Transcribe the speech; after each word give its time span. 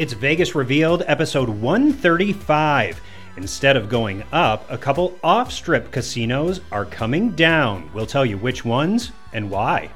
It's 0.00 0.14
Vegas 0.14 0.54
Revealed, 0.54 1.02
episode 1.06 1.50
135. 1.50 3.02
Instead 3.36 3.76
of 3.76 3.90
going 3.90 4.24
up, 4.32 4.64
a 4.70 4.78
couple 4.78 5.18
off 5.22 5.52
strip 5.52 5.90
casinos 5.90 6.62
are 6.72 6.86
coming 6.86 7.32
down. 7.32 7.90
We'll 7.92 8.06
tell 8.06 8.24
you 8.24 8.38
which 8.38 8.64
ones 8.64 9.12
and 9.34 9.50
why. 9.50 9.90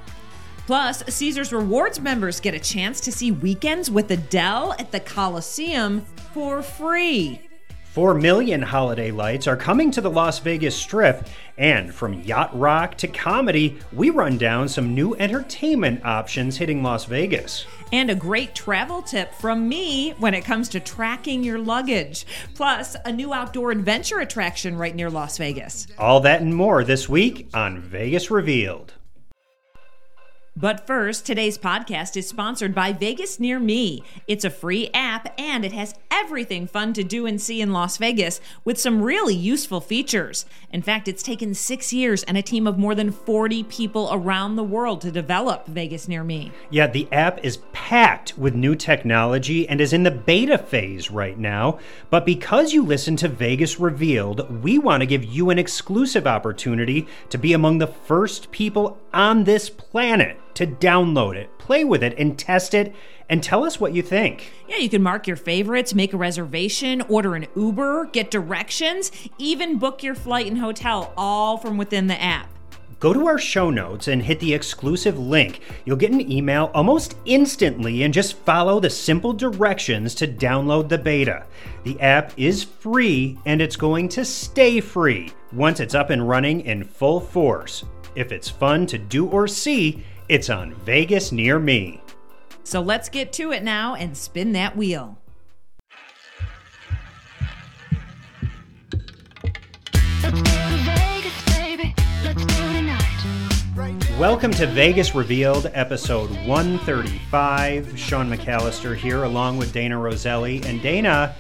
Plus, 0.66 1.02
Caesars 1.08 1.54
Rewards 1.54 2.00
members 2.00 2.38
get 2.38 2.52
a 2.52 2.60
chance 2.60 3.00
to 3.00 3.10
see 3.10 3.32
weekends 3.32 3.90
with 3.90 4.10
Adele 4.10 4.74
at 4.78 4.92
the 4.92 5.00
Coliseum 5.00 6.02
for 6.34 6.60
free. 6.60 7.40
4 7.94 8.14
million 8.14 8.60
holiday 8.60 9.12
lights 9.12 9.46
are 9.46 9.56
coming 9.56 9.88
to 9.92 10.00
the 10.00 10.10
Las 10.10 10.40
Vegas 10.40 10.74
Strip, 10.74 11.28
and 11.56 11.94
from 11.94 12.22
yacht 12.22 12.50
rock 12.58 12.96
to 12.96 13.06
comedy, 13.06 13.78
we 13.92 14.10
run 14.10 14.36
down 14.36 14.68
some 14.68 14.96
new 14.96 15.14
entertainment 15.14 16.04
options 16.04 16.56
hitting 16.56 16.82
Las 16.82 17.04
Vegas. 17.04 17.66
And 17.92 18.10
a 18.10 18.16
great 18.16 18.52
travel 18.52 19.00
tip 19.00 19.32
from 19.34 19.68
me 19.68 20.10
when 20.18 20.34
it 20.34 20.44
comes 20.44 20.68
to 20.70 20.80
tracking 20.80 21.44
your 21.44 21.60
luggage. 21.60 22.26
Plus, 22.56 22.96
a 23.04 23.12
new 23.12 23.32
outdoor 23.32 23.70
adventure 23.70 24.18
attraction 24.18 24.76
right 24.76 24.96
near 24.96 25.08
Las 25.08 25.38
Vegas. 25.38 25.86
All 25.96 26.18
that 26.18 26.40
and 26.40 26.52
more 26.52 26.82
this 26.82 27.08
week 27.08 27.48
on 27.54 27.80
Vegas 27.80 28.28
Revealed. 28.28 28.94
But 30.56 30.86
first, 30.86 31.26
today's 31.26 31.58
podcast 31.58 32.16
is 32.16 32.28
sponsored 32.28 32.76
by 32.76 32.92
Vegas 32.92 33.40
Near 33.40 33.58
Me. 33.58 34.04
It's 34.28 34.44
a 34.44 34.50
free 34.50 34.88
app 34.94 35.34
and 35.36 35.64
it 35.64 35.72
has 35.72 35.96
everything 36.12 36.68
fun 36.68 36.92
to 36.92 37.02
do 37.02 37.26
and 37.26 37.42
see 37.42 37.60
in 37.60 37.72
Las 37.72 37.96
Vegas 37.96 38.40
with 38.64 38.78
some 38.78 39.02
really 39.02 39.34
useful 39.34 39.80
features. 39.80 40.46
In 40.70 40.80
fact, 40.80 41.08
it's 41.08 41.24
taken 41.24 41.54
six 41.54 41.92
years 41.92 42.22
and 42.22 42.38
a 42.38 42.42
team 42.42 42.68
of 42.68 42.78
more 42.78 42.94
than 42.94 43.10
40 43.10 43.64
people 43.64 44.08
around 44.12 44.54
the 44.54 44.62
world 44.62 45.00
to 45.00 45.10
develop 45.10 45.66
Vegas 45.66 46.06
Near 46.06 46.22
Me. 46.22 46.52
Yeah, 46.70 46.86
the 46.86 47.08
app 47.10 47.44
is 47.44 47.58
packed 47.72 48.38
with 48.38 48.54
new 48.54 48.76
technology 48.76 49.68
and 49.68 49.80
is 49.80 49.92
in 49.92 50.04
the 50.04 50.12
beta 50.12 50.56
phase 50.56 51.10
right 51.10 51.36
now. 51.36 51.80
But 52.10 52.24
because 52.24 52.72
you 52.72 52.84
listen 52.84 53.16
to 53.16 53.28
Vegas 53.28 53.80
Revealed, 53.80 54.62
we 54.62 54.78
want 54.78 55.00
to 55.00 55.06
give 55.06 55.24
you 55.24 55.50
an 55.50 55.58
exclusive 55.58 56.28
opportunity 56.28 57.08
to 57.30 57.38
be 57.38 57.54
among 57.54 57.78
the 57.78 57.88
first 57.88 58.52
people 58.52 59.00
on 59.12 59.42
this 59.42 59.68
planet 59.68 60.38
to 60.54 60.66
download 60.66 61.36
it, 61.36 61.58
play 61.58 61.84
with 61.84 62.02
it, 62.02 62.14
and 62.18 62.38
test 62.38 62.74
it, 62.74 62.94
and 63.28 63.42
tell 63.42 63.64
us 63.64 63.80
what 63.80 63.94
you 63.94 64.02
think. 64.02 64.52
Yeah, 64.68 64.76
you 64.76 64.88
can 64.88 65.02
mark 65.02 65.26
your 65.26 65.36
favorites, 65.36 65.94
make 65.94 66.12
a 66.12 66.16
reservation, 66.16 67.02
order 67.02 67.34
an 67.34 67.46
Uber, 67.56 68.06
get 68.06 68.30
directions, 68.30 69.10
even 69.38 69.78
book 69.78 70.02
your 70.02 70.14
flight 70.14 70.46
and 70.46 70.58
hotel, 70.58 71.12
all 71.16 71.56
from 71.56 71.76
within 71.76 72.06
the 72.06 72.20
app. 72.20 72.48
Go 73.00 73.12
to 73.12 73.26
our 73.26 73.38
show 73.38 73.68
notes 73.68 74.08
and 74.08 74.22
hit 74.22 74.40
the 74.40 74.54
exclusive 74.54 75.18
link. 75.18 75.60
You'll 75.84 75.96
get 75.96 76.12
an 76.12 76.30
email 76.32 76.70
almost 76.72 77.16
instantly 77.26 78.02
and 78.02 78.14
just 78.14 78.38
follow 78.38 78.80
the 78.80 78.88
simple 78.88 79.34
directions 79.34 80.14
to 80.14 80.26
download 80.26 80.88
the 80.88 80.96
beta. 80.96 81.44
The 81.82 82.00
app 82.00 82.32
is 82.38 82.64
free 82.64 83.38
and 83.44 83.60
it's 83.60 83.76
going 83.76 84.08
to 84.10 84.24
stay 84.24 84.80
free 84.80 85.32
once 85.52 85.80
it's 85.80 85.94
up 85.94 86.08
and 86.08 86.26
running 86.26 86.62
in 86.62 86.84
full 86.84 87.20
force. 87.20 87.84
If 88.14 88.32
it's 88.32 88.48
fun 88.48 88.86
to 88.86 88.96
do 88.96 89.26
or 89.26 89.48
see, 89.48 90.02
it's 90.28 90.48
on 90.48 90.74
Vegas 90.86 91.32
Near 91.32 91.58
Me. 91.58 92.00
So 92.62 92.80
let's 92.80 93.10
get 93.10 93.32
to 93.34 93.52
it 93.52 93.62
now 93.62 93.94
and 93.94 94.16
spin 94.16 94.52
that 94.52 94.74
wheel. 94.74 95.18
Let's 100.22 100.40
go 100.40 100.42
to 100.42 100.76
Vegas, 100.86 101.44
baby. 101.56 101.94
Let's 102.24 102.42
go 102.42 102.72
tonight. 102.72 104.18
Welcome 104.18 104.52
to 104.52 104.66
Vegas 104.66 105.14
Revealed, 105.14 105.70
episode 105.74 106.30
135. 106.46 107.98
Sean 107.98 108.30
McAllister 108.30 108.96
here, 108.96 109.24
along 109.24 109.58
with 109.58 109.74
Dana 109.74 109.98
Roselli. 109.98 110.62
And 110.64 110.80
Dana, 110.80 111.34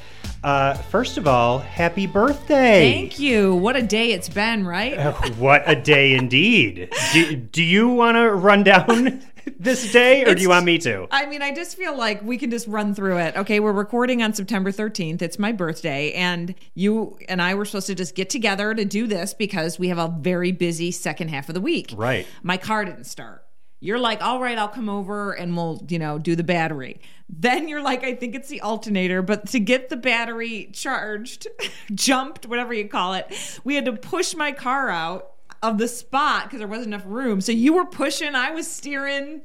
uh, 0.44 0.74
first 0.74 1.16
of 1.16 1.26
all, 1.26 1.58
happy 1.58 2.06
birthday! 2.06 2.92
Thank 2.92 3.18
you. 3.18 3.54
What 3.54 3.76
a 3.76 3.82
day 3.82 4.12
it's 4.12 4.28
been, 4.28 4.66
right? 4.66 5.14
what 5.38 5.62
a 5.66 5.74
day 5.74 6.14
indeed. 6.14 6.92
Do, 7.14 7.34
do 7.34 7.62
you 7.62 7.88
want 7.88 8.16
to 8.16 8.30
run 8.30 8.62
down 8.62 9.22
this 9.58 9.90
day, 9.90 10.22
or 10.26 10.34
do 10.34 10.42
you 10.42 10.50
want 10.50 10.66
me 10.66 10.76
to? 10.78 11.08
I 11.10 11.24
mean, 11.24 11.40
I 11.40 11.54
just 11.54 11.78
feel 11.78 11.96
like 11.96 12.22
we 12.22 12.36
can 12.36 12.50
just 12.50 12.66
run 12.66 12.94
through 12.94 13.18
it. 13.18 13.36
Okay, 13.36 13.58
we're 13.58 13.72
recording 13.72 14.22
on 14.22 14.34
September 14.34 14.70
13th. 14.70 15.22
It's 15.22 15.38
my 15.38 15.50
birthday, 15.50 16.12
and 16.12 16.54
you 16.74 17.18
and 17.26 17.40
I 17.40 17.54
were 17.54 17.64
supposed 17.64 17.86
to 17.86 17.94
just 17.94 18.14
get 18.14 18.28
together 18.28 18.74
to 18.74 18.84
do 18.84 19.06
this 19.06 19.32
because 19.32 19.78
we 19.78 19.88
have 19.88 19.98
a 19.98 20.14
very 20.20 20.52
busy 20.52 20.90
second 20.90 21.28
half 21.28 21.48
of 21.48 21.54
the 21.54 21.60
week. 21.62 21.94
Right. 21.96 22.26
My 22.42 22.58
car 22.58 22.84
didn't 22.84 23.04
start. 23.04 23.43
You're 23.84 23.98
like, 23.98 24.22
all 24.22 24.40
right, 24.40 24.56
I'll 24.56 24.68
come 24.68 24.88
over 24.88 25.32
and 25.32 25.54
we'll, 25.54 25.84
you 25.90 25.98
know, 25.98 26.18
do 26.18 26.34
the 26.34 26.42
battery. 26.42 27.02
Then 27.28 27.68
you're 27.68 27.82
like, 27.82 28.02
I 28.02 28.14
think 28.14 28.34
it's 28.34 28.48
the 28.48 28.62
alternator, 28.62 29.20
but 29.20 29.48
to 29.48 29.60
get 29.60 29.90
the 29.90 29.96
battery 29.98 30.70
charged, 30.72 31.46
jumped, 31.94 32.46
whatever 32.46 32.72
you 32.72 32.88
call 32.88 33.12
it, 33.12 33.30
we 33.62 33.74
had 33.74 33.84
to 33.84 33.92
push 33.92 34.34
my 34.34 34.52
car 34.52 34.88
out 34.88 35.32
of 35.62 35.76
the 35.76 35.86
spot 35.86 36.44
because 36.44 36.60
there 36.60 36.68
wasn't 36.68 36.86
enough 36.86 37.04
room. 37.04 37.42
So 37.42 37.52
you 37.52 37.74
were 37.74 37.84
pushing, 37.84 38.34
I 38.34 38.52
was 38.52 38.70
steering. 38.70 39.42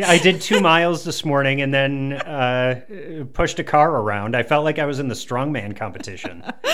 Yeah, 0.00 0.10
I 0.10 0.16
did 0.16 0.40
two 0.40 0.62
miles 0.62 1.04
this 1.04 1.26
morning 1.26 1.60
and 1.60 1.74
then 1.74 2.14
uh, 2.14 2.80
pushed 3.34 3.58
a 3.58 3.64
car 3.64 3.94
around. 3.96 4.34
I 4.34 4.42
felt 4.42 4.64
like 4.64 4.78
I 4.78 4.86
was 4.86 4.98
in 4.98 5.08
the 5.08 5.14
strongman 5.14 5.76
competition. 5.76 6.42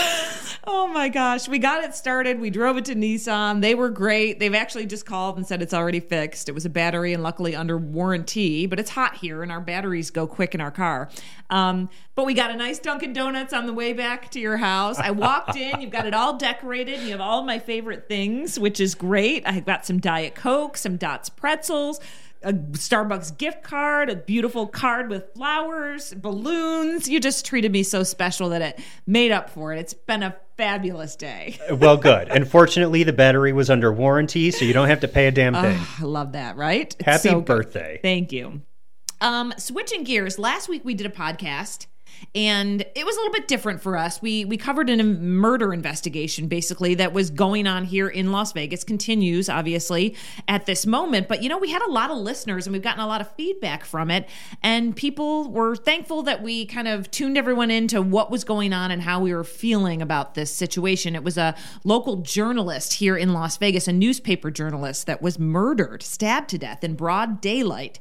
Oh 0.68 0.88
my 0.88 1.08
gosh. 1.08 1.46
We 1.46 1.60
got 1.60 1.84
it 1.84 1.94
started. 1.94 2.40
We 2.40 2.50
drove 2.50 2.76
it 2.76 2.86
to 2.86 2.96
Nissan. 2.96 3.60
They 3.60 3.76
were 3.76 3.88
great. 3.88 4.40
They've 4.40 4.54
actually 4.54 4.86
just 4.86 5.06
called 5.06 5.36
and 5.36 5.46
said 5.46 5.62
it's 5.62 5.72
already 5.72 6.00
fixed. 6.00 6.48
It 6.48 6.52
was 6.52 6.64
a 6.64 6.70
battery 6.70 7.12
and 7.12 7.22
luckily 7.22 7.54
under 7.54 7.78
warranty, 7.78 8.66
but 8.66 8.80
it's 8.80 8.90
hot 8.90 9.14
here 9.14 9.44
and 9.44 9.52
our 9.52 9.60
batteries 9.60 10.10
go 10.10 10.26
quick 10.26 10.56
in 10.56 10.60
our 10.60 10.72
car. 10.72 11.08
Um, 11.50 11.88
but 12.16 12.26
we 12.26 12.34
got 12.34 12.50
a 12.50 12.56
nice 12.56 12.80
Dunkin' 12.80 13.12
Donuts 13.12 13.52
on 13.52 13.66
the 13.66 13.72
way 13.72 13.92
back 13.92 14.28
to 14.32 14.40
your 14.40 14.56
house. 14.56 14.98
I 14.98 15.12
walked 15.12 15.54
in, 15.54 15.80
you've 15.80 15.92
got 15.92 16.04
it 16.04 16.14
all 16.14 16.36
decorated. 16.36 16.98
You 17.00 17.12
have 17.12 17.20
all 17.20 17.44
my 17.44 17.60
favorite 17.60 18.08
things, 18.08 18.58
which 18.58 18.80
is 18.80 18.96
great. 18.96 19.46
I 19.46 19.60
got 19.60 19.86
some 19.86 20.00
Diet 20.00 20.34
Coke, 20.34 20.76
some 20.76 20.96
Dots 20.96 21.28
pretzels. 21.28 22.00
A 22.46 22.52
Starbucks 22.52 23.36
gift 23.38 23.64
card, 23.64 24.08
a 24.08 24.14
beautiful 24.14 24.68
card 24.68 25.10
with 25.10 25.34
flowers, 25.34 26.14
balloons. 26.14 27.08
You 27.08 27.18
just 27.18 27.44
treated 27.44 27.72
me 27.72 27.82
so 27.82 28.04
special 28.04 28.50
that 28.50 28.62
it 28.62 28.78
made 29.04 29.32
up 29.32 29.50
for 29.50 29.72
it. 29.72 29.80
It's 29.80 29.94
been 29.94 30.22
a 30.22 30.36
fabulous 30.56 31.16
day. 31.16 31.58
well, 31.72 31.96
good. 31.96 32.28
Unfortunately, 32.28 33.02
the 33.02 33.12
battery 33.12 33.52
was 33.52 33.68
under 33.68 33.92
warranty, 33.92 34.52
so 34.52 34.64
you 34.64 34.72
don't 34.72 34.86
have 34.86 35.00
to 35.00 35.08
pay 35.08 35.26
a 35.26 35.32
damn 35.32 35.54
thing. 35.54 35.76
I 35.98 36.04
love 36.04 36.32
that, 36.32 36.56
right? 36.56 36.94
It's 37.00 37.04
Happy 37.04 37.28
so 37.30 37.34
good. 37.40 37.46
birthday. 37.46 37.98
Thank 38.00 38.30
you. 38.30 38.62
Um, 39.20 39.52
switching 39.58 40.04
gears, 40.04 40.38
last 40.38 40.68
week 40.68 40.84
we 40.84 40.94
did 40.94 41.06
a 41.06 41.10
podcast 41.10 41.86
and 42.34 42.82
it 42.94 43.06
was 43.06 43.16
a 43.16 43.20
little 43.20 43.32
bit 43.32 43.48
different 43.48 43.80
for 43.80 43.96
us. 43.96 44.20
We 44.20 44.44
we 44.44 44.56
covered 44.56 44.90
a 44.90 45.02
murder 45.02 45.72
investigation 45.72 46.48
basically 46.48 46.94
that 46.96 47.12
was 47.12 47.30
going 47.30 47.66
on 47.66 47.84
here 47.84 48.08
in 48.08 48.32
Las 48.32 48.52
Vegas 48.52 48.84
continues 48.84 49.48
obviously 49.48 50.14
at 50.48 50.66
this 50.66 50.86
moment, 50.86 51.28
but 51.28 51.42
you 51.42 51.48
know, 51.48 51.58
we 51.58 51.70
had 51.70 51.82
a 51.82 51.90
lot 51.90 52.10
of 52.10 52.18
listeners 52.18 52.66
and 52.66 52.72
we've 52.72 52.82
gotten 52.82 53.00
a 53.00 53.06
lot 53.06 53.20
of 53.20 53.30
feedback 53.34 53.84
from 53.84 54.10
it 54.10 54.28
and 54.62 54.94
people 54.96 55.50
were 55.50 55.76
thankful 55.76 56.22
that 56.22 56.42
we 56.42 56.66
kind 56.66 56.88
of 56.88 57.10
tuned 57.10 57.38
everyone 57.38 57.70
into 57.70 58.02
what 58.02 58.30
was 58.30 58.44
going 58.44 58.72
on 58.72 58.90
and 58.90 59.02
how 59.02 59.20
we 59.20 59.32
were 59.32 59.44
feeling 59.44 60.02
about 60.02 60.34
this 60.34 60.50
situation. 60.52 61.14
It 61.14 61.24
was 61.24 61.38
a 61.38 61.54
local 61.84 62.16
journalist 62.16 62.94
here 62.94 63.16
in 63.16 63.32
Las 63.32 63.56
Vegas, 63.56 63.88
a 63.88 63.92
newspaper 63.92 64.50
journalist 64.50 65.06
that 65.06 65.22
was 65.22 65.38
murdered, 65.38 66.02
stabbed 66.02 66.48
to 66.50 66.58
death 66.58 66.84
in 66.84 66.94
broad 66.94 67.40
daylight 67.40 68.00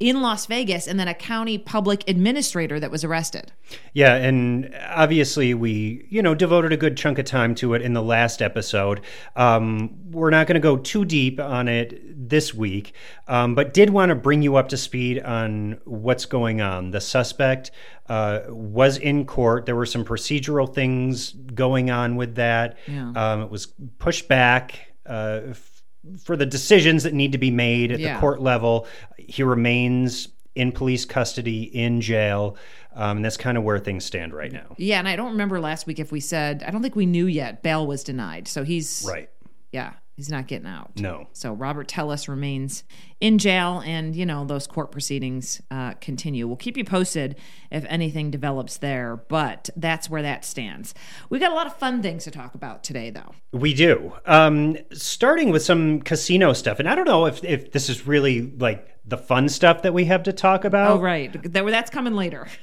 in 0.00 0.22
Las 0.22 0.46
Vegas, 0.46 0.86
and 0.86 0.98
then 0.98 1.08
a 1.08 1.14
county 1.14 1.58
public 1.58 2.08
administrator 2.08 2.80
that 2.80 2.90
was 2.90 3.04
arrested. 3.04 3.45
Yeah, 3.92 4.14
and 4.14 4.72
obviously 4.90 5.52
we, 5.52 6.06
you 6.08 6.22
know, 6.22 6.34
devoted 6.36 6.72
a 6.72 6.76
good 6.76 6.96
chunk 6.96 7.18
of 7.18 7.24
time 7.24 7.54
to 7.56 7.74
it 7.74 7.82
in 7.82 7.94
the 7.94 8.02
last 8.02 8.40
episode. 8.40 9.00
Um, 9.34 10.10
we're 10.12 10.30
not 10.30 10.46
going 10.46 10.54
to 10.54 10.60
go 10.60 10.76
too 10.76 11.04
deep 11.04 11.40
on 11.40 11.66
it 11.66 12.28
this 12.28 12.54
week, 12.54 12.92
um, 13.26 13.54
but 13.56 13.74
did 13.74 13.90
want 13.90 14.10
to 14.10 14.14
bring 14.14 14.42
you 14.42 14.54
up 14.56 14.68
to 14.68 14.76
speed 14.76 15.20
on 15.22 15.80
what's 15.84 16.26
going 16.26 16.60
on. 16.60 16.92
The 16.92 17.00
suspect 17.00 17.72
uh, 18.08 18.42
was 18.48 18.98
in 18.98 19.24
court. 19.26 19.66
There 19.66 19.76
were 19.76 19.86
some 19.86 20.04
procedural 20.04 20.72
things 20.72 21.32
going 21.32 21.90
on 21.90 22.14
with 22.14 22.36
that. 22.36 22.78
Yeah. 22.86 23.10
Um, 23.16 23.42
it 23.42 23.50
was 23.50 23.66
pushed 23.98 24.28
back. 24.28 24.92
Uh, 25.04 25.40
f- 25.50 25.82
for 26.22 26.36
the 26.36 26.46
decisions 26.46 27.02
that 27.02 27.14
need 27.14 27.32
to 27.32 27.38
be 27.38 27.50
made 27.50 27.90
at 27.90 27.98
Yeah. 27.98 28.14
the 28.14 28.20
court 28.20 28.40
level, 28.40 28.86
he 29.18 29.42
remains 29.42 30.28
in 30.54 30.72
police 30.72 31.04
custody 31.04 31.64
in 31.64 32.00
jail. 32.00 32.56
Um, 32.96 33.18
and 33.18 33.24
that's 33.24 33.36
kind 33.36 33.58
of 33.58 33.62
where 33.62 33.78
things 33.78 34.04
stand 34.06 34.32
right 34.32 34.50
now. 34.50 34.74
Yeah, 34.78 34.98
and 34.98 35.06
I 35.06 35.16
don't 35.16 35.32
remember 35.32 35.60
last 35.60 35.86
week 35.86 35.98
if 36.00 36.10
we 36.10 36.18
said, 36.20 36.64
I 36.66 36.70
don't 36.70 36.80
think 36.82 36.96
we 36.96 37.04
knew 37.06 37.26
yet, 37.26 37.62
bail 37.62 37.86
was 37.86 38.02
denied. 38.02 38.48
So 38.48 38.64
he's, 38.64 39.04
Right. 39.06 39.28
yeah, 39.70 39.92
he's 40.16 40.30
not 40.30 40.46
getting 40.46 40.66
out. 40.66 40.92
No. 40.96 41.28
So 41.32 41.52
Robert 41.52 41.88
Telles 41.88 42.26
remains 42.28 42.84
in 43.20 43.38
jail, 43.38 43.82
and 43.84 44.16
you 44.16 44.26
know 44.26 44.44
those 44.44 44.66
court 44.66 44.90
proceedings 44.90 45.62
uh, 45.70 45.92
continue. 46.00 46.46
We'll 46.46 46.56
keep 46.56 46.76
you 46.76 46.84
posted 46.84 47.36
if 47.70 47.84
anything 47.88 48.30
develops 48.30 48.78
there, 48.78 49.16
but 49.16 49.70
that's 49.76 50.10
where 50.10 50.22
that 50.22 50.44
stands. 50.44 50.94
We 51.30 51.38
got 51.38 51.52
a 51.52 51.54
lot 51.54 51.66
of 51.66 51.76
fun 51.76 52.02
things 52.02 52.24
to 52.24 52.30
talk 52.30 52.54
about 52.54 52.82
today, 52.82 53.10
though. 53.10 53.34
We 53.52 53.74
do. 53.74 54.12
Um, 54.24 54.78
starting 54.92 55.50
with 55.50 55.62
some 55.62 56.00
casino 56.00 56.52
stuff. 56.52 56.78
And 56.78 56.88
I 56.88 56.94
don't 56.94 57.06
know 57.06 57.26
if, 57.26 57.44
if 57.44 57.72
this 57.72 57.88
is 57.88 58.06
really 58.06 58.52
like 58.58 58.88
the 59.04 59.18
fun 59.18 59.48
stuff 59.48 59.82
that 59.82 59.94
we 59.94 60.06
have 60.06 60.24
to 60.24 60.32
talk 60.32 60.64
about. 60.64 60.98
Oh, 60.98 61.00
right, 61.00 61.32
that, 61.52 61.66
that's 61.66 61.90
coming 61.90 62.14
later. 62.14 62.48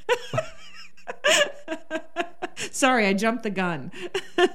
Sorry, 2.71 3.05
I 3.07 3.13
jumped 3.13 3.43
the 3.43 3.49
gun. 3.49 3.91
All 4.37 4.45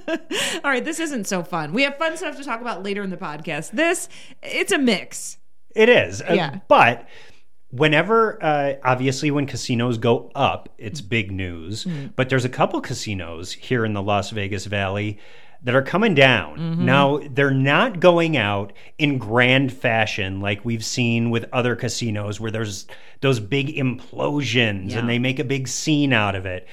right, 0.64 0.84
this 0.84 1.00
isn't 1.00 1.26
so 1.26 1.42
fun. 1.42 1.72
We 1.72 1.82
have 1.82 1.96
fun 1.96 2.16
stuff 2.16 2.36
to 2.36 2.44
talk 2.44 2.60
about 2.60 2.82
later 2.82 3.02
in 3.02 3.10
the 3.10 3.16
podcast. 3.16 3.70
This, 3.72 4.08
it's 4.42 4.72
a 4.72 4.78
mix. 4.78 5.38
It 5.74 5.88
is. 5.88 6.22
Uh, 6.22 6.32
Yeah. 6.34 6.58
but 6.68 7.06
whenever, 7.70 8.42
uh, 8.42 8.74
obviously, 8.82 9.30
when 9.30 9.46
casinos 9.46 9.98
go 9.98 10.30
up, 10.34 10.68
it's 10.78 11.00
big 11.00 11.30
news. 11.30 11.84
Mm. 11.84 12.12
But 12.16 12.28
there's 12.28 12.44
a 12.44 12.48
couple 12.48 12.80
casinos 12.80 13.52
here 13.52 13.84
in 13.84 13.92
the 13.92 14.02
Las 14.02 14.30
Vegas 14.30 14.64
Valley 14.66 15.18
that 15.62 15.74
are 15.74 15.82
coming 15.82 16.14
down. 16.14 16.56
Mm-hmm. 16.56 16.84
Now, 16.84 17.20
they're 17.32 17.50
not 17.50 17.98
going 17.98 18.36
out 18.36 18.72
in 18.96 19.18
grand 19.18 19.72
fashion 19.72 20.40
like 20.40 20.64
we've 20.64 20.84
seen 20.84 21.30
with 21.30 21.46
other 21.52 21.74
casinos 21.74 22.38
where 22.38 22.52
there's 22.52 22.86
those 23.22 23.40
big 23.40 23.74
implosions 23.74 24.90
Yeah. 24.92 25.00
and 25.00 25.08
they 25.08 25.18
make 25.18 25.40
a 25.40 25.44
big 25.44 25.66
scene 25.66 26.12
out 26.12 26.36
of 26.36 26.46
it. 26.46 26.66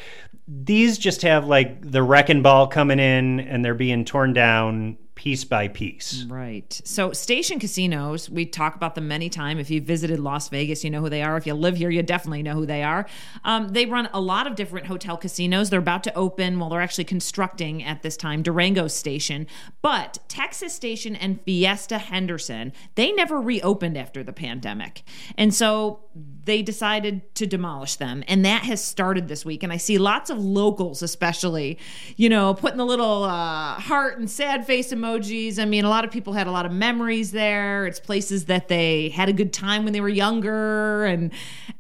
These 0.48 0.98
just 0.98 1.22
have 1.24 1.48
like 1.48 1.90
the 1.90 2.04
wrecking 2.04 2.42
ball 2.42 2.68
coming 2.68 3.00
in 3.00 3.40
and 3.40 3.66
they're 3.66 3.74
being 3.74 4.06
torn 4.06 4.34
down 4.34 4.98
piece 5.16 5.46
by 5.46 5.70
piece. 5.70 6.24
Right. 6.28 6.82
So, 6.84 7.14
station 7.14 7.58
casinos, 7.58 8.30
we 8.30 8.46
talk 8.46 8.76
about 8.76 8.96
them 8.96 9.08
many 9.08 9.30
times. 9.30 9.62
If 9.62 9.72
you 9.72 9.82
visited 9.82 10.20
Las 10.20 10.50
Vegas, 10.50 10.84
you 10.84 10.90
know 10.90 11.02
who 11.02 11.10
they 11.10 11.24
are. 11.24 11.38
If 11.38 11.48
you 11.48 11.54
live 11.54 11.78
here, 11.78 11.90
you 11.90 12.04
definitely 12.04 12.44
know 12.44 12.54
who 12.54 12.66
they 12.66 12.84
are. 12.84 13.08
Um, 13.44 13.70
they 13.70 13.86
run 13.86 14.10
a 14.14 14.20
lot 14.20 14.46
of 14.46 14.56
different 14.56 14.88
hotel 14.88 15.18
casinos. 15.18 15.70
They're 15.70 15.80
about 15.80 16.04
to 16.04 16.14
open, 16.16 16.60
well, 16.60 16.70
they're 16.70 16.82
actually 16.82 17.06
constructing 17.06 17.84
at 17.84 18.04
this 18.04 18.18
time, 18.18 18.44
Durango 18.44 18.88
Station. 18.88 19.48
But 19.82 20.20
Texas 20.28 20.74
Station 20.74 21.16
and 21.16 21.42
Fiesta 21.42 21.98
Henderson, 21.98 22.74
they 22.96 23.12
never 23.14 23.40
reopened 23.40 23.98
after 23.98 24.22
the 24.22 24.34
pandemic. 24.34 25.04
And 25.38 25.54
so 25.54 26.02
they 26.46 26.62
decided 26.62 27.36
to 27.36 27.46
demolish 27.46 27.98
them. 27.98 28.24
And 28.28 28.46
that 28.46 28.64
has 28.64 28.82
started 28.82 29.28
this 29.28 29.44
week. 29.44 29.64
And 29.64 29.74
I 29.74 29.78
see 29.78 29.98
lots 29.98 30.30
of 30.30 30.38
locals, 30.38 31.02
especially, 31.02 31.78
you 32.16 32.30
know, 32.30 32.54
putting 32.54 32.78
the 32.78 32.86
little 32.86 33.24
uh, 33.24 33.74
heart 33.74 34.18
and 34.20 34.30
sad 34.30 34.66
face 34.66 34.94
emojis. 34.94 35.60
I 35.60 35.66
mean, 35.66 35.84
a 35.84 35.90
lot 35.90 36.06
of 36.06 36.12
people 36.12 36.32
had 36.34 36.48
a 36.48 36.52
lot 36.52 36.66
of 36.66 36.72
memories 36.72 37.32
there. 37.32 37.86
It's 37.86 38.00
places 38.00 38.46
that 38.46 38.70
they 38.70 39.10
had 39.10 39.28
a 39.28 39.34
good 39.34 39.52
time 39.52 39.84
when 39.84 39.92
they 39.92 40.02
were 40.02 40.08
younger 40.08 41.04
and 41.06 41.32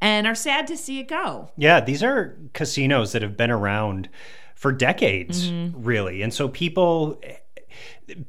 and 0.02 0.28
are 0.28 0.36
sad 0.36 0.68
to 0.68 0.76
see 0.76 1.00
it 1.00 1.08
go. 1.08 1.52
Yeah, 1.58 1.80
these 1.80 2.04
are 2.04 2.38
casinos 2.54 3.14
that 3.14 3.22
have 3.22 3.38
been 3.38 3.52
around 3.52 4.10
for 4.56 4.72
decades, 4.72 5.50
Mm-hmm. 5.50 5.84
really. 5.84 6.22
And 6.24 6.34
so 6.34 6.50
people 6.50 7.22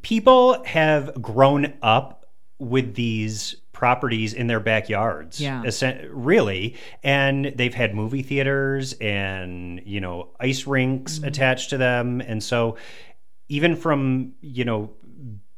people 0.03 0.63
have 0.65 1.21
grown 1.21 1.75
up 1.83 2.27
with 2.59 2.95
these 2.95 3.57
properties 3.77 4.33
in 4.33 4.47
their 4.47 4.59
backyards. 4.59 5.39
Yeah. 5.39 5.63
Really. 6.09 6.77
And 7.03 7.53
they've 7.55 7.75
had 7.75 7.95
movie 7.95 8.23
theaters 8.23 8.95
and, 8.95 9.83
you 9.85 10.01
know, 10.01 10.31
ice 10.41 10.67
rinks 10.67 11.19
Mm-hmm. 11.19 11.29
attached 11.29 11.71
to 11.71 11.77
them. 11.77 12.23
And 12.23 12.43
so 12.43 12.79
even 13.49 13.77
from, 13.77 14.33
you 14.41 14.65
know, 14.65 14.91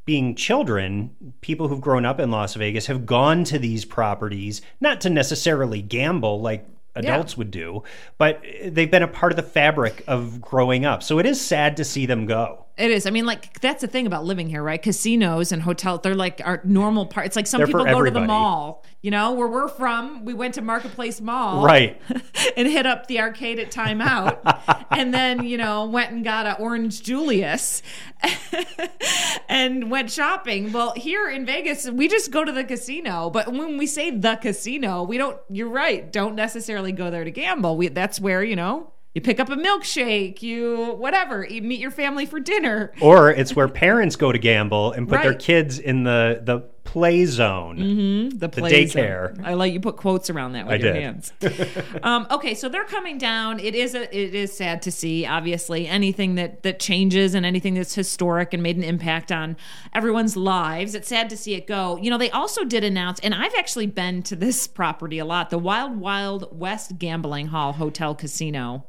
being 0.04 0.34
children, 0.34 1.14
people 1.42 1.68
who've 1.68 1.80
grown 1.80 2.04
up 2.04 2.18
in 2.18 2.32
Las 2.32 2.54
Vegas 2.54 2.86
have 2.86 3.06
gone 3.06 3.44
to 3.44 3.58
these 3.58 3.84
properties, 3.84 4.62
not 4.80 5.00
to 5.02 5.10
necessarily 5.10 5.80
gamble 5.80 6.40
like 6.40 6.66
adults 6.96 7.36
would 7.36 7.52
do, 7.52 7.84
but 8.16 8.42
they've 8.64 8.90
been 8.90 9.04
a 9.04 9.08
part 9.08 9.30
of 9.30 9.36
the 9.36 9.42
fabric 9.42 10.02
of 10.08 10.40
growing 10.40 10.84
up. 10.84 11.04
So 11.04 11.20
it 11.20 11.26
is 11.26 11.40
sad 11.40 11.76
to 11.76 11.84
see 11.84 12.06
them 12.06 12.26
go. 12.26 12.64
It 12.78 12.90
is. 12.90 13.06
I 13.06 13.10
mean, 13.10 13.26
like 13.26 13.60
that's 13.60 13.80
the 13.80 13.88
thing 13.88 14.06
about 14.06 14.24
living 14.24 14.48
here, 14.48 14.62
right? 14.62 14.80
Casinos 14.80 15.52
and 15.52 15.62
hotels, 15.62 16.00
they're 16.02 16.14
like 16.14 16.40
our 16.44 16.60
normal 16.64 17.06
part. 17.06 17.26
It's 17.26 17.36
like 17.36 17.46
some 17.46 17.58
They're 17.58 17.66
people 17.66 17.84
go 17.84 18.02
to 18.02 18.10
the 18.10 18.20
mall, 18.20 18.84
you 19.02 19.10
know, 19.10 19.32
where 19.32 19.48
we're 19.48 19.68
from. 19.68 20.24
We 20.24 20.34
went 20.34 20.54
to 20.54 20.62
Marketplace 20.62 21.20
Mall. 21.20 21.64
Right. 21.64 22.00
and 22.56 22.68
hit 22.68 22.86
up 22.86 23.06
the 23.06 23.20
arcade 23.20 23.58
at 23.58 23.70
timeout 23.70 24.86
and 24.90 25.12
then 25.12 25.44
you 25.44 25.56
know 25.56 25.86
went 25.86 26.12
and 26.12 26.24
got 26.24 26.46
a 26.46 26.56
orange 26.58 27.02
julius 27.02 27.82
and 29.48 29.90
went 29.90 30.10
shopping 30.10 30.72
well 30.72 30.92
here 30.94 31.28
in 31.28 31.46
vegas 31.46 31.88
we 31.90 32.08
just 32.08 32.30
go 32.30 32.44
to 32.44 32.52
the 32.52 32.64
casino 32.64 33.30
but 33.30 33.52
when 33.52 33.78
we 33.78 33.86
say 33.86 34.10
the 34.10 34.36
casino 34.36 35.02
we 35.02 35.18
don't 35.18 35.38
you're 35.48 35.68
right 35.68 36.12
don't 36.12 36.34
necessarily 36.34 36.92
go 36.92 37.10
there 37.10 37.24
to 37.24 37.30
gamble 37.30 37.76
we, 37.76 37.88
that's 37.88 38.20
where 38.20 38.42
you 38.42 38.56
know 38.56 38.92
you 39.14 39.20
pick 39.20 39.40
up 39.40 39.48
a 39.48 39.56
milkshake 39.56 40.42
you 40.42 40.94
whatever 40.98 41.44
you 41.44 41.62
meet 41.62 41.80
your 41.80 41.90
family 41.90 42.26
for 42.26 42.38
dinner. 42.40 42.92
Or 43.00 43.30
it's 43.30 43.56
where 43.56 43.68
parents 43.68 44.16
go 44.16 44.32
to 44.32 44.38
gamble 44.38 44.92
and 44.92 45.08
put 45.08 45.22
their 45.22 45.34
kids 45.34 45.78
in 45.78 46.04
the, 46.04 46.40
the 46.42 46.68
play 46.88 47.26
zone. 47.26 48.30
the, 48.38 48.48
play 48.48 48.86
zone. 48.86 49.02
daycare. 49.02 49.44
I 49.44 49.52
like 49.52 49.74
you 49.74 49.80
put 49.80 49.98
quotes 49.98 50.30
around 50.30 50.52
that 50.52 50.66
with 50.66 50.80
I 50.80 50.84
your 50.84 50.92
did. 50.94 51.02
hands. 51.02 51.32
um, 52.02 52.26
okay, 52.30 52.54
so 52.54 52.70
they're 52.70 52.84
coming 52.84 53.18
down. 53.18 53.60
It 53.60 53.74
is 53.74 53.94
a, 53.94 54.04
it 54.04 54.34
is 54.34 54.56
sad 54.56 54.80
to 54.82 54.90
see. 54.90 55.26
Obviously, 55.26 55.86
anything 55.86 56.36
that 56.36 56.62
that 56.62 56.80
changes 56.80 57.34
and 57.34 57.44
anything 57.44 57.74
that's 57.74 57.94
historic 57.94 58.54
and 58.54 58.62
made 58.62 58.78
an 58.78 58.84
impact 58.84 59.30
on 59.30 59.58
everyone's 59.92 60.34
lives. 60.34 60.94
It's 60.94 61.08
sad 61.08 61.28
to 61.28 61.36
see 61.36 61.52
it 61.54 61.66
go. 61.66 61.98
You 61.98 62.08
know, 62.10 62.16
they 62.16 62.30
also 62.30 62.64
did 62.64 62.84
announce, 62.84 63.20
and 63.20 63.34
I've 63.34 63.54
actually 63.54 63.86
been 63.86 64.22
to 64.22 64.34
this 64.34 64.66
property 64.66 65.18
a 65.18 65.26
lot, 65.26 65.50
the 65.50 65.58
Wild 65.58 65.98
Wild 65.98 66.58
West 66.58 66.98
Gambling 66.98 67.48
Hall 67.48 67.74
Hotel 67.74 68.14
Casino. 68.14 68.86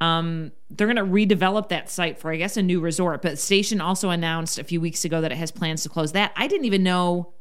Um, 0.00 0.52
they're 0.70 0.86
going 0.92 0.96
to 0.96 1.02
redevelop 1.36 1.70
that 1.70 1.90
site 1.90 2.18
for, 2.18 2.30
I 2.32 2.36
guess, 2.36 2.56
a 2.56 2.62
new 2.62 2.80
resort. 2.80 3.20
But 3.22 3.38
Station 3.38 3.80
also 3.80 4.10
announced 4.10 4.58
a 4.58 4.64
few 4.64 4.80
weeks 4.80 5.04
ago 5.04 5.20
that 5.20 5.32
it 5.32 5.38
has 5.38 5.50
plans 5.50 5.82
to 5.82 5.88
close 5.88 6.12
that. 6.12 6.32
I 6.36 6.46
didn't 6.46 6.66
even 6.66 6.82
know 6.82 7.32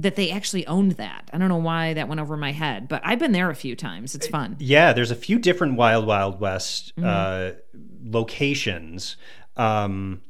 that 0.00 0.16
they 0.16 0.30
actually 0.32 0.66
owned 0.66 0.92
that. 0.92 1.30
I 1.32 1.38
don't 1.38 1.48
know 1.48 1.56
why 1.58 1.94
that 1.94 2.08
went 2.08 2.20
over 2.20 2.36
my 2.36 2.50
head, 2.50 2.88
but 2.88 3.00
I've 3.04 3.20
been 3.20 3.30
there 3.30 3.48
a 3.48 3.54
few 3.54 3.76
times. 3.76 4.16
It's 4.16 4.26
fun. 4.26 4.56
Yeah, 4.58 4.92
there's 4.92 5.12
a 5.12 5.14
few 5.16 5.38
different 5.38 5.76
Wild 5.76 6.04
Wild 6.06 6.40
West 6.40 6.92
Mm-hmm. 6.96 7.08
uh, 7.08 7.60
locations. 8.04 9.16
Um, 9.56 10.20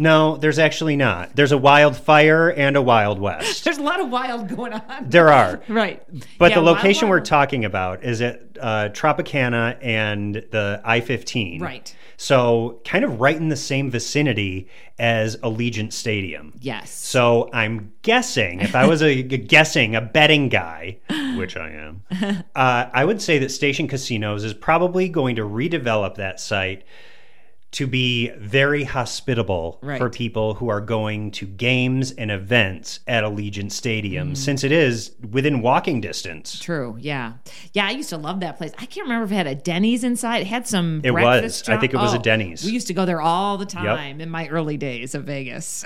no, 0.00 0.38
there's 0.38 0.58
actually 0.58 0.96
not. 0.96 1.36
There's 1.36 1.52
a 1.52 1.58
Wildfire 1.58 2.48
and 2.48 2.74
a 2.74 2.80
Wild 2.82 3.18
West. 3.20 3.64
There's 3.64 3.76
a 3.76 3.82
lot 3.82 4.00
of 4.00 4.08
wild 4.10 4.48
going 4.48 4.72
on. 4.72 5.08
there 5.10 5.28
are. 5.28 5.60
Right. 5.68 6.02
But 6.38 6.50
Yeah, 6.50 6.56
the 6.56 6.62
Wild 6.64 6.76
location 6.78 7.08
we're 7.08 7.16
Wild- 7.16 7.26
talking 7.26 7.64
about 7.66 8.02
is 8.02 8.22
at 8.22 8.40
uh, 8.58 8.88
Tropicana 8.92 9.76
and 9.82 10.36
the 10.36 10.80
I 10.84 11.00
15. 11.00 11.60
Right. 11.60 11.94
So, 12.16 12.80
kind 12.84 13.04
of 13.04 13.20
right 13.20 13.36
in 13.36 13.48
the 13.50 13.56
same 13.56 13.90
vicinity 13.90 14.68
as 14.98 15.36
Allegiant 15.38 15.92
Stadium. 15.92 16.52
Yes. 16.60 16.90
So, 16.90 17.48
I'm 17.52 17.92
guessing, 18.02 18.60
if 18.60 18.74
I 18.74 18.86
was 18.86 19.02
a 19.02 19.22
guessing, 19.22 19.96
a 19.96 20.00
betting 20.02 20.48
guy, 20.50 20.98
which 21.36 21.56
I 21.56 21.70
am, 21.70 22.02
uh, 22.54 22.86
I 22.92 23.04
would 23.06 23.22
say 23.22 23.38
that 23.38 23.50
Station 23.50 23.88
Casinos 23.88 24.44
is 24.44 24.52
probably 24.54 25.08
going 25.08 25.36
to 25.36 25.42
redevelop 25.42 26.16
that 26.16 26.40
site 26.40 26.84
to 27.72 27.86
be 27.86 28.30
very 28.30 28.82
hospitable 28.82 29.78
Right. 29.80 29.96
for 29.98 30.10
people 30.10 30.54
who 30.54 30.68
are 30.68 30.80
going 30.80 31.30
to 31.32 31.46
games 31.46 32.10
and 32.10 32.30
events 32.30 32.98
at 33.06 33.22
Allegiant 33.22 33.70
Stadium, 33.70 34.32
Mm. 34.32 34.36
since 34.36 34.64
it 34.64 34.72
is 34.72 35.12
within 35.30 35.62
walking 35.62 36.00
distance. 36.00 36.58
True. 36.58 36.96
Yeah. 36.98 37.34
Yeah. 37.72 37.86
I 37.86 37.90
used 37.92 38.08
to 38.10 38.16
love 38.16 38.40
that 38.40 38.58
place. 38.58 38.72
I 38.78 38.86
can't 38.86 39.04
remember 39.06 39.24
if 39.24 39.30
it 39.32 39.36
had 39.36 39.46
a 39.46 39.54
Denny's 39.54 40.02
inside. 40.02 40.38
It 40.42 40.46
had 40.48 40.66
some. 40.66 41.00
It 41.04 41.12
was. 41.12 41.68
I 41.68 41.76
think 41.76 41.94
it 41.94 41.98
was 41.98 42.12
a 42.12 42.18
Oh, 42.18 42.22
Denny's. 42.22 42.64
We 42.64 42.72
used 42.72 42.88
to 42.88 42.94
go 42.94 43.04
there 43.06 43.20
all 43.20 43.56
the 43.56 43.66
time 43.66 44.20
in 44.20 44.30
my 44.30 44.48
early 44.48 44.76
days 44.76 45.14
of 45.14 45.24
Vegas. 45.24 45.84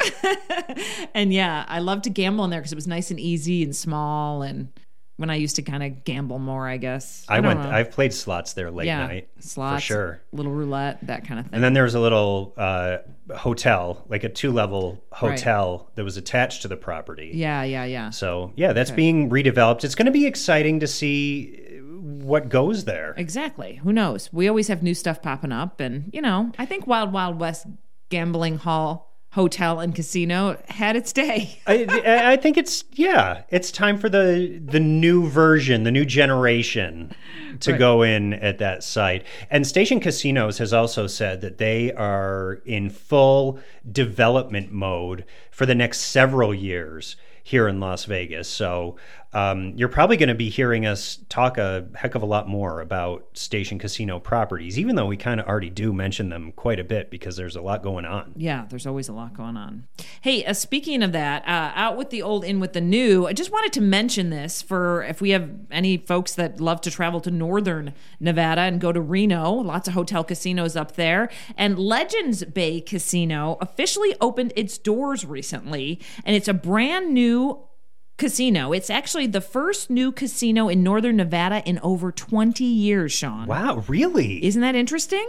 and 1.14 1.32
yeah, 1.32 1.64
I 1.68 1.80
loved 1.80 2.04
to 2.04 2.10
gamble 2.10 2.44
in 2.44 2.50
there 2.50 2.60
because 2.60 2.72
it 2.72 2.76
was 2.76 2.86
nice 2.86 3.10
and 3.10 3.20
easy 3.20 3.62
and 3.62 3.74
small. 3.76 4.42
And 4.42 4.68
when 5.16 5.30
I 5.30 5.36
used 5.36 5.56
to 5.56 5.62
kind 5.62 5.82
of 5.82 6.04
gamble 6.04 6.38
more, 6.38 6.68
I 6.68 6.76
guess. 6.76 7.24
I, 7.28 7.36
don't 7.36 7.46
went. 7.46 7.60
know. 7.60 7.70
I've 7.70 7.90
played 7.92 8.12
slots 8.12 8.54
there 8.54 8.70
late 8.70 8.86
yeah, 8.86 9.06
night 9.06 9.28
slots, 9.38 9.84
for 9.84 9.86
sure. 9.86 10.22
little 10.32 10.52
roulette, 10.52 11.06
that 11.06 11.26
kind 11.26 11.38
of 11.38 11.46
thing. 11.46 11.54
And 11.54 11.62
then 11.62 11.72
there 11.72 11.84
was 11.84 11.94
a 11.94 12.00
little 12.00 12.52
uh, 12.56 12.98
hotel, 13.36 14.04
like 14.08 14.24
a 14.24 14.28
two-level 14.28 15.04
hotel 15.12 15.90
that 15.94 16.04
was 16.04 16.16
attached 16.16 16.62
to 16.62 16.68
the 16.68 16.76
property. 16.76 17.30
yeah, 17.34 17.62
yeah, 17.62 17.84
yeah. 17.84 18.10
So 18.10 18.52
yeah, 18.56 18.72
that's 18.72 18.90
being 18.90 19.30
redeveloped. 19.30 19.84
It's 19.84 19.94
going 19.94 20.06
to 20.06 20.12
be 20.12 20.26
exciting 20.26 20.80
to 20.80 20.86
see 20.86 21.60
what 22.02 22.48
goes 22.48 22.84
there. 22.84 23.14
Exactly. 23.16 23.76
Who 23.76 23.92
knows? 23.92 24.32
We 24.32 24.48
always 24.48 24.68
have 24.68 24.82
new 24.82 24.94
stuff 24.94 25.22
popping 25.22 25.52
up, 25.52 25.80
and 25.80 26.10
you 26.12 26.20
know, 26.20 26.50
I 26.58 26.66
think 26.66 26.86
Wild 26.86 27.12
Wild 27.12 27.38
West 27.38 27.66
Gambling 28.08 28.58
Hall 28.58 29.13
Hotel 29.34 29.80
and 29.80 29.94
Casino 29.94 30.56
had 30.68 30.94
its 30.94 31.12
day. 31.12 31.58
I, 31.66 32.32
I 32.32 32.36
think 32.36 32.56
it's 32.56 32.84
yeah, 32.92 33.42
it's 33.50 33.72
time 33.72 33.98
for 33.98 34.08
the 34.08 34.60
the 34.64 34.80
new 34.80 35.28
version, 35.28 35.82
the 35.82 35.90
new 35.90 36.04
generation 36.04 37.12
to 37.60 37.72
Right. 37.72 37.78
go 37.78 38.02
in 38.02 38.34
at 38.34 38.58
that 38.58 38.84
site. 38.84 39.24
And 39.50 39.66
Station 39.66 39.98
Casinos 40.00 40.58
has 40.58 40.72
also 40.72 41.06
said 41.06 41.40
that 41.40 41.58
they 41.58 41.92
are 41.92 42.60
in 42.64 42.90
full 42.90 43.58
development 43.90 44.70
mode 44.72 45.24
for 45.50 45.66
the 45.66 45.74
next 45.74 45.98
several 46.00 46.54
years 46.54 47.16
here 47.42 47.68
in 47.68 47.78
Las 47.80 48.04
Vegas. 48.04 48.48
So 48.48 48.96
um, 49.34 49.72
you're 49.76 49.88
probably 49.88 50.16
going 50.16 50.28
to 50.28 50.34
be 50.34 50.48
hearing 50.48 50.86
us 50.86 51.18
talk 51.28 51.58
a 51.58 51.88
heck 51.94 52.14
of 52.14 52.22
a 52.22 52.26
lot 52.26 52.48
more 52.48 52.80
about 52.80 53.26
station 53.34 53.78
casino 53.78 54.20
properties, 54.20 54.78
even 54.78 54.94
though 54.94 55.06
we 55.06 55.16
kind 55.16 55.40
of 55.40 55.46
already 55.46 55.70
do 55.70 55.92
mention 55.92 56.28
them 56.28 56.52
quite 56.52 56.78
a 56.78 56.84
bit 56.84 57.10
because 57.10 57.36
there's 57.36 57.56
a 57.56 57.60
lot 57.60 57.82
going 57.82 58.04
on. 58.04 58.32
Yeah, 58.36 58.64
there's 58.68 58.86
always 58.86 59.08
a 59.08 59.12
lot 59.12 59.36
going 59.36 59.56
on. 59.56 59.88
Hey, 60.20 60.44
uh, 60.44 60.52
speaking 60.52 61.02
of 61.02 61.12
that, 61.12 61.42
uh, 61.46 61.72
out 61.74 61.96
with 61.96 62.10
the 62.10 62.22
old, 62.22 62.44
in 62.44 62.60
with 62.60 62.74
the 62.74 62.80
new. 62.80 63.26
I 63.26 63.32
just 63.32 63.50
wanted 63.50 63.72
to 63.74 63.80
mention 63.80 64.30
this 64.30 64.62
for 64.62 65.02
if 65.02 65.20
we 65.20 65.30
have 65.30 65.50
any 65.70 65.96
folks 65.96 66.34
that 66.36 66.60
love 66.60 66.80
to 66.82 66.90
travel 66.90 67.20
to 67.22 67.30
northern 67.30 67.92
Nevada 68.20 68.62
and 68.62 68.80
go 68.80 68.92
to 68.92 69.00
Reno. 69.00 69.50
Lots 69.50 69.88
of 69.88 69.94
hotel 69.94 70.22
casinos 70.22 70.76
up 70.76 70.94
there, 70.94 71.28
and 71.56 71.76
Legends 71.76 72.44
Bay 72.44 72.80
Casino 72.80 73.58
officially 73.60 74.14
opened 74.20 74.52
its 74.54 74.78
doors 74.78 75.24
recently, 75.24 76.00
and 76.24 76.36
it's 76.36 76.48
a 76.48 76.54
brand 76.54 77.12
new 77.12 77.66
casino. 78.16 78.72
It's 78.72 78.90
actually 78.90 79.26
the 79.26 79.40
first 79.40 79.90
new 79.90 80.12
casino 80.12 80.68
in 80.68 80.82
northern 80.82 81.16
Nevada 81.16 81.62
in 81.68 81.78
over 81.82 82.12
20 82.12 82.64
years, 82.64 83.12
Sean. 83.12 83.46
Wow, 83.46 83.84
really? 83.88 84.44
Isn't 84.44 84.62
that 84.62 84.74
interesting? 84.74 85.26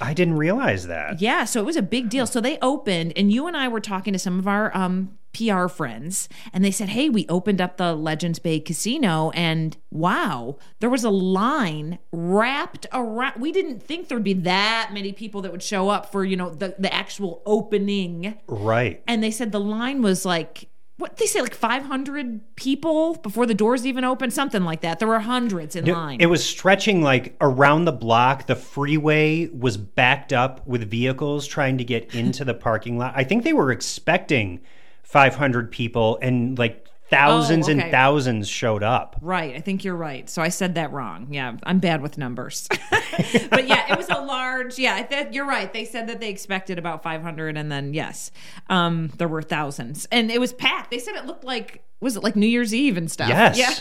I 0.00 0.14
didn't 0.14 0.36
realize 0.36 0.86
that. 0.86 1.20
Yeah, 1.20 1.44
so 1.44 1.60
it 1.60 1.66
was 1.66 1.76
a 1.76 1.82
big 1.82 2.08
deal. 2.08 2.26
So 2.26 2.40
they 2.40 2.58
opened, 2.60 3.12
and 3.16 3.32
you 3.32 3.46
and 3.46 3.56
I 3.56 3.68
were 3.68 3.80
talking 3.80 4.12
to 4.12 4.18
some 4.18 4.38
of 4.38 4.48
our 4.48 4.76
um, 4.76 5.18
PR 5.32 5.68
friends, 5.68 6.28
and 6.52 6.64
they 6.64 6.70
said, 6.70 6.90
Hey, 6.90 7.08
we 7.08 7.26
opened 7.28 7.60
up 7.60 7.76
the 7.76 7.94
Legends 7.94 8.38
Bay 8.38 8.60
Casino, 8.60 9.30
and 9.30 9.76
wow, 9.90 10.56
there 10.80 10.90
was 10.90 11.04
a 11.04 11.10
line 11.10 11.98
wrapped 12.12 12.86
around. 12.92 13.40
We 13.40 13.52
didn't 13.52 13.82
think 13.82 14.08
there'd 14.08 14.24
be 14.24 14.32
that 14.34 14.90
many 14.92 15.12
people 15.12 15.42
that 15.42 15.52
would 15.52 15.62
show 15.62 15.88
up 15.88 16.10
for, 16.10 16.24
you 16.24 16.36
know, 16.36 16.50
the, 16.50 16.74
the 16.78 16.92
actual 16.92 17.42
opening. 17.46 18.38
Right. 18.46 19.02
And 19.06 19.22
they 19.22 19.30
said 19.30 19.52
the 19.52 19.60
line 19.60 20.02
was 20.02 20.24
like, 20.24 20.68
what 20.96 21.16
they 21.16 21.26
say, 21.26 21.40
like 21.40 21.54
500 21.54 22.54
people 22.54 23.16
before 23.16 23.46
the 23.46 23.54
doors 23.54 23.84
even 23.84 24.04
opened, 24.04 24.32
something 24.32 24.62
like 24.62 24.82
that. 24.82 25.00
There 25.00 25.08
were 25.08 25.18
hundreds 25.18 25.74
in 25.74 25.86
line. 25.86 26.20
It 26.20 26.26
was 26.26 26.44
stretching 26.44 27.02
like 27.02 27.36
around 27.40 27.84
the 27.84 27.92
block. 27.92 28.46
The 28.46 28.54
freeway 28.54 29.48
was 29.48 29.76
backed 29.76 30.32
up 30.32 30.64
with 30.66 30.88
vehicles 30.88 31.46
trying 31.48 31.78
to 31.78 31.84
get 31.84 32.14
into 32.14 32.44
the 32.44 32.54
parking 32.54 32.96
lot. 32.96 33.12
I 33.16 33.24
think 33.24 33.42
they 33.42 33.52
were 33.52 33.72
expecting 33.72 34.60
500 35.02 35.72
people 35.72 36.18
and 36.22 36.56
like 36.58 36.86
thousands 37.14 37.68
Oh, 37.68 37.72
and 37.72 37.90
thousands 37.90 38.48
showed 38.48 38.82
up. 38.82 39.16
Right. 39.20 39.54
I 39.54 39.60
think 39.60 39.84
you're 39.84 39.96
right. 39.96 40.28
So 40.28 40.42
I 40.42 40.48
said 40.48 40.74
that 40.74 40.92
wrong. 40.92 41.28
Yeah, 41.30 41.56
I'm 41.62 41.78
bad 41.78 42.02
with 42.02 42.18
numbers. 42.18 42.68
but 42.90 43.68
yeah, 43.68 43.92
it 43.92 43.96
was 43.96 44.08
a 44.08 44.20
large. 44.20 44.78
Yeah, 44.78 45.06
that, 45.06 45.32
you're 45.34 45.46
right. 45.46 45.72
They 45.72 45.84
said 45.84 46.08
that 46.08 46.20
they 46.20 46.30
expected 46.30 46.78
about 46.78 47.02
500, 47.02 47.56
and 47.56 47.70
then 47.70 47.94
yes, 47.94 48.30
um, 48.68 49.10
there 49.18 49.28
were 49.28 49.42
thousands, 49.42 50.06
and 50.10 50.30
it 50.30 50.40
was 50.40 50.52
packed. 50.52 50.90
They 50.90 50.98
said 50.98 51.14
it 51.14 51.26
looked 51.26 51.44
like 51.44 51.84
was 52.00 52.16
it 52.16 52.22
like 52.22 52.36
New 52.36 52.46
Year's 52.46 52.74
Eve 52.74 52.96
and 52.96 53.10
stuff? 53.10 53.28
Yes. 53.28 53.58
Yeah. 53.58 53.74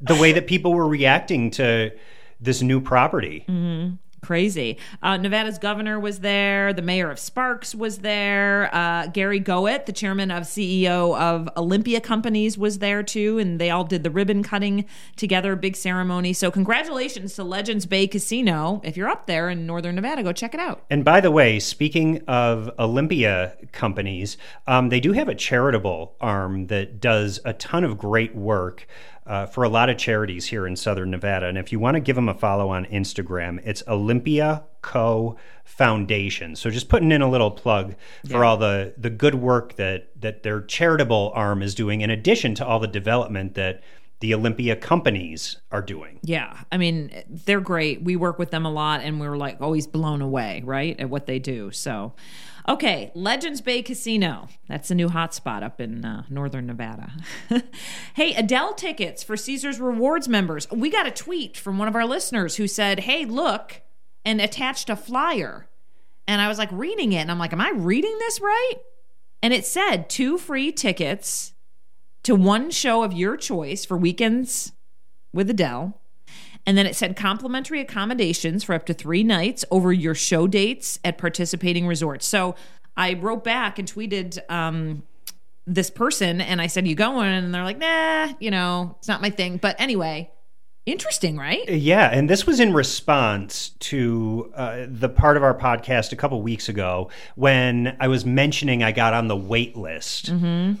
the 0.00 0.16
way 0.20 0.32
that 0.32 0.46
people 0.46 0.72
were 0.74 0.88
reacting 0.88 1.50
to 1.52 1.90
this 2.40 2.62
new 2.62 2.80
property. 2.80 3.44
Crazy. 4.22 4.76
Uh, 5.02 5.16
Nevada's 5.16 5.58
governor 5.58 5.98
was 5.98 6.20
there. 6.20 6.72
The 6.72 6.82
mayor 6.82 7.10
of 7.10 7.18
Sparks 7.18 7.74
was 7.74 7.98
there. 7.98 8.68
Uh, 8.74 9.06
Gary 9.06 9.38
Goett, 9.38 9.86
the 9.86 9.92
chairman 9.92 10.30
of 10.30 10.42
CEO 10.44 11.18
of 11.18 11.48
Olympia 11.56 12.00
Companies, 12.00 12.58
was 12.58 12.78
there 12.78 13.02
too. 13.02 13.38
And 13.38 13.58
they 13.58 13.70
all 13.70 13.84
did 13.84 14.04
the 14.04 14.10
ribbon 14.10 14.42
cutting 14.42 14.84
together, 15.16 15.56
big 15.56 15.74
ceremony. 15.74 16.32
So, 16.32 16.50
congratulations 16.50 17.34
to 17.36 17.44
Legends 17.44 17.86
Bay 17.86 18.06
Casino. 18.06 18.82
If 18.84 18.96
you're 18.96 19.08
up 19.08 19.26
there 19.26 19.48
in 19.48 19.66
northern 19.66 19.94
Nevada, 19.94 20.22
go 20.22 20.32
check 20.32 20.52
it 20.52 20.60
out. 20.60 20.84
And 20.90 21.04
by 21.04 21.20
the 21.20 21.30
way, 21.30 21.58
speaking 21.58 22.22
of 22.28 22.70
Olympia 22.78 23.56
companies, 23.72 24.36
um, 24.66 24.90
they 24.90 25.00
do 25.00 25.12
have 25.12 25.28
a 25.28 25.34
charitable 25.34 26.14
arm 26.20 26.66
that 26.66 27.00
does 27.00 27.40
a 27.44 27.54
ton 27.54 27.84
of 27.84 27.96
great 27.96 28.34
work 28.34 28.86
uh, 29.30 29.46
for 29.46 29.62
a 29.62 29.68
lot 29.68 29.88
of 29.88 29.96
charities 29.96 30.46
here 30.46 30.66
in 30.66 30.74
Southern 30.74 31.12
Nevada. 31.12 31.46
And 31.46 31.56
if 31.56 31.70
you 31.70 31.78
want 31.78 31.94
to 31.94 32.00
give 32.00 32.16
them 32.16 32.28
a 32.28 32.34
follow 32.34 32.70
on 32.70 32.84
Instagram, 32.86 33.60
it's 33.64 33.80
Olympia 33.86 34.64
Co 34.82 35.36
Foundation. 35.62 36.56
So 36.56 36.68
just 36.68 36.88
putting 36.88 37.12
in 37.12 37.22
a 37.22 37.30
little 37.30 37.52
plug 37.52 37.94
for 38.28 38.44
all 38.44 38.56
the 38.56 38.92
the 38.98 39.08
good 39.08 39.36
work 39.36 39.76
that 39.76 40.08
that 40.20 40.42
their 40.42 40.62
charitable 40.62 41.30
arm 41.32 41.62
is 41.62 41.76
doing, 41.76 42.00
in 42.00 42.10
addition 42.10 42.56
to 42.56 42.66
all 42.66 42.80
the 42.80 42.88
development 42.88 43.54
that 43.54 43.84
the 44.18 44.34
Olympia 44.34 44.74
companies 44.74 45.58
are 45.70 45.80
doing. 45.80 46.18
Yeah, 46.22 46.58
I 46.72 46.76
mean, 46.76 47.22
they're 47.28 47.60
great. 47.60 48.02
We 48.02 48.16
work 48.16 48.36
with 48.36 48.50
them 48.50 48.66
a 48.66 48.70
lot, 48.70 49.00
and 49.00 49.20
we're 49.20 49.36
like 49.36 49.60
always 49.60 49.86
blown 49.86 50.22
away, 50.22 50.62
right, 50.64 50.98
at 50.98 51.08
what 51.08 51.26
they 51.26 51.38
do. 51.38 51.70
So, 51.70 52.14
okay, 52.70 53.10
Legends 53.14 53.60
Bay 53.60 53.82
Casino. 53.82 54.48
That's 54.68 54.90
a 54.90 54.94
new 54.94 55.08
hotspot 55.08 55.62
up 55.62 55.80
in 55.80 56.04
uh, 56.04 56.24
northern 56.30 56.66
Nevada. 56.66 57.12
hey, 58.14 58.34
Adele 58.34 58.74
tickets 58.74 59.22
for 59.22 59.36
Caesars 59.36 59.80
Rewards 59.80 60.28
members. 60.28 60.70
We 60.70 60.90
got 60.90 61.06
a 61.06 61.10
tweet 61.10 61.56
from 61.56 61.78
one 61.78 61.88
of 61.88 61.96
our 61.96 62.06
listeners 62.06 62.56
who 62.56 62.66
said, 62.66 63.00
"Hey, 63.00 63.24
look," 63.24 63.82
and 64.24 64.40
attached 64.40 64.88
a 64.88 64.96
flyer. 64.96 65.68
And 66.26 66.40
I 66.40 66.48
was 66.48 66.58
like 66.58 66.70
reading 66.72 67.12
it, 67.12 67.20
and 67.20 67.30
I'm 67.30 67.38
like, 67.38 67.52
"Am 67.52 67.60
I 67.60 67.72
reading 67.74 68.16
this 68.18 68.40
right?" 68.40 68.76
And 69.42 69.52
it 69.52 69.64
said 69.66 70.08
two 70.08 70.38
free 70.38 70.70
tickets 70.70 71.52
to 72.22 72.34
one 72.34 72.70
show 72.70 73.02
of 73.02 73.12
your 73.12 73.36
choice 73.36 73.84
for 73.84 73.96
weekends 73.96 74.72
with 75.32 75.50
Adele. 75.50 75.99
And 76.70 76.78
then 76.78 76.86
it 76.86 76.94
said 76.94 77.16
complimentary 77.16 77.80
accommodations 77.80 78.62
for 78.62 78.76
up 78.76 78.86
to 78.86 78.94
three 78.94 79.24
nights 79.24 79.64
over 79.72 79.92
your 79.92 80.14
show 80.14 80.46
dates 80.46 81.00
at 81.04 81.18
participating 81.18 81.84
resorts. 81.84 82.28
So 82.28 82.54
I 82.96 83.14
wrote 83.14 83.42
back 83.42 83.80
and 83.80 83.92
tweeted 83.92 84.38
um, 84.48 85.02
this 85.66 85.90
person 85.90 86.40
and 86.40 86.62
I 86.62 86.68
said, 86.68 86.86
You 86.86 86.94
going? 86.94 87.28
And 87.28 87.52
they're 87.52 87.64
like, 87.64 87.78
Nah, 87.78 88.34
you 88.38 88.52
know, 88.52 88.94
it's 89.00 89.08
not 89.08 89.20
my 89.20 89.30
thing. 89.30 89.56
But 89.56 89.80
anyway, 89.80 90.30
interesting, 90.86 91.36
right? 91.36 91.68
Yeah, 91.68 92.08
and 92.08 92.30
this 92.30 92.46
was 92.46 92.60
in 92.60 92.72
response 92.72 93.70
to 93.80 94.52
uh, 94.54 94.86
the 94.88 95.08
part 95.08 95.36
of 95.36 95.42
our 95.42 95.58
podcast 95.58 96.12
a 96.12 96.16
couple 96.16 96.40
weeks 96.40 96.68
ago 96.68 97.10
when 97.34 97.96
I 97.98 98.06
was 98.06 98.24
mentioning 98.24 98.84
I 98.84 98.92
got 98.92 99.12
on 99.12 99.26
the 99.26 99.36
wait 99.36 99.76
list 99.76 100.32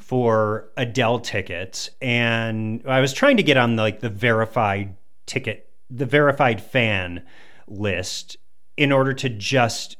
for 0.02 0.70
Adele 0.76 1.18
tickets, 1.18 1.90
and 2.00 2.80
I 2.86 3.00
was 3.00 3.12
trying 3.12 3.38
to 3.38 3.42
get 3.42 3.56
on 3.56 3.74
like 3.74 3.98
the 3.98 4.08
verified 4.08 4.94
ticket, 5.26 5.69
the 5.90 6.06
verified 6.06 6.60
fan 6.62 7.22
list, 7.66 8.36
in 8.76 8.92
order 8.92 9.12
to 9.12 9.28
just 9.28 9.96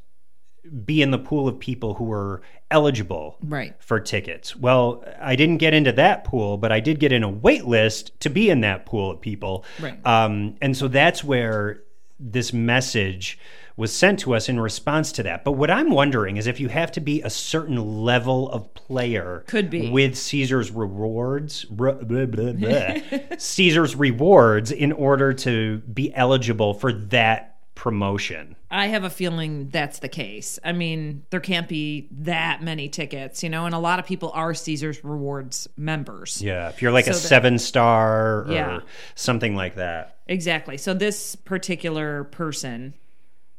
be 0.85 1.01
in 1.01 1.11
the 1.11 1.17
pool 1.17 1.47
of 1.47 1.59
people 1.59 1.95
who 1.95 2.03
were 2.05 2.41
eligible 2.69 3.37
Right. 3.41 3.73
for 3.79 3.99
tickets. 3.99 4.55
Well, 4.55 5.03
I 5.19 5.35
didn't 5.35 5.57
get 5.57 5.73
into 5.73 5.91
that 5.93 6.23
pool, 6.23 6.57
but 6.57 6.71
I 6.71 6.79
did 6.79 6.99
get 6.99 7.11
in 7.11 7.23
a 7.23 7.29
wait 7.29 7.65
list 7.65 8.17
to 8.21 8.29
be 8.29 8.49
in 8.49 8.61
that 8.61 8.85
pool 8.85 9.11
of 9.11 9.21
people. 9.21 9.65
Right. 9.81 9.99
Um, 10.05 10.55
and 10.61 10.77
so 10.77 10.87
that's 10.87 11.23
where 11.23 11.81
this 12.19 12.53
message 12.53 13.39
was 13.81 13.91
sent 13.93 14.19
to 14.19 14.33
us 14.35 14.47
in 14.47 14.59
response 14.59 15.11
to 15.13 15.23
that. 15.23 15.43
But 15.43 15.53
what 15.53 15.69
I'm 15.71 15.89
wondering 15.89 16.37
is 16.37 16.45
if 16.47 16.59
you 16.59 16.69
have 16.69 16.91
to 16.93 17.01
be 17.01 17.21
a 17.23 17.29
certain 17.29 18.03
level 18.03 18.49
of 18.51 18.73
player 18.75 19.43
Could 19.47 19.69
be. 19.69 19.89
with 19.89 20.15
Caesar's 20.17 20.69
rewards, 20.71 21.65
blah, 21.65 21.93
blah, 21.93 22.25
blah, 22.25 22.93
Caesar's 23.37 23.95
rewards 23.95 24.71
in 24.71 24.91
order 24.91 25.33
to 25.33 25.79
be 25.79 26.13
eligible 26.13 26.73
for 26.75 26.93
that 26.93 27.47
promotion. 27.73 28.55
I 28.69 28.87
have 28.87 29.03
a 29.03 29.09
feeling 29.09 29.69
that's 29.69 29.99
the 29.99 30.07
case. 30.07 30.59
I 30.63 30.71
mean, 30.71 31.23
there 31.31 31.39
can't 31.39 31.67
be 31.67 32.07
that 32.11 32.61
many 32.61 32.87
tickets, 32.89 33.41
you 33.41 33.49
know, 33.49 33.65
and 33.65 33.73
a 33.73 33.79
lot 33.79 33.97
of 33.97 34.05
people 34.05 34.31
are 34.35 34.53
Caesars 34.53 35.03
Rewards 35.03 35.67
members. 35.75 36.39
Yeah, 36.41 36.69
if 36.69 36.81
you're 36.83 36.91
like 36.91 37.07
a 37.07 37.09
that- 37.09 37.15
seven 37.15 37.57
star 37.57 38.41
or 38.43 38.51
Yeah. 38.51 38.79
something 39.15 39.55
like 39.55 39.75
that. 39.75 40.17
Exactly. 40.27 40.77
So 40.77 40.93
this 40.93 41.35
particular 41.35 42.25
person, 42.25 42.93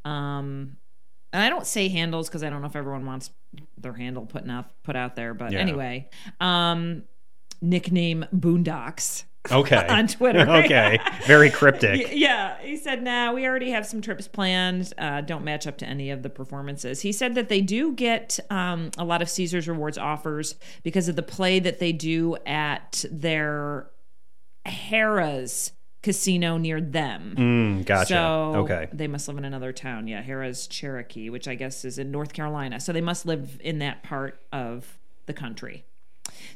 um, 0.04 0.76
and 1.32 1.42
I 1.42 1.48
don't 1.48 1.66
say 1.66 1.88
handles 1.88 2.28
because 2.28 2.42
I 2.44 2.50
don't 2.50 2.60
know 2.60 2.66
if 2.68 2.76
everyone 2.76 3.06
wants 3.06 3.30
their 3.78 3.92
handle 3.94 4.26
put 4.26 4.48
out 4.48 4.66
put 4.82 4.96
out 4.96 5.16
there, 5.16 5.34
but 5.34 5.52
Yeah. 5.52 5.58
anyway, 5.60 6.08
um, 6.40 7.04
nickname 7.60 8.26
Boondocks. 8.34 9.24
Okay. 9.50 9.86
On 9.88 10.06
Twitter. 10.06 10.40
okay. 10.48 10.98
Very 11.26 11.50
cryptic. 11.50 12.08
Yeah, 12.12 12.56
he 12.60 12.76
said, 12.76 13.02
"Nah, 13.02 13.32
we 13.32 13.44
already 13.46 13.70
have 13.70 13.84
some 13.86 14.00
trips 14.00 14.28
planned. 14.28 14.92
Uh, 14.98 15.20
don't 15.22 15.42
match 15.44 15.66
up 15.66 15.78
to 15.78 15.86
any 15.86 16.10
of 16.10 16.22
the 16.22 16.30
performances." 16.30 17.00
He 17.00 17.10
said 17.10 17.34
that 17.34 17.48
they 17.48 17.60
do 17.60 17.92
get 17.92 18.38
um, 18.50 18.90
a 18.98 19.04
lot 19.04 19.20
of 19.22 19.28
Caesars 19.28 19.66
Rewards 19.66 19.98
offers 19.98 20.54
because 20.84 21.08
of 21.08 21.16
the 21.16 21.22
play 21.24 21.58
that 21.58 21.80
they 21.80 21.90
do 21.92 22.36
at 22.46 23.04
their 23.10 23.88
Harrah's 24.66 25.72
casino 26.02 26.56
near 26.58 26.80
them. 26.80 27.34
Mm, 27.36 27.86
gotcha. 27.86 28.06
So 28.14 28.52
okay. 28.56 28.88
they 28.92 29.06
must 29.06 29.28
live 29.28 29.38
in 29.38 29.44
another 29.44 29.72
town. 29.72 30.08
Yeah, 30.08 30.22
Harrah's 30.22 30.66
Cherokee, 30.66 31.30
which 31.30 31.46
I 31.46 31.54
guess 31.54 31.84
is 31.84 31.98
in 31.98 32.10
North 32.10 32.32
Carolina. 32.32 32.80
So 32.80 32.92
they 32.92 33.00
must 33.00 33.24
live 33.24 33.58
in 33.62 33.78
that 33.78 34.02
part 34.02 34.40
of 34.52 34.98
the 35.26 35.32
country. 35.32 35.84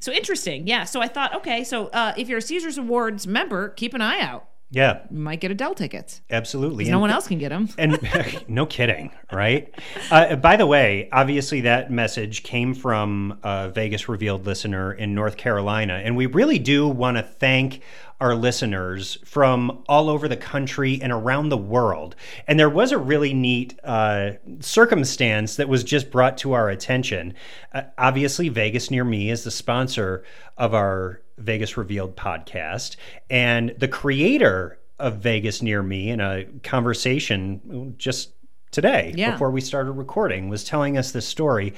So 0.00 0.12
interesting. 0.12 0.66
Yeah. 0.66 0.84
So 0.84 1.00
I 1.00 1.08
thought, 1.08 1.34
okay, 1.36 1.64
so 1.64 1.86
uh, 1.88 2.14
if 2.16 2.28
you're 2.28 2.38
a 2.38 2.42
Caesars 2.42 2.78
Awards 2.78 3.26
member, 3.26 3.68
keep 3.70 3.94
an 3.94 4.00
eye 4.00 4.20
out. 4.20 4.48
Yeah, 4.68 5.02
You 5.12 5.18
might 5.18 5.38
get 5.40 5.52
Adele 5.52 5.76
tickets. 5.76 6.22
absolutely. 6.28 6.90
No 6.90 6.98
one 6.98 7.10
else 7.10 7.28
can 7.28 7.38
get 7.38 7.50
them. 7.50 7.68
And 7.78 8.00
no 8.48 8.66
kidding, 8.66 9.12
right? 9.32 9.72
Uh, 10.10 10.34
by 10.34 10.56
the 10.56 10.66
way, 10.66 11.08
obviously 11.12 11.60
that 11.62 11.92
message 11.92 12.42
came 12.42 12.74
from 12.74 13.38
a 13.44 13.70
Vegas 13.70 14.08
Revealed 14.08 14.44
listener 14.44 14.92
in 14.92 15.14
North 15.14 15.36
Carolina, 15.36 16.00
and 16.04 16.16
we 16.16 16.26
really 16.26 16.58
do 16.58 16.88
want 16.88 17.16
to 17.16 17.22
thank 17.22 17.80
our 18.20 18.34
listeners 18.34 19.18
from 19.24 19.82
all 19.88 20.08
over 20.08 20.26
the 20.28 20.36
country 20.36 20.98
and 21.02 21.12
around 21.12 21.50
the 21.50 21.56
world. 21.56 22.16
And 22.48 22.58
there 22.58 22.70
was 22.70 22.90
a 22.92 22.98
really 22.98 23.34
neat 23.34 23.78
uh, 23.84 24.30
circumstance 24.60 25.56
that 25.56 25.68
was 25.68 25.84
just 25.84 26.10
brought 26.10 26.38
to 26.38 26.52
our 26.52 26.68
attention. 26.70 27.34
Uh, 27.72 27.82
obviously, 27.98 28.48
Vegas 28.48 28.90
Near 28.90 29.04
Me 29.04 29.30
is 29.30 29.44
the 29.44 29.50
sponsor 29.50 30.24
of 30.56 30.74
our 30.74 31.20
Vegas 31.38 31.76
Revealed 31.76 32.16
podcast. 32.16 32.96
And 33.28 33.74
the 33.78 33.88
creator 33.88 34.78
of 34.98 35.18
Vegas 35.18 35.60
Near 35.60 35.82
Me 35.82 36.08
in 36.10 36.20
a 36.20 36.44
conversation 36.62 37.94
just 37.98 38.30
today 38.70 39.12
Yeah. 39.16 39.32
before 39.32 39.50
we 39.50 39.60
started 39.60 39.92
recording 39.92 40.48
was 40.48 40.64
telling 40.64 40.96
us 40.98 41.12
this 41.12 41.26
story 41.26 41.74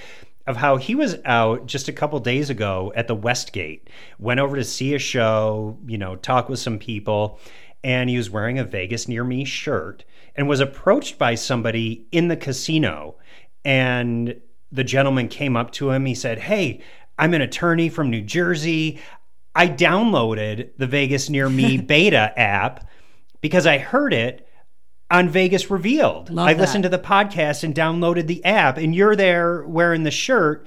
of 0.48 0.56
how 0.56 0.78
he 0.78 0.94
was 0.94 1.16
out 1.26 1.66
just 1.66 1.88
a 1.88 1.92
couple 1.92 2.18
days 2.20 2.48
ago 2.48 2.90
at 2.96 3.06
the 3.06 3.14
Westgate, 3.14 3.90
went 4.18 4.40
over 4.40 4.56
to 4.56 4.64
see 4.64 4.94
a 4.94 4.98
show, 4.98 5.78
you 5.86 5.98
know, 5.98 6.16
talk 6.16 6.48
with 6.48 6.58
some 6.58 6.78
people, 6.78 7.38
and 7.84 8.08
he 8.08 8.16
was 8.16 8.30
wearing 8.30 8.58
a 8.58 8.64
Vegas 8.64 9.06
near 9.06 9.22
me 9.22 9.44
shirt 9.44 10.04
and 10.34 10.48
was 10.48 10.60
approached 10.60 11.18
by 11.18 11.34
somebody 11.34 12.06
in 12.12 12.28
the 12.28 12.36
casino. 12.36 13.16
And 13.62 14.40
the 14.72 14.84
gentleman 14.84 15.28
came 15.28 15.54
up 15.54 15.70
to 15.72 15.90
him. 15.90 16.06
He 16.06 16.14
said, 16.14 16.38
Hey, 16.38 16.80
I'm 17.18 17.34
an 17.34 17.42
attorney 17.42 17.90
from 17.90 18.08
New 18.08 18.22
Jersey. 18.22 19.00
I 19.54 19.68
downloaded 19.68 20.70
the 20.78 20.86
Vegas 20.86 21.28
Near 21.28 21.50
Me 21.50 21.76
beta 21.76 22.32
app 22.38 22.88
because 23.42 23.66
I 23.66 23.76
heard 23.76 24.14
it 24.14 24.47
on 25.10 25.28
Vegas 25.28 25.70
Revealed. 25.70 26.30
Love 26.30 26.48
I 26.48 26.54
that. 26.54 26.60
listened 26.60 26.82
to 26.84 26.88
the 26.88 26.98
podcast 26.98 27.64
and 27.64 27.74
downloaded 27.74 28.26
the 28.26 28.44
app, 28.44 28.76
and 28.78 28.94
you're 28.94 29.16
there 29.16 29.62
wearing 29.66 30.02
the 30.02 30.10
shirt. 30.10 30.66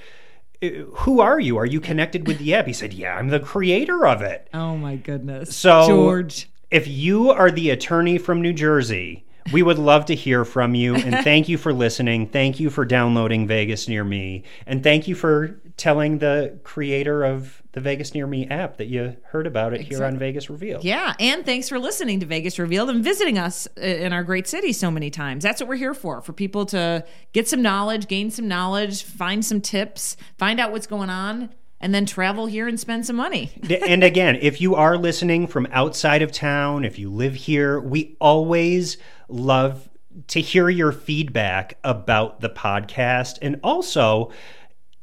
Uh, 0.63 0.67
Who 0.93 1.19
are 1.21 1.39
you? 1.39 1.57
Are 1.57 1.65
you 1.65 1.79
connected 1.79 2.27
with 2.27 2.37
the 2.39 2.53
app? 2.53 2.67
He 2.67 2.73
said, 2.73 2.93
Yeah, 2.93 3.15
I'm 3.15 3.29
the 3.29 3.39
creator 3.39 4.05
of 4.05 4.21
it. 4.21 4.47
Oh 4.53 4.77
my 4.77 4.95
goodness. 4.95 5.55
So, 5.55 5.87
George. 5.87 6.49
if 6.69 6.87
you 6.87 7.29
are 7.31 7.51
the 7.51 7.69
attorney 7.71 8.17
from 8.17 8.41
New 8.41 8.53
Jersey, 8.53 9.25
we 9.51 9.63
would 9.63 9.79
love 9.79 10.05
to 10.05 10.15
hear 10.15 10.45
from 10.45 10.75
you. 10.75 10.95
And 10.95 11.23
thank 11.23 11.49
you 11.49 11.57
for 11.57 11.73
listening. 11.73 12.27
Thank 12.27 12.59
you 12.59 12.69
for 12.69 12.85
downloading 12.85 13.47
Vegas 13.47 13.87
Near 13.87 14.03
Me. 14.03 14.43
And 14.67 14.83
thank 14.83 15.07
you 15.07 15.15
for 15.15 15.59
telling 15.81 16.19
the 16.19 16.59
creator 16.63 17.23
of 17.23 17.59
the 17.71 17.79
Vegas 17.79 18.13
Near 18.13 18.27
Me 18.27 18.45
app 18.47 18.77
that 18.77 18.85
you 18.85 19.17
heard 19.23 19.47
about 19.47 19.73
it 19.73 19.81
here 19.81 20.05
on 20.05 20.15
Vegas 20.19 20.47
Revealed. 20.47 20.83
Yeah, 20.83 21.15
and 21.19 21.43
thanks 21.43 21.69
for 21.69 21.79
listening 21.79 22.19
to 22.19 22.27
Vegas 22.27 22.59
Revealed 22.59 22.91
and 22.91 23.03
visiting 23.03 23.39
us 23.39 23.67
uh, 23.79 23.81
in 23.81 24.13
our 24.13 24.23
great 24.23 24.47
city 24.47 24.73
so 24.73 24.91
many 24.91 25.09
times. 25.09 25.43
That's 25.43 25.59
what 25.59 25.67
we're 25.67 25.77
here 25.77 25.95
for, 25.95 26.21
for 26.21 26.33
people 26.33 26.67
to 26.67 27.03
get 27.33 27.47
some 27.47 27.63
knowledge, 27.63 28.07
gain 28.07 28.29
some 28.29 28.47
knowledge, 28.47 29.01
find 29.01 29.43
some 29.43 29.59
tips, 29.59 30.17
find 30.37 30.59
out 30.59 30.71
what's 30.71 30.85
going 30.85 31.09
on, 31.09 31.49
and 31.79 31.95
then 31.95 32.05
travel 32.05 32.45
here 32.45 32.67
and 32.67 32.79
spend 32.79 33.07
some 33.07 33.15
money. 33.15 33.49
and 33.87 34.03
again, 34.03 34.37
if 34.39 34.61
you 34.61 34.75
are 34.75 34.99
listening 34.99 35.47
from 35.47 35.67
outside 35.71 36.21
of 36.21 36.31
town, 36.31 36.85
if 36.85 36.99
you 36.99 37.09
live 37.09 37.33
here, 37.33 37.79
we 37.79 38.15
always 38.21 38.97
love 39.27 39.89
to 40.27 40.41
hear 40.41 40.69
your 40.69 40.91
feedback 40.91 41.79
about 41.83 42.39
the 42.41 42.49
podcast. 42.51 43.39
And 43.41 43.59
also, 43.63 44.31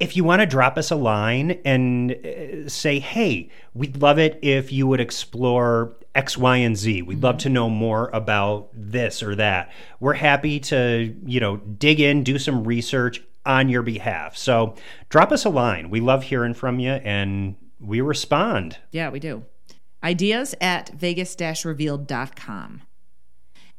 if 0.00 0.16
you 0.16 0.24
want 0.24 0.40
to 0.40 0.46
drop 0.46 0.78
us 0.78 0.90
a 0.90 0.96
line 0.96 1.60
and 1.64 2.12
uh, 2.12 2.68
say, 2.68 2.98
hey, 3.00 3.50
we'd 3.74 3.96
love 3.96 4.18
it 4.18 4.38
if 4.42 4.72
you 4.72 4.86
would 4.86 5.00
explore 5.00 5.96
X, 6.14 6.36
Y, 6.36 6.56
and 6.58 6.76
Z. 6.76 7.02
We'd 7.02 7.22
love 7.22 7.38
to 7.38 7.48
know 7.48 7.68
more 7.68 8.08
about 8.12 8.70
this 8.72 9.22
or 9.22 9.34
that. 9.36 9.72
We're 10.00 10.14
happy 10.14 10.60
to, 10.60 11.14
you 11.24 11.40
know, 11.40 11.56
dig 11.56 12.00
in, 12.00 12.22
do 12.22 12.38
some 12.38 12.64
research 12.64 13.22
on 13.44 13.68
your 13.68 13.82
behalf. 13.82 14.36
So 14.36 14.74
drop 15.08 15.32
us 15.32 15.44
a 15.44 15.50
line. 15.50 15.90
We 15.90 16.00
love 16.00 16.24
hearing 16.24 16.54
from 16.54 16.78
you 16.78 16.92
and 16.92 17.56
we 17.80 18.00
respond. 18.00 18.78
Yeah, 18.90 19.10
we 19.10 19.20
do. 19.20 19.44
Ideas 20.02 20.54
at 20.60 20.90
vegas-revealed.com. 20.90 22.82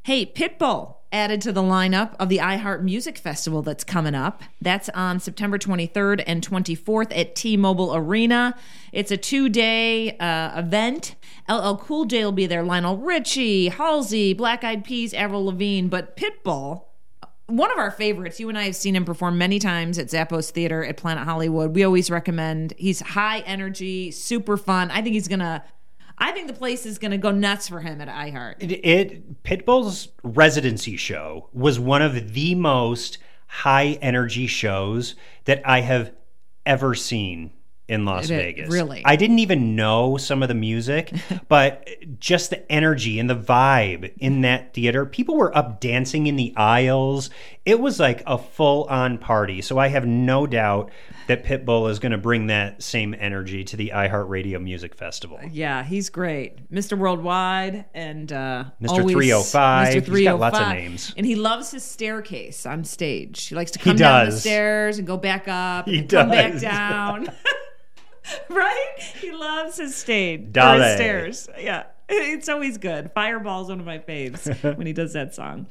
Hey, 0.04 0.24
Pitbull 0.24 0.96
added 1.12 1.42
to 1.42 1.52
the 1.52 1.60
lineup 1.62 2.14
of 2.18 2.30
the 2.30 2.38
iHeart 2.38 2.82
Music 2.82 3.18
Festival 3.18 3.60
that's 3.60 3.84
coming 3.84 4.14
up. 4.14 4.42
That's 4.58 4.88
on 4.90 5.20
September 5.20 5.58
23rd 5.58 6.24
and 6.26 6.46
24th 6.46 7.12
at 7.14 7.34
T-Mobile 7.34 7.94
Arena. 7.94 8.56
It's 8.92 9.10
a 9.10 9.18
two-day 9.18 10.16
uh, 10.16 10.58
event. 10.58 11.16
LL 11.50 11.74
Cool 11.74 12.06
J 12.06 12.24
will 12.24 12.32
be 12.32 12.46
there. 12.46 12.62
Lionel 12.62 12.96
Richie, 12.96 13.68
Halsey, 13.68 14.32
Black 14.32 14.64
Eyed 14.64 14.84
Peas, 14.84 15.12
Avril 15.12 15.44
Lavigne. 15.44 15.88
But 15.88 16.16
Pitbull, 16.16 16.84
one 17.46 17.70
of 17.70 17.76
our 17.76 17.90
favorites. 17.90 18.40
You 18.40 18.48
and 18.48 18.56
I 18.56 18.62
have 18.62 18.76
seen 18.76 18.96
him 18.96 19.04
perform 19.04 19.36
many 19.36 19.58
times 19.58 19.98
at 19.98 20.06
Zappos 20.06 20.50
Theater 20.50 20.82
at 20.82 20.96
Planet 20.96 21.24
Hollywood. 21.24 21.74
We 21.74 21.84
always 21.84 22.10
recommend. 22.10 22.72
He's 22.78 23.00
high 23.00 23.40
energy, 23.40 24.12
super 24.12 24.56
fun. 24.56 24.90
I 24.90 25.02
think 25.02 25.12
he's 25.12 25.28
gonna. 25.28 25.62
I 26.20 26.32
think 26.32 26.46
the 26.46 26.52
place 26.52 26.84
is 26.86 26.98
gonna 26.98 27.18
go 27.18 27.30
nuts 27.30 27.68
for 27.68 27.80
him 27.80 28.00
at 28.00 28.08
iHeart. 28.08 28.56
It, 28.60 28.72
it 28.72 29.42
Pitbull's 29.42 30.08
residency 30.22 30.96
show 30.96 31.48
was 31.52 31.80
one 31.80 32.02
of 32.02 32.34
the 32.34 32.54
most 32.54 33.18
high 33.46 33.98
energy 34.02 34.46
shows 34.46 35.14
that 35.46 35.62
I 35.64 35.80
have 35.80 36.12
ever 36.66 36.94
seen 36.94 37.52
in 37.88 38.04
Las 38.04 38.30
It- 38.30 38.36
Vegas. 38.36 38.70
really? 38.70 39.02
I 39.04 39.16
didn't 39.16 39.40
even 39.40 39.74
know 39.74 40.16
some 40.16 40.42
of 40.42 40.48
the 40.48 40.54
music, 40.54 41.12
but 41.48 41.88
just 42.20 42.50
the 42.50 42.70
energy 42.70 43.18
and 43.18 43.28
the 43.28 43.34
vibe 43.34 44.12
in 44.18 44.42
that 44.42 44.74
theater. 44.74 45.04
People 45.04 45.36
were 45.36 45.56
up 45.56 45.80
dancing 45.80 46.28
in 46.28 46.36
the 46.36 46.54
aisles. 46.56 47.30
It 47.64 47.80
was 47.80 47.98
like 47.98 48.22
a 48.26 48.38
full 48.38 48.84
on 48.84 49.18
party. 49.18 49.60
So 49.62 49.78
I 49.78 49.88
have 49.88 50.06
no 50.06 50.46
doubt 50.46 50.92
that 51.30 51.44
Pitbull 51.44 51.88
is 51.88 52.00
going 52.00 52.10
to 52.10 52.18
bring 52.18 52.48
that 52.48 52.82
same 52.82 53.14
energy 53.16 53.62
to 53.62 53.76
the 53.76 53.92
iHeartRadio 53.94 54.60
Music 54.60 54.96
Festival. 54.96 55.38
Yeah, 55.52 55.84
he's 55.84 56.10
great, 56.10 56.68
Mr. 56.72 56.98
Worldwide, 56.98 57.84
and 57.94 58.32
uh, 58.32 58.64
Mr. 58.82 58.88
always- 58.88 59.14
305. 59.14 59.88
Mr. 59.88 60.16
He's 60.16 60.24
got 60.24 60.40
lots 60.40 60.58
of 60.58 60.64
305. 60.64 60.74
names. 60.74 61.14
and 61.16 61.24
he 61.24 61.36
loves 61.36 61.70
his 61.70 61.84
staircase 61.84 62.66
on 62.66 62.82
stage. 62.82 63.46
He 63.46 63.54
likes 63.54 63.70
to 63.72 63.78
come 63.78 63.94
down 63.96 64.26
the 64.26 64.32
stairs 64.32 64.98
and 64.98 65.06
go 65.06 65.16
back 65.16 65.46
up, 65.46 65.86
He 65.88 65.98
and 65.98 66.08
come 66.08 66.30
back 66.30 66.58
down. 66.60 67.28
right? 68.50 68.94
He 69.20 69.30
loves 69.30 69.76
his 69.76 69.94
stage, 69.94 70.52
Dale. 70.52 70.80
his 70.82 70.94
stairs. 70.94 71.48
Yeah. 71.58 71.84
It's 72.12 72.48
always 72.48 72.76
good. 72.76 73.12
Fireball's 73.14 73.68
one 73.68 73.78
of 73.78 73.86
my 73.86 73.98
faves 74.00 74.48
when 74.76 74.84
he 74.86 74.92
does 74.92 75.12
that 75.12 75.32
song. 75.32 75.68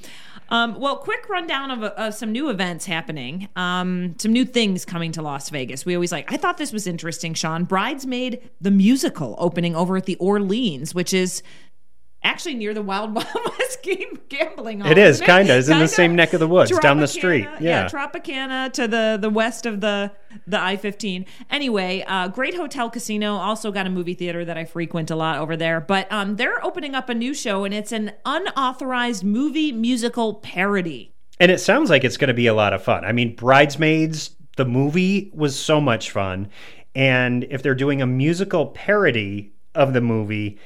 Um, 0.49 0.79
well, 0.79 0.97
quick 0.97 1.29
rundown 1.29 1.71
of, 1.71 1.83
of 1.83 2.13
some 2.13 2.31
new 2.31 2.49
events 2.49 2.85
happening, 2.85 3.49
um, 3.55 4.15
some 4.17 4.33
new 4.33 4.45
things 4.45 4.83
coming 4.85 5.11
to 5.13 5.21
Las 5.21 5.49
Vegas. 5.49 5.85
We 5.85 5.95
always 5.95 6.11
like. 6.11 6.31
I 6.31 6.37
thought 6.37 6.57
this 6.57 6.73
was 6.73 6.87
interesting, 6.87 7.33
Sean. 7.33 7.63
Bridesmaid 7.63 8.41
the 8.59 8.71
musical 8.71 9.35
opening 9.37 9.75
over 9.75 9.97
at 9.97 10.05
the 10.05 10.15
Orleans, 10.15 10.93
which 10.93 11.13
is 11.13 11.43
actually 12.23 12.55
near 12.55 12.73
the 12.73 12.81
Wild 12.81 13.13
Wild 13.15 13.27
West 13.59 13.81
game 13.83 14.19
gambling 14.29 14.81
hall. 14.81 14.91
It 14.91 14.97
is, 14.97 15.17
isn't 15.17 15.25
kinda. 15.25 15.57
It's 15.57 15.69
in 15.69 15.79
the 15.79 15.87
same 15.87 16.15
neck 16.15 16.33
of 16.33 16.39
the 16.39 16.47
woods, 16.47 16.71
down 16.79 16.99
the 16.99 17.05
Tropicana, 17.05 17.09
street. 17.09 17.47
Yeah. 17.59 17.87
Tropicana 17.87 18.71
to 18.73 18.87
the 18.87 19.17
the 19.19 19.29
west 19.29 19.65
of 19.65 19.81
the 19.81 20.11
the 20.47 20.59
I 20.59 20.77
fifteen. 20.77 21.25
Anyway, 21.49 22.03
uh, 22.07 22.27
great 22.27 22.55
hotel 22.55 22.89
casino. 22.89 23.35
Also 23.35 23.71
got 23.71 23.87
a 23.87 23.89
movie 23.89 24.13
theater 24.13 24.45
that 24.45 24.57
I 24.57 24.65
frequent 24.65 25.11
a 25.11 25.15
lot 25.15 25.39
over 25.39 25.55
there. 25.55 25.79
But 25.79 26.11
um, 26.11 26.35
they're 26.35 26.63
opening 26.63 26.95
up 26.95 27.09
a 27.09 27.13
new 27.13 27.33
show, 27.33 27.63
and 27.63 27.73
it's 27.73 27.91
an 27.91 28.11
unauthorized 28.25 29.23
movie 29.23 29.71
musical 29.71 30.35
parody. 30.35 31.13
And 31.39 31.51
it 31.51 31.59
sounds 31.59 31.89
like 31.89 32.03
it's 32.03 32.17
going 32.17 32.27
to 32.27 32.33
be 32.33 32.47
a 32.47 32.53
lot 32.53 32.73
of 32.73 32.83
fun. 32.83 33.05
I 33.05 33.13
mean, 33.13 33.35
Bridesmaids, 33.35 34.31
the 34.57 34.65
movie 34.65 35.31
was 35.33 35.57
so 35.57 35.79
much 35.79 36.11
fun. 36.11 36.49
And 36.95 37.45
if 37.49 37.63
they're 37.63 37.75
doing 37.75 38.01
a 38.01 38.07
musical 38.07 38.67
parody 38.67 39.53
of 39.73 39.93
the 39.93 40.01
movie, 40.01 40.59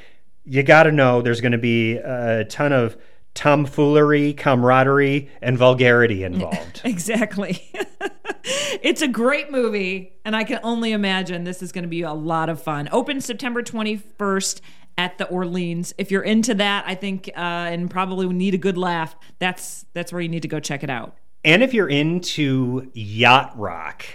you 0.45 0.63
got 0.63 0.83
to 0.83 0.91
know 0.91 1.21
there's 1.21 1.41
going 1.41 1.53
to 1.53 1.57
be 1.57 1.97
a 1.97 2.45
ton 2.45 2.71
of 2.71 2.97
tomfoolery, 3.33 4.33
camaraderie, 4.33 5.29
and 5.41 5.57
vulgarity 5.57 6.23
involved. 6.25 6.81
Exactly. 6.83 7.71
it's 8.43 9.01
a 9.01 9.07
great 9.07 9.51
movie, 9.51 10.13
and 10.25 10.35
I 10.35 10.43
can 10.43 10.59
only 10.63 10.91
imagine 10.91 11.43
this 11.43 11.61
is 11.61 11.71
going 11.71 11.83
to 11.83 11.89
be 11.89 12.01
a 12.01 12.13
lot 12.13 12.49
of 12.49 12.61
fun. 12.61 12.89
Open 12.91 13.21
September 13.21 13.63
21st 13.63 14.61
at 14.97 15.17
the 15.17 15.27
Orleans. 15.27 15.93
If 15.97 16.11
you're 16.11 16.21
into 16.23 16.53
that, 16.55 16.83
I 16.85 16.95
think, 16.95 17.29
uh, 17.35 17.39
and 17.39 17.89
probably 17.89 18.27
need 18.27 18.53
a 18.53 18.59
good 18.59 18.77
laugh, 18.77 19.15
that's 19.39 19.85
that's 19.93 20.11
where 20.13 20.21
you 20.21 20.29
need 20.29 20.43
to 20.43 20.47
go 20.47 20.59
check 20.59 20.83
it 20.83 20.89
out. 20.89 21.17
and 21.43 21.63
if 21.63 21.73
you're 21.73 21.89
into 21.89 22.91
yacht 22.93 23.57
rock, 23.57 24.05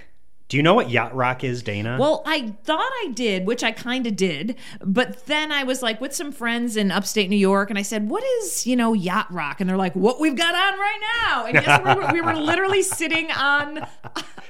do 0.49 0.57
you 0.57 0.63
know 0.63 0.73
what 0.73 0.89
yacht 0.89 1.15
rock 1.15 1.45
is, 1.45 1.63
Dana? 1.63 1.99
Well, 2.01 2.23
I 2.25 2.55
thought 2.65 2.91
I 3.05 3.11
did, 3.13 3.47
which 3.47 3.63
I 3.63 3.71
kind 3.71 4.07
of 4.07 4.17
did, 4.17 4.57
but 4.81 5.27
then 5.27 5.53
I 5.53 5.65
was 5.65 5.83
like 5.83 6.01
with 6.01 6.15
some 6.15 6.33
friends 6.33 6.77
in 6.77 6.91
upstate 6.91 7.29
New 7.29 7.37
York, 7.37 7.69
and 7.69 7.79
I 7.79 7.83
said, 7.83 8.09
"What 8.09 8.25
is 8.39 8.67
you 8.67 8.75
know 8.75 8.95
yacht 8.95 9.31
rock?" 9.31 9.61
And 9.61 9.69
they're 9.69 9.77
like, 9.77 9.95
"What 9.95 10.21
we've 10.21 10.37
got 10.37 10.55
on 10.55 10.79
right 10.79 11.01
now." 11.23 11.47
And 11.47 11.55
yes, 11.55 11.81
we 11.85 11.95
were, 11.95 12.13
we 12.15 12.21
were 12.23 12.35
literally 12.35 12.83
sitting 12.83 13.31
on 13.31 13.87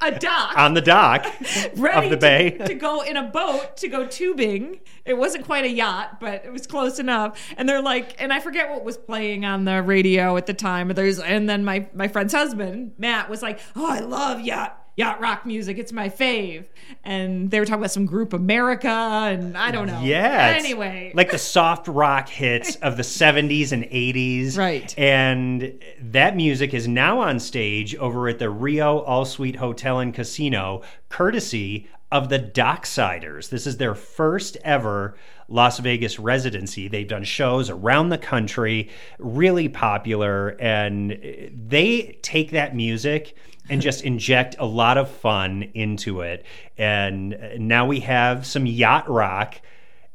a 0.00 0.18
dock 0.18 0.56
on 0.56 0.74
the 0.74 0.80
dock 0.80 1.26
ready 1.76 2.06
of 2.06 2.10
the 2.10 2.16
to- 2.16 2.20
bay. 2.20 2.56
To, 2.68 2.74
go 2.74 3.00
in 3.00 3.16
a 3.16 3.22
boat 3.24 3.76
to 3.78 3.88
go 3.88 4.06
tubing. 4.06 4.80
It 5.04 5.16
wasn't 5.16 5.46
quite 5.46 5.64
a 5.64 5.70
yacht, 5.70 6.20
but 6.20 6.44
it 6.44 6.52
was 6.52 6.66
close 6.66 6.98
enough. 6.98 7.38
And 7.56 7.68
they're 7.68 7.82
like, 7.82 8.14
and 8.22 8.32
I 8.32 8.40
forget 8.40 8.68
what 8.70 8.84
was 8.84 8.96
playing 8.98 9.44
on 9.44 9.64
the 9.64 9.82
radio 9.82 10.36
at 10.36 10.46
the 10.46 10.54
time. 10.54 10.88
But 10.88 10.96
there's, 10.96 11.18
and 11.18 11.48
then 11.48 11.64
my 11.64 11.88
my 11.94 12.08
friend's 12.08 12.34
husband 12.34 12.92
Matt 12.98 13.28
was 13.28 13.42
like, 13.42 13.58
"Oh, 13.74 13.90
I 13.90 14.00
love 14.00 14.40
yacht." 14.42 14.84
Yacht 14.98 15.20
rock 15.20 15.46
music. 15.46 15.78
It's 15.78 15.92
my 15.92 16.08
fave. 16.08 16.64
And 17.04 17.50
they 17.50 17.60
were 17.60 17.66
talking 17.66 17.80
about 17.80 17.92
some 17.92 18.04
group 18.04 18.32
America, 18.32 18.88
and 18.88 19.56
I 19.56 19.70
don't 19.70 19.86
know. 19.86 20.00
Yeah. 20.02 20.54
Anyway, 20.58 21.12
like 21.14 21.30
the 21.30 21.38
soft 21.38 21.86
rock 21.86 22.28
hits 22.28 22.74
of 22.76 22.96
the 22.96 23.02
70s 23.04 23.70
and 23.70 23.84
80s. 23.84 24.58
Right. 24.58 24.98
And 24.98 25.80
that 26.00 26.34
music 26.36 26.74
is 26.74 26.88
now 26.88 27.20
on 27.20 27.38
stage 27.38 27.94
over 27.94 28.28
at 28.28 28.40
the 28.40 28.50
Rio 28.50 28.98
All 28.98 29.24
Suite 29.24 29.56
Hotel 29.56 30.00
and 30.00 30.12
Casino, 30.12 30.82
courtesy 31.08 31.88
of 32.10 32.28
the 32.28 32.38
Docksiders. 32.38 33.50
This 33.50 33.66
is 33.66 33.76
their 33.76 33.94
first 33.94 34.56
ever 34.64 35.16
Las 35.48 35.78
Vegas 35.78 36.18
residency. 36.18 36.88
They've 36.88 37.06
done 37.06 37.24
shows 37.24 37.70
around 37.70 38.08
the 38.08 38.18
country, 38.18 38.90
really 39.18 39.68
popular, 39.68 40.56
and 40.60 41.50
they 41.52 42.18
take 42.22 42.50
that 42.50 42.74
music 42.74 43.36
and 43.70 43.80
just 43.82 44.02
inject 44.04 44.56
a 44.58 44.66
lot 44.66 44.98
of 44.98 45.10
fun 45.10 45.70
into 45.74 46.20
it. 46.22 46.44
And 46.76 47.36
now 47.58 47.86
we 47.86 48.00
have 48.00 48.46
some 48.46 48.66
yacht 48.66 49.08
rock 49.08 49.60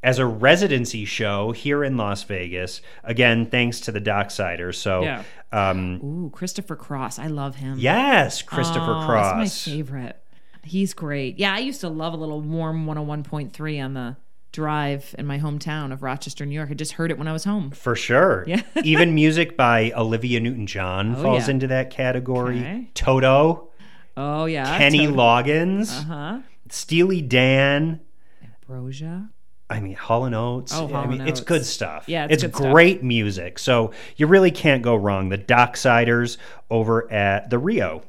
as 0.02 0.20
a 0.20 0.26
residency 0.26 1.06
show 1.06 1.52
here 1.54 1.84
in 1.84 1.96
Las 1.96 2.24
Vegas. 2.24 2.82
Again, 3.04 3.46
thanks 3.46 3.80
to 3.82 3.92
the 3.92 4.02
Docksiders. 4.02 4.76
So, 4.76 5.04
Yeah. 5.04 5.24
um, 5.52 6.02
ooh, 6.04 6.30
Christopher 6.32 6.76
Cross. 6.76 7.20
I 7.20 7.28
love 7.28 7.56
him. 7.56 7.78
yes, 7.80 8.42
Christopher 8.42 8.96
Oh, 9.02 9.06
Cross. 9.06 9.36
My 9.68 9.72
favorite. 9.72 10.18
He's 10.66 10.94
great. 10.94 11.40
Yeah, 11.40 11.54
I 11.54 11.60
used 11.60 11.82
to 11.82 11.90
love 11.90 12.14
a 12.14 12.18
little 12.18 12.42
warm 12.42 12.86
101.3 12.86 13.80
on 13.84 13.94
the 13.94 14.16
drive 14.54 15.14
in 15.20 15.26
my 15.26 15.38
hometown 15.40 15.92
of 15.92 16.02
Rochester, 16.04 16.46
New 16.46 16.56
York. 16.56 16.70
I 16.72 16.76
just 16.76 16.94
heard 16.94 17.12
it 17.12 17.18
when 17.18 17.28
I 17.28 17.34
was 17.34 17.44
home. 17.44 17.72
For 17.72 17.96
sure. 17.96 18.46
Yeah. 18.48 18.62
Even 18.84 19.14
music 19.14 19.58
by 19.58 19.92
Olivia 19.98 20.40
Newton 20.40 20.66
John 20.68 21.16
Oh, 21.18 21.22
falls 21.24 21.48
yeah. 21.48 21.52
into 21.56 21.68
that 21.68 21.90
category. 21.90 22.60
Okay. 22.60 22.88
Toto, 22.94 23.70
Oh, 24.16 24.46
yeah. 24.46 24.78
Kenny 24.78 25.08
Toto- 25.08 25.18
Loggins, 25.18 25.92
Uh-huh. 26.00 26.40
Steely 26.70 27.22
Dan. 27.22 28.00
Ambrosia. 28.44 29.30
I 29.70 29.80
mean, 29.80 29.96
Hall 29.96 30.26
and 30.26 30.36
Oates. 30.36 30.72
Oh, 30.76 30.88
Yeah, 30.88 31.00
I 31.00 31.08
mean, 31.08 31.22
and 31.22 31.30
it's 31.30 31.40
good 31.42 31.66
stuff. 31.66 32.04
Yeah, 32.08 32.26
it's 32.26 32.36
it's 32.36 32.44
good 32.44 32.56
stuff. 32.56 32.72
great 32.72 33.02
music. 33.04 33.58
So 33.58 33.92
you 34.18 34.28
really 34.28 34.52
can't 34.52 34.84
go 34.84 34.96
wrong. 34.96 35.30
The 35.30 35.38
Docksiders 35.40 36.38
over 36.70 37.12
at 37.12 37.50
the 37.50 37.58
Rio. 37.58 38.04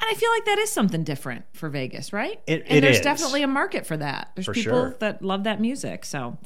And 0.00 0.10
I 0.10 0.14
feel 0.14 0.30
like 0.30 0.44
that 0.44 0.58
is 0.58 0.70
something 0.70 1.04
different 1.04 1.44
for 1.54 1.68
Vegas, 1.68 2.12
right? 2.12 2.40
It- 2.46 2.64
and 2.68 2.78
it 2.78 2.80
there's 2.82 2.96
is. 2.98 3.02
definitely 3.02 3.42
a 3.42 3.46
market 3.48 3.86
for 3.86 3.96
that. 3.96 4.32
There's 4.34 4.44
For 4.46 4.52
people 4.52 4.72
sure. 4.72 4.96
that 5.00 5.22
love 5.22 5.44
that 5.44 5.60
music. 5.60 6.04
So 6.04 6.36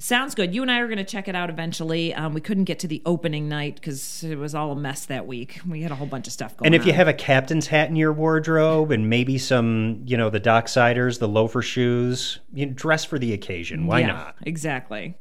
sounds 0.00 0.34
good. 0.34 0.52
You 0.52 0.62
and 0.62 0.70
I 0.70 0.80
are 0.80 0.86
going 0.88 0.98
to 0.98 1.04
check 1.04 1.28
it 1.28 1.36
out 1.36 1.48
eventually. 1.48 2.12
Um, 2.12 2.34
we 2.34 2.40
couldn't 2.40 2.64
get 2.64 2.80
to 2.80 2.88
the 2.88 3.00
opening 3.06 3.48
night 3.48 3.76
because 3.76 4.24
it 4.24 4.36
was 4.36 4.52
all 4.52 4.72
a 4.72 4.76
mess 4.76 5.06
that 5.06 5.28
week. 5.28 5.60
We 5.66 5.82
had 5.82 5.92
a 5.92 5.94
whole 5.94 6.08
bunch 6.08 6.26
of 6.26 6.32
stuff 6.32 6.56
going 6.56 6.66
on. 6.66 6.66
And 6.66 6.74
if 6.74 6.82
on. 6.82 6.88
you 6.88 6.92
have 6.94 7.06
a 7.06 7.14
captain's 7.14 7.68
hat 7.68 7.88
in 7.88 7.94
your 7.94 8.12
wardrobe 8.12 8.90
and 8.90 9.08
maybe 9.08 9.38
some, 9.38 10.02
you 10.04 10.16
know, 10.16 10.28
the 10.28 10.40
Docksiders, 10.40 11.20
the 11.20 11.28
loafer 11.28 11.62
shoes, 11.62 12.40
you 12.52 12.66
dress 12.66 13.04
for 13.04 13.16
the 13.18 13.32
occasion. 13.32 13.86
Why 13.86 14.00
yeah, 14.00 14.06
not? 14.08 14.36
Exactly. 14.42 15.14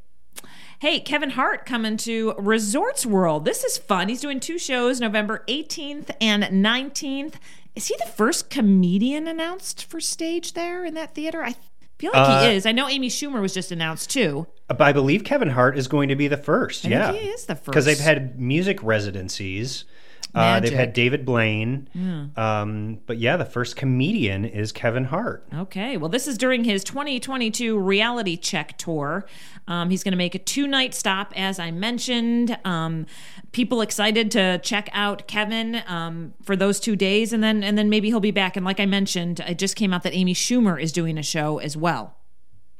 Hey, 0.81 0.99
Kevin 0.99 1.29
Hart 1.29 1.67
coming 1.67 1.95
to 1.97 2.33
Resorts 2.39 3.05
World. 3.05 3.45
This 3.45 3.63
is 3.63 3.77
fun. 3.77 4.09
He's 4.09 4.19
doing 4.19 4.39
two 4.39 4.57
shows 4.57 4.99
November 4.99 5.43
18th 5.47 6.09
and 6.19 6.41
19th. 6.41 7.35
Is 7.75 7.85
he 7.85 7.95
the 8.03 8.09
first 8.09 8.49
comedian 8.49 9.27
announced 9.27 9.85
for 9.85 9.99
stage 9.99 10.53
there 10.53 10.83
in 10.83 10.95
that 10.95 11.13
theater? 11.13 11.43
I 11.43 11.53
feel 11.99 12.09
like 12.11 12.27
Uh, 12.27 12.47
he 12.47 12.55
is. 12.55 12.65
I 12.65 12.71
know 12.71 12.89
Amy 12.89 13.09
Schumer 13.09 13.41
was 13.41 13.53
just 13.53 13.71
announced 13.71 14.09
too. 14.09 14.47
I 14.79 14.91
believe 14.91 15.23
Kevin 15.23 15.49
Hart 15.49 15.77
is 15.77 15.87
going 15.87 16.09
to 16.09 16.15
be 16.15 16.27
the 16.27 16.35
first. 16.35 16.83
I 16.83 16.89
yeah. 16.89 17.11
he 17.11 17.27
is 17.27 17.45
the 17.45 17.53
first 17.53 17.65
Because 17.67 17.85
they've 17.85 17.99
had 17.99 18.39
music 18.39 18.81
residencies. 18.81 19.85
Uh, 20.33 20.59
they've 20.59 20.73
had 20.73 20.93
David 20.93 21.25
Blaine. 21.25 21.89
Um, 22.35 22.99
but 23.05 23.17
yeah, 23.17 23.37
the 23.37 23.45
first 23.45 23.75
comedian 23.75 24.45
is 24.45 24.71
Kevin 24.71 25.05
Hart. 25.05 25.45
Okay, 25.53 25.97
well, 25.97 26.09
this 26.09 26.27
is 26.27 26.37
during 26.37 26.63
his 26.63 26.83
2022 26.83 27.77
reality 27.77 28.37
check 28.37 28.77
tour. 28.77 29.25
Um, 29.67 29.89
he's 29.89 30.03
going 30.03 30.13
to 30.13 30.17
make 30.17 30.35
a 30.35 30.39
two 30.39 30.67
night 30.67 30.93
stop, 30.93 31.33
as 31.35 31.59
I 31.59 31.71
mentioned. 31.71 32.57
Um, 32.65 33.05
people 33.51 33.81
excited 33.81 34.31
to 34.31 34.59
check 34.59 34.89
out 34.93 35.27
Kevin 35.27 35.83
um, 35.87 36.33
for 36.43 36.55
those 36.55 36.79
two 36.79 36.95
days, 36.95 37.33
and 37.33 37.43
then 37.43 37.63
and 37.63 37.77
then 37.77 37.89
maybe 37.89 38.07
he'll 38.07 38.19
be 38.19 38.31
back. 38.31 38.55
And 38.55 38.65
like 38.65 38.79
I 38.79 38.85
mentioned, 38.85 39.39
it 39.41 39.57
just 39.57 39.75
came 39.75 39.93
out 39.93 40.03
that 40.03 40.13
Amy 40.13 40.33
Schumer 40.33 40.81
is 40.81 40.91
doing 40.91 41.17
a 41.17 41.23
show 41.23 41.59
as 41.59 41.75
well 41.75 42.15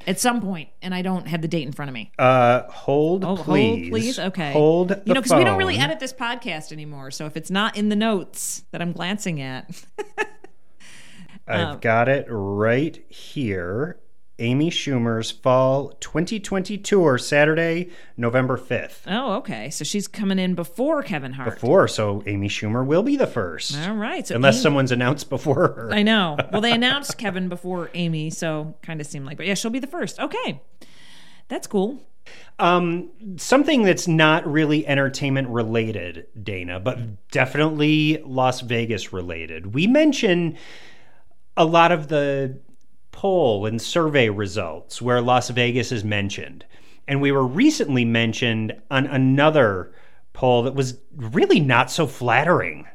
at 0.07 0.19
some 0.19 0.41
point, 0.41 0.69
and 0.81 0.93
I 0.93 1.01
don't 1.01 1.27
have 1.27 1.41
the 1.41 1.47
date 1.47 1.65
in 1.67 1.71
front 1.73 1.89
of 1.89 1.93
me. 1.93 2.11
Uh, 2.17 2.63
hold, 2.69 3.23
Oh, 3.25 3.35
please. 3.35 3.79
hold, 3.79 3.89
please. 3.91 4.19
Okay. 4.19 4.53
Hold 4.53 4.89
You 5.05 5.13
know, 5.13 5.21
because 5.21 5.37
we 5.37 5.43
don't 5.43 5.57
really 5.57 5.77
edit 5.77 5.99
this 5.99 6.13
podcast 6.13 6.71
anymore. 6.71 7.11
So 7.11 7.25
if 7.25 7.35
it's 7.37 7.51
not 7.51 7.77
in 7.77 7.89
the 7.89 7.95
notes 7.95 8.63
that 8.71 8.81
I'm 8.81 8.91
glancing 8.91 9.41
at, 9.41 9.69
I've 11.47 11.67
Um, 11.75 11.79
got 11.79 12.07
it 12.07 12.25
right 12.29 13.03
here. 13.09 13.99
Amy 14.41 14.69
Schumer's 14.71 15.31
Fall 15.31 15.89
2020 15.99 16.77
tour, 16.79 17.17
Saturday, 17.17 17.89
November 18.17 18.57
5th. 18.57 19.01
oh, 19.07 19.33
okay. 19.35 19.69
So 19.69 19.83
she's 19.85 20.07
coming 20.07 20.39
in 20.39 20.55
before 20.55 21.03
Kevin 21.03 21.33
Hart. 21.33 21.53
Before, 21.53 21.87
so 21.87 22.23
Amy 22.25 22.49
Schumer 22.49 22.85
will 22.85 23.03
be 23.03 23.15
the 23.15 23.27
first. 23.27 23.77
All 23.87 23.95
right. 23.95 24.25
So 24.27 24.35
Unless 24.35 24.55
Amy- 24.55 24.61
someone's 24.63 24.91
announced 24.91 25.29
before 25.29 25.67
her. 25.73 25.89
I 25.93 26.03
know. 26.03 26.37
Well, 26.51 26.59
they 26.61 26.73
announced 26.73 27.17
Kevin 27.17 27.47
before 27.47 27.89
Amy, 27.93 28.29
so 28.29 28.75
kind 28.81 28.99
of 28.99 29.07
seemed 29.07 29.25
like, 29.25 29.37
but 29.37 29.45
yeah, 29.45 29.53
she'll 29.53 29.71
be 29.71 29.79
the 29.79 29.87
first. 29.87 30.19
Okay, 30.19 30.61
that's 31.47 31.65
cool. 31.67 32.01
Um, 32.59 33.09
something 33.37 33.83
that's 33.83 34.07
not 34.07 34.45
really 34.45 34.85
entertainment 34.85 35.47
related, 35.49 36.27
Dana, 36.41 36.79
but 36.79 37.29
definitely 37.31 38.21
Las 38.25 38.61
Vegas 38.61 39.13
related. 39.13 39.73
We 39.73 39.87
mention 39.87 40.57
a 41.55 41.65
lot 41.65 41.91
of 41.91 42.07
the 42.09 42.59
poll 43.21 43.67
and 43.67 43.79
survey 43.79 44.29
results 44.29 44.99
where 44.99 45.21
Las 45.21 45.51
Vegas 45.51 45.91
is 45.91 46.03
mentioned. 46.03 46.65
And 47.07 47.21
we 47.21 47.31
were 47.31 47.45
recently 47.45 48.03
mentioned 48.03 48.73
on 48.89 49.05
another 49.05 49.93
poll 50.33 50.63
that 50.63 50.73
was 50.73 50.97
really 51.15 51.59
not 51.59 51.91
so 51.91 52.07
flattering. 52.07 52.87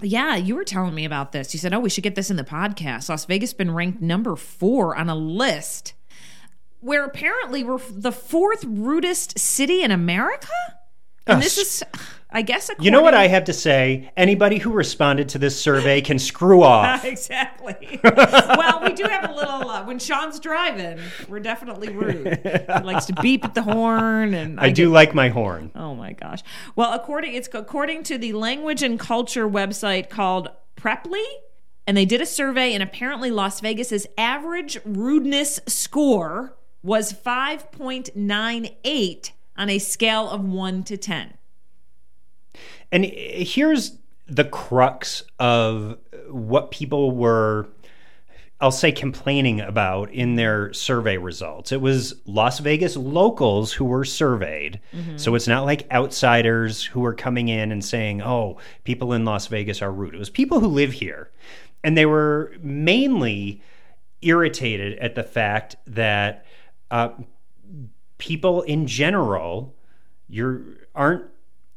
Yeah, 0.00 0.34
you 0.34 0.56
were 0.56 0.64
telling 0.64 0.96
me 0.96 1.04
about 1.04 1.30
this. 1.30 1.54
You 1.54 1.60
said, 1.60 1.72
"Oh, 1.72 1.78
we 1.78 1.90
should 1.90 2.02
get 2.02 2.16
this 2.16 2.28
in 2.28 2.36
the 2.36 2.42
podcast." 2.42 3.08
Las 3.08 3.24
Vegas 3.26 3.52
been 3.52 3.70
ranked 3.70 4.02
number 4.02 4.34
four 4.34 4.96
on 4.96 5.08
a 5.08 5.14
list 5.14 5.94
where 6.80 7.04
apparently 7.04 7.62
we're 7.62 7.78
the 7.88 8.10
fourth 8.10 8.64
rudest 8.64 9.38
city 9.38 9.84
in 9.84 9.92
America. 9.92 10.48
And 11.24 11.40
this 11.40 11.56
is, 11.56 11.84
I 12.32 12.42
guess, 12.42 12.70
You 12.80 12.90
know 12.90 13.02
what 13.02 13.14
I 13.14 13.26
have 13.28 13.44
to 13.44 13.52
say? 13.52 14.10
Anybody 14.16 14.58
who 14.58 14.70
responded 14.70 15.28
to 15.30 15.38
this 15.38 15.60
survey 15.60 16.00
can 16.00 16.18
screw 16.18 16.62
off. 16.64 17.04
exactly. 17.04 18.00
well, 18.04 18.80
we 18.82 18.92
do 18.94 19.04
have 19.04 19.28
a 19.30 19.34
little. 19.34 19.68
Uh, 19.68 19.84
when 19.84 19.98
Sean's 19.98 20.40
driving, 20.40 20.98
we're 21.28 21.40
definitely 21.40 21.90
rude. 21.90 22.40
He 22.42 22.82
likes 22.84 23.04
to 23.06 23.14
beep 23.20 23.44
at 23.44 23.54
the 23.54 23.62
horn, 23.62 24.34
and 24.34 24.58
I 24.58 24.70
do 24.70 24.86
get- 24.86 24.92
like 24.94 25.14
my 25.14 25.28
horn. 25.28 25.70
Oh 25.74 25.94
my 25.94 26.12
gosh. 26.12 26.40
Well, 26.74 26.92
according 26.92 27.34
it's 27.34 27.48
according 27.52 28.02
to 28.04 28.18
the 28.18 28.32
language 28.32 28.82
and 28.82 28.98
culture 28.98 29.48
website 29.48 30.08
called 30.08 30.48
Preply, 30.76 31.24
and 31.86 31.96
they 31.96 32.04
did 32.04 32.20
a 32.20 32.26
survey, 32.26 32.72
and 32.72 32.82
apparently 32.82 33.30
Las 33.30 33.60
Vegas's 33.60 34.06
average 34.16 34.78
rudeness 34.84 35.60
score 35.66 36.56
was 36.82 37.12
five 37.12 37.70
point 37.72 38.10
nine 38.16 38.68
eight 38.84 39.32
on 39.56 39.68
a 39.68 39.78
scale 39.78 40.28
of 40.30 40.42
one 40.44 40.82
to 40.84 40.96
ten. 40.96 41.34
And 42.90 43.04
here's 43.04 43.98
the 44.26 44.44
crux 44.44 45.22
of 45.38 45.98
what 46.30 46.70
people 46.70 47.10
were, 47.10 47.66
I'll 48.60 48.70
say, 48.70 48.92
complaining 48.92 49.60
about 49.60 50.10
in 50.12 50.36
their 50.36 50.72
survey 50.72 51.16
results. 51.16 51.72
It 51.72 51.80
was 51.80 52.14
Las 52.26 52.60
Vegas 52.60 52.96
locals 52.96 53.72
who 53.72 53.84
were 53.84 54.04
surveyed. 54.04 54.80
So 55.16 55.34
it's 55.34 55.48
not 55.48 55.64
like 55.64 55.90
outsiders 55.90 56.84
who 56.84 57.00
were 57.00 57.14
coming 57.14 57.48
in 57.48 57.72
and 57.72 57.84
saying, 57.84 58.22
oh, 58.22 58.58
people 58.84 59.12
in 59.12 59.24
Las 59.24 59.46
Vegas 59.48 59.82
are 59.82 59.92
rude. 59.92 60.14
It 60.14 60.18
was 60.18 60.30
people 60.30 60.60
who 60.60 60.68
live 60.68 60.92
here. 60.92 61.30
And 61.84 61.98
they 61.98 62.06
were 62.06 62.54
mainly 62.60 63.60
irritated 64.20 64.98
at 65.00 65.16
the 65.16 65.24
fact 65.24 65.76
that 65.86 66.46
uh, 66.90 67.08
people 68.18 68.62
in 68.62 68.86
general 68.86 69.74
you 70.28 70.76
aren't 70.94 71.24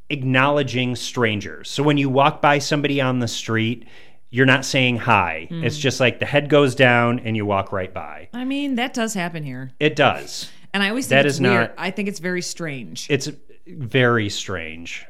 acknowledging 0.09 0.95
strangers. 0.95 1.69
So 1.69 1.83
when 1.83 1.97
you 1.97 2.09
walk 2.09 2.41
by 2.41 2.59
somebody 2.59 3.01
on 3.01 3.19
the 3.19 3.27
street, 3.27 3.87
you're 4.29 4.45
not 4.45 4.65
saying 4.65 4.97
hi. 4.97 5.47
Hmm. 5.49 5.63
It's 5.63 5.77
just 5.77 5.99
like 5.99 6.19
the 6.19 6.25
head 6.25 6.49
goes 6.49 6.75
down 6.75 7.19
and 7.19 7.35
you 7.35 7.45
walk 7.45 7.71
right 7.71 7.93
by. 7.93 8.29
I 8.33 8.43
mean, 8.45 8.75
that 8.75 8.93
does 8.93 9.13
happen 9.13 9.43
here, 9.43 9.71
It 9.79 9.95
does. 9.95 10.49
and 10.73 10.83
I 10.83 10.89
always 10.89 11.05
think 11.07 11.17
That 11.19 11.25
it's 11.25 11.35
is 11.35 11.41
weird. 11.41 11.53
not- 11.69 11.73
I 11.77 11.91
think 11.91 12.07
it's 12.09 12.19
very 12.19 12.41
strange. 12.41 13.07
It's 13.09 13.29
very 13.67 14.29
strange. 14.29 15.05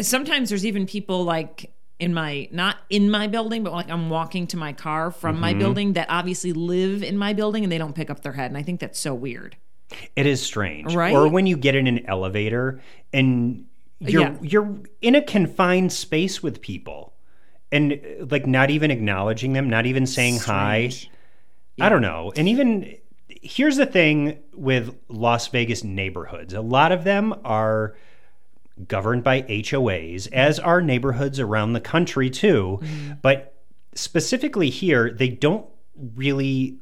sometimes 0.00 0.48
there's 0.48 0.64
even 0.64 0.86
people 0.86 1.24
like 1.24 1.72
in 1.98 2.14
my 2.14 2.48
not 2.50 2.76
in 2.90 3.10
my 3.10 3.26
building 3.26 3.62
but 3.62 3.72
like 3.72 3.90
i'm 3.90 4.08
walking 4.08 4.46
to 4.46 4.56
my 4.56 4.72
car 4.72 5.10
from 5.10 5.34
Mm-hmm. 5.34 5.40
my 5.40 5.54
building 5.54 5.92
that 5.92 6.06
obviously 6.08 6.52
live 6.52 7.02
in 7.02 7.16
my 7.18 7.32
building 7.34 7.62
and 7.62 7.70
they 7.70 7.76
don't 7.78 7.94
pick 7.94 8.08
up 8.08 8.22
their 8.22 8.32
head 8.32 8.50
and 8.50 8.56
i 8.56 8.62
think 8.62 8.80
that's 8.80 8.98
so 8.98 9.12
weird 9.14 9.56
It 10.16 10.26
is 10.26 10.40
strange. 10.42 10.94
Right? 10.94 11.14
Or 11.14 11.28
when 11.28 11.46
you 11.46 11.56
get 11.58 11.74
in 11.74 11.86
an 11.86 12.06
elevator 12.06 12.80
and 13.12 13.66
you're 14.10 14.22
Yeah. 14.22 14.36
you're 14.42 14.80
in 15.00 15.14
a 15.14 15.22
confined 15.22 15.92
space 15.92 16.42
with 16.42 16.60
people 16.60 17.14
and 17.70 18.00
like 18.30 18.46
not 18.46 18.70
even 18.70 18.90
acknowledging 18.90 19.52
them, 19.54 19.68
not 19.70 19.86
even 19.86 20.06
saying 20.06 20.38
Strange. 20.38 21.08
hi. 21.78 21.86
I 21.86 21.88
don't 21.88 22.02
know. 22.02 22.32
And 22.36 22.48
even 22.48 22.96
here's 23.28 23.76
the 23.76 23.86
thing 23.86 24.38
with 24.54 24.94
Las 25.08 25.48
Vegas 25.48 25.82
neighborhoods. 25.82 26.52
A 26.54 26.60
lot 26.60 26.92
of 26.92 27.04
them 27.04 27.34
are 27.44 27.94
governed 28.88 29.24
by 29.24 29.42
HOAs, 29.42 30.30
as 30.32 30.58
are 30.58 30.80
neighborhoods 30.82 31.40
around 31.40 31.72
the 31.72 31.80
country 31.80 32.28
too. 32.30 32.78
Mm-hmm. 32.82 33.12
But 33.22 33.54
specifically 33.94 34.70
here, 34.70 35.10
they 35.12 35.28
don't 35.28 35.66
really 36.14 36.78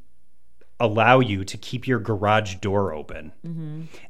allow 0.80 1.20
you 1.20 1.44
to 1.44 1.56
keep 1.58 1.86
your 1.86 1.98
garage 2.00 2.56
door 2.56 2.92
open. 2.94 3.32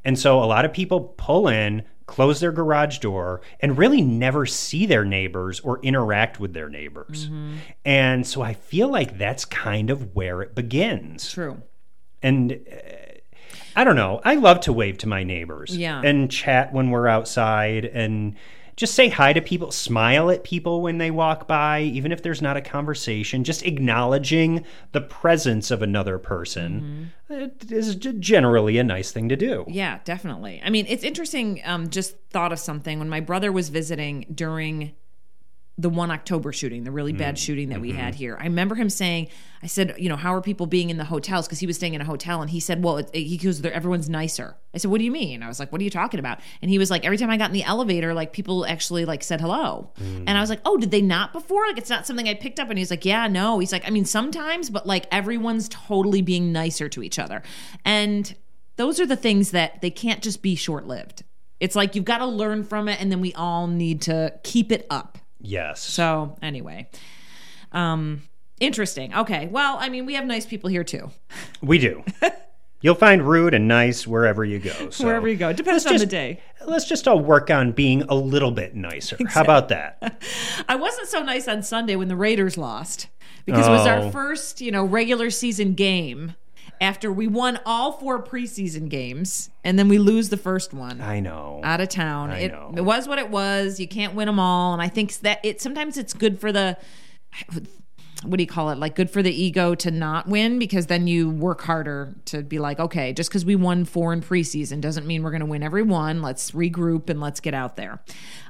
And 0.04 0.18
so 0.18 0.42
a 0.42 0.46
lot 0.46 0.64
of 0.64 0.72
people 0.72 1.14
pull 1.18 1.48
in, 1.48 1.82
close 2.06 2.40
their 2.40 2.52
garage 2.52 2.98
door, 2.98 3.40
and 3.60 3.76
really 3.76 4.00
never 4.02 4.46
see 4.46 4.86
their 4.86 5.04
neighbors 5.04 5.60
or 5.60 5.80
interact 5.82 6.40
with 6.40 6.54
their 6.54 6.68
neighbors. 6.68 7.28
And 7.84 8.26
so 8.26 8.42
I 8.42 8.54
feel 8.54 8.88
like 8.88 9.18
that's 9.18 9.44
kind 9.44 9.90
of 9.90 10.14
where 10.14 10.40
it 10.42 10.54
begins. 10.54 11.30
True. 11.30 11.62
And 12.22 12.52
uh, 12.52 12.76
I 13.76 13.84
don't 13.84 13.96
know. 13.96 14.20
I 14.24 14.34
love 14.34 14.60
to 14.60 14.72
wave 14.72 14.98
to 14.98 15.08
my 15.08 15.22
neighbors 15.22 15.76
Yeah. 15.76 16.00
and 16.04 16.30
chat 16.30 16.72
when 16.72 16.90
we're 16.90 17.06
outside 17.06 17.84
and 17.84 18.34
just 18.80 18.94
say 18.94 19.10
hi 19.10 19.34
to 19.34 19.42
people, 19.42 19.70
smile 19.70 20.30
at 20.30 20.42
people 20.42 20.80
when 20.80 20.96
they 20.96 21.10
walk 21.10 21.46
by, 21.46 21.82
even 21.82 22.12
if 22.12 22.22
there's 22.22 22.40
not 22.40 22.56
a 22.56 22.62
conversation. 22.62 23.44
Just 23.44 23.62
acknowledging 23.66 24.64
the 24.92 25.02
presence 25.02 25.70
of 25.70 25.82
another 25.82 26.18
person 26.18 27.10
Mm-hmm. 27.30 27.72
is 27.74 27.94
generally 27.96 28.78
a 28.78 28.82
nice 28.84 29.12
thing 29.12 29.28
to 29.28 29.36
do. 29.36 29.66
Yeah, 29.68 29.98
definitely. 30.04 30.62
I 30.64 30.70
mean, 30.70 30.86
it's 30.88 31.04
interesting. 31.04 31.60
Um, 31.64 31.90
just 31.90 32.16
thought 32.30 32.52
of 32.52 32.58
something 32.58 32.98
when 32.98 33.10
my 33.10 33.20
brother 33.20 33.52
was 33.52 33.68
visiting 33.68 34.24
during 34.34 34.92
the 35.78 35.88
one 35.88 36.10
October 36.10 36.52
shooting, 36.52 36.84
the 36.84 36.90
really 36.90 37.12
Mm, 37.14 37.18
bad 37.18 37.38
shooting 37.38 37.70
that 37.70 37.80
we 37.80 37.88
mm-hmm. 37.90 37.98
had 38.00 38.14
here. 38.14 38.36
I 38.38 38.44
remember 38.44 38.74
him 38.74 38.90
saying, 38.90 39.28
"I 39.62 39.66
said, 39.66 39.94
you 39.98 40.10
know, 40.10 40.16
how 40.16 40.34
are 40.34 40.42
people 40.42 40.66
being 40.66 40.90
in 40.90 40.98
the 40.98 41.04
hotels?" 41.04 41.46
Because 41.46 41.58
he 41.60 41.66
was 41.66 41.76
staying 41.76 41.94
in 41.94 42.02
a 42.02 42.04
hotel, 42.04 42.42
and 42.42 42.50
he 42.50 42.60
said, 42.60 42.82
"Well, 42.84 42.98
it, 42.98 43.08
he 43.14 43.38
goes, 43.38 43.62
"They're- 43.62 43.72
everyone's 43.72 44.08
nicer." 44.10 44.56
I 44.74 44.78
said, 44.78 44.90
"What 44.90 44.98
do 44.98 45.04
you 45.04 45.10
mean?" 45.10 45.42
I 45.42 45.48
was 45.48 45.58
like, 45.58 45.72
"What 45.72 45.80
are 45.80 45.84
you 45.84 45.88
talking 45.90 46.20
about?" 46.20 46.40
And 46.60 46.70
he 46.70 46.78
was 46.78 46.90
like, 46.90 47.06
"Every 47.06 47.16
time 47.16 47.30
I 47.30 47.38
got 47.38 47.48
in 47.48 47.54
the 47.54 47.62
elevator, 47.62 48.12
like 48.12 48.34
people 48.34 48.66
actually 48.66 49.06
like 49.06 49.22
said 49.22 49.40
hello," 49.40 49.90
Mm. 49.98 50.24
and 50.26 50.30
I 50.36 50.40
was 50.42 50.50
like, 50.50 50.60
"Oh, 50.66 50.76
did 50.76 50.90
they 50.90 51.00
not 51.00 51.32
before? 51.32 51.66
Like 51.66 51.78
it's 51.78 51.88
not 51.90 52.06
something 52.06 52.28
I 52.28 52.34
picked 52.34 52.60
up." 52.60 52.68
And 52.68 52.78
he's 52.78 52.90
like, 52.90 53.06
"Yeah, 53.06 53.26
no." 53.26 53.58
He's 53.58 53.72
like, 53.72 53.86
"I 53.86 53.90
mean, 53.90 54.04
sometimes, 54.04 54.68
but 54.68 54.86
like 54.86 55.06
everyone's 55.10 55.66
totally 55.70 56.20
being 56.20 56.52
nicer 56.52 56.90
to 56.90 57.02
each 57.02 57.18
other," 57.18 57.42
and 57.86 58.34
those 58.76 59.00
are 59.00 59.06
the 59.06 59.16
things 59.16 59.50
that 59.52 59.80
they 59.80 59.90
can't 59.90 60.22
just 60.22 60.42
be 60.42 60.54
short 60.56 60.86
lived. 60.86 61.22
It's 61.58 61.76
like 61.76 61.94
you've 61.94 62.04
got 62.06 62.18
to 62.18 62.26
learn 62.26 62.64
from 62.64 62.88
it, 62.88 63.00
and 63.00 63.10
then 63.10 63.20
we 63.20 63.32
all 63.34 63.66
need 63.66 64.02
to 64.02 64.34
keep 64.42 64.72
it 64.72 64.86
up. 64.90 65.18
Yes. 65.40 65.80
So 65.80 66.36
anyway, 66.42 66.88
um, 67.72 68.22
interesting. 68.60 69.14
Okay, 69.14 69.46
well, 69.48 69.76
I 69.80 69.88
mean, 69.88 70.06
we 70.06 70.14
have 70.14 70.24
nice 70.26 70.46
people 70.46 70.68
here 70.70 70.84
too. 70.84 71.10
we 71.62 71.78
do. 71.78 72.04
You'll 72.82 72.94
find 72.94 73.28
rude 73.28 73.52
and 73.52 73.68
nice 73.68 74.06
wherever 74.06 74.42
you 74.42 74.58
go. 74.58 74.88
So 74.88 75.04
Wherever 75.04 75.28
you 75.28 75.36
go, 75.36 75.52
depends 75.52 75.84
on 75.84 75.92
just- 75.92 76.04
the 76.04 76.10
day. 76.10 76.40
Let's 76.66 76.86
just 76.86 77.06
all 77.06 77.20
work 77.20 77.50
on 77.50 77.72
being 77.72 78.02
a 78.04 78.14
little 78.14 78.50
bit 78.50 78.74
nicer. 78.74 79.18
How 79.28 79.42
about 79.42 79.68
that? 79.68 80.22
I 80.68 80.76
wasn't 80.76 81.08
so 81.08 81.22
nice 81.22 81.46
on 81.48 81.62
Sunday 81.62 81.96
when 81.96 82.08
the 82.08 82.16
Raiders 82.16 82.56
lost 82.56 83.08
because 83.44 83.66
it 83.66 83.70
was 83.70 83.86
Oh. 83.86 83.90
our 83.90 84.10
first, 84.10 84.60
you 84.62 84.70
know, 84.70 84.84
regular 84.84 85.28
season 85.30 85.74
game 85.74 86.34
after 86.80 87.12
we 87.12 87.26
won 87.26 87.58
all 87.66 87.92
four 87.92 88.22
preseason 88.22 88.88
games 88.88 89.50
and 89.64 89.78
then 89.78 89.88
we 89.88 89.98
lose 89.98 90.30
the 90.30 90.36
first 90.36 90.72
one. 90.72 91.00
I 91.00 91.20
know. 91.20 91.60
out 91.62 91.80
of 91.80 91.88
town. 91.90 92.30
I 92.30 92.38
It, 92.40 92.52
know. 92.52 92.72
it 92.76 92.80
was 92.80 93.06
what 93.06 93.18
it 93.18 93.30
was. 93.30 93.78
You 93.78 93.86
can't 93.88 94.14
win 94.14 94.26
them 94.26 94.38
all, 94.40 94.72
and 94.72 94.80
I 94.80 94.88
think 94.88 95.12
that 95.18 95.40
it 95.44 95.60
sometimes 95.60 95.98
it's 95.98 96.12
good 96.14 96.40
for 96.40 96.52
the 96.52 96.76
what 98.22 98.36
do 98.36 98.42
you 98.42 98.46
call 98.46 98.70
it? 98.70 98.78
Like 98.78 98.94
good 98.94 99.10
for 99.10 99.22
the 99.22 99.32
ego 99.32 99.74
to 99.76 99.90
not 99.90 100.26
win 100.26 100.58
because 100.58 100.86
then 100.86 101.06
you 101.06 101.30
work 101.30 101.62
harder 101.62 102.14
to 102.26 102.42
be 102.42 102.58
like, 102.58 102.78
okay, 102.78 103.12
just 103.12 103.30
because 103.30 103.46
we 103.46 103.56
won 103.56 103.84
four 103.84 104.12
in 104.12 104.20
preseason 104.20 104.80
doesn't 104.80 105.06
mean 105.06 105.22
we're 105.22 105.30
going 105.30 105.40
to 105.40 105.46
win 105.46 105.62
every 105.62 105.82
one. 105.82 106.20
Let's 106.20 106.50
regroup 106.50 107.08
and 107.08 107.20
let's 107.20 107.40
get 107.40 107.54
out 107.54 107.76
there. 107.76 108.00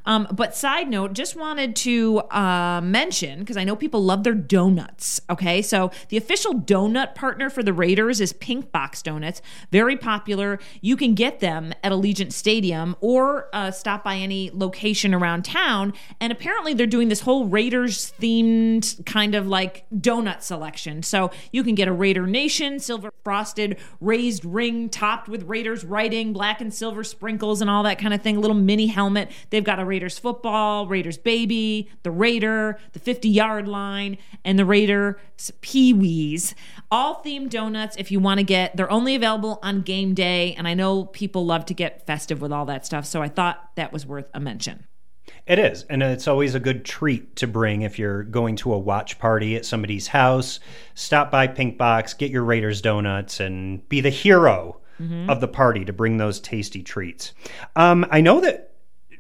Um, 0.07 0.27
but 0.33 0.57
side 0.57 0.89
note, 0.89 1.13
just 1.13 1.37
wanted 1.37 1.77
to 1.77 2.21
uh, 2.31 2.81
mention 2.83 3.41
because 3.41 3.57
I 3.57 3.65
know 3.65 3.77
people 3.77 4.03
love 4.03 4.25
their 4.25 4.35
donuts. 4.35 5.21
Okay, 5.29 5.63
so 5.63 5.91
the 6.09 6.17
official 6.17 6.55
donut 6.55 7.15
partner 7.15 7.51
for 7.51 7.63
the 7.63 7.73
Raiders 7.73 8.21
is 8.21 8.33
Pink 8.33 8.73
Box 8.73 9.03
Donuts. 9.03 9.43
Very 9.71 9.97
popular. 9.97 10.59
You 10.81 10.97
can 10.97 11.15
get 11.15 11.41
them 11.41 11.75
at 11.85 11.93
Allegiant 11.93 12.33
Stadium 12.33 12.97
or 13.01 13.49
uh, 13.53 13.71
stop 13.71 14.03
by 14.03 14.17
any 14.17 14.51
location 14.53 15.15
around 15.15 15.45
town. 15.45 15.93
And 16.19 16.33
apparently, 16.33 16.75
they're 16.75 16.87
doing 16.87 17.09
this 17.09 17.21
whole 17.21 17.45
Raiders 17.45 18.13
themed 18.19 19.05
kind 19.05 19.35
of 19.35 19.47
like 19.47 19.60
donut 19.95 20.43
selection. 20.43 21.03
So 21.03 21.31
you 21.53 21.63
can 21.63 21.75
get 21.75 21.89
a 21.89 21.93
Raider 21.93 22.27
Nation 22.27 22.79
silver 22.79 23.11
frosted 23.25 23.79
raised 24.01 24.45
ring 24.45 24.89
topped 24.89 25.29
with 25.29 25.45
Raiders 25.45 25.85
writing, 25.85 26.33
black 26.33 26.61
and 26.61 26.73
silver 26.73 27.05
sprinkles, 27.05 27.61
and 27.61 27.71
all 27.71 27.83
that 27.83 27.99
kind 27.99 28.15
of 28.15 28.23
thing. 28.23 28.37
A 28.37 28.41
little 28.41 28.57
mini 28.57 28.87
helmet. 28.87 29.31
They've 29.51 29.65
got 29.65 29.79
a 29.79 29.85
Raiders 29.85 30.19
football, 30.19 30.87
Raiders 30.87 31.19
baby, 31.19 31.89
the 32.03 32.11
Raider, 32.11 32.79
the 32.93 32.99
50 32.99 33.29
yard 33.29 33.69
line, 33.69 34.19
and 34.45 34.59
the 34.59 34.65
Raider 34.65 35.21
Pee 35.61 35.93
Wees. 35.93 36.55
All 36.91 37.23
themed 37.23 37.51
donuts 37.51 37.97
if 37.97 38.11
you 38.11 38.21
want 38.21 38.39
to 38.39 38.45
get. 38.45 38.77
They're 38.77 38.91
only 38.91 39.15
available 39.15 39.59
on 39.63 39.83
game 39.83 40.15
day. 40.15 40.55
And 40.55 40.67
I 40.67 40.75
know 40.75 41.05
people 41.07 41.47
love 41.47 41.65
to 41.67 41.75
get 41.75 42.07
festive 42.07 42.41
with 42.41 42.53
all 42.53 42.67
that 42.67 42.87
stuff. 42.87 43.07
So 43.07 43.23
I 43.23 43.29
thought 43.29 43.71
that 43.77 43.93
was 43.93 44.07
worth 44.07 44.29
a 44.35 44.41
mention. 44.41 44.85
It 45.51 45.59
is, 45.59 45.83
and 45.91 46.01
it's 46.01 46.29
always 46.29 46.55
a 46.55 46.61
good 46.61 46.85
treat 46.85 47.35
to 47.37 47.49
bring 47.49 47.83
if 47.83 47.99
you're 47.99 48.23
going 48.23 48.55
to 48.57 48.73
a 48.73 48.79
watch 48.79 49.19
party 49.19 49.57
at 49.57 49.67
somebody's 49.67 50.07
house. 50.07 50.61
Stop 50.95 51.33
by 51.33 51.49
Pink 51.49 51.77
Box, 51.77 52.15
get 52.15 52.31
your 52.31 52.45
Raiders 52.45 52.81
donuts, 52.81 53.41
and 53.41 53.87
be 53.89 54.01
the 54.01 54.11
hero 54.11 54.81
of 55.29 55.41
the 55.41 55.49
party 55.49 55.85
to 55.85 55.93
bring 55.93 56.19
those 56.19 56.39
tasty 56.39 56.85
treats. 56.85 57.33
Um, 57.75 58.07
I 58.13 58.21
know 58.21 58.41
that 58.43 58.75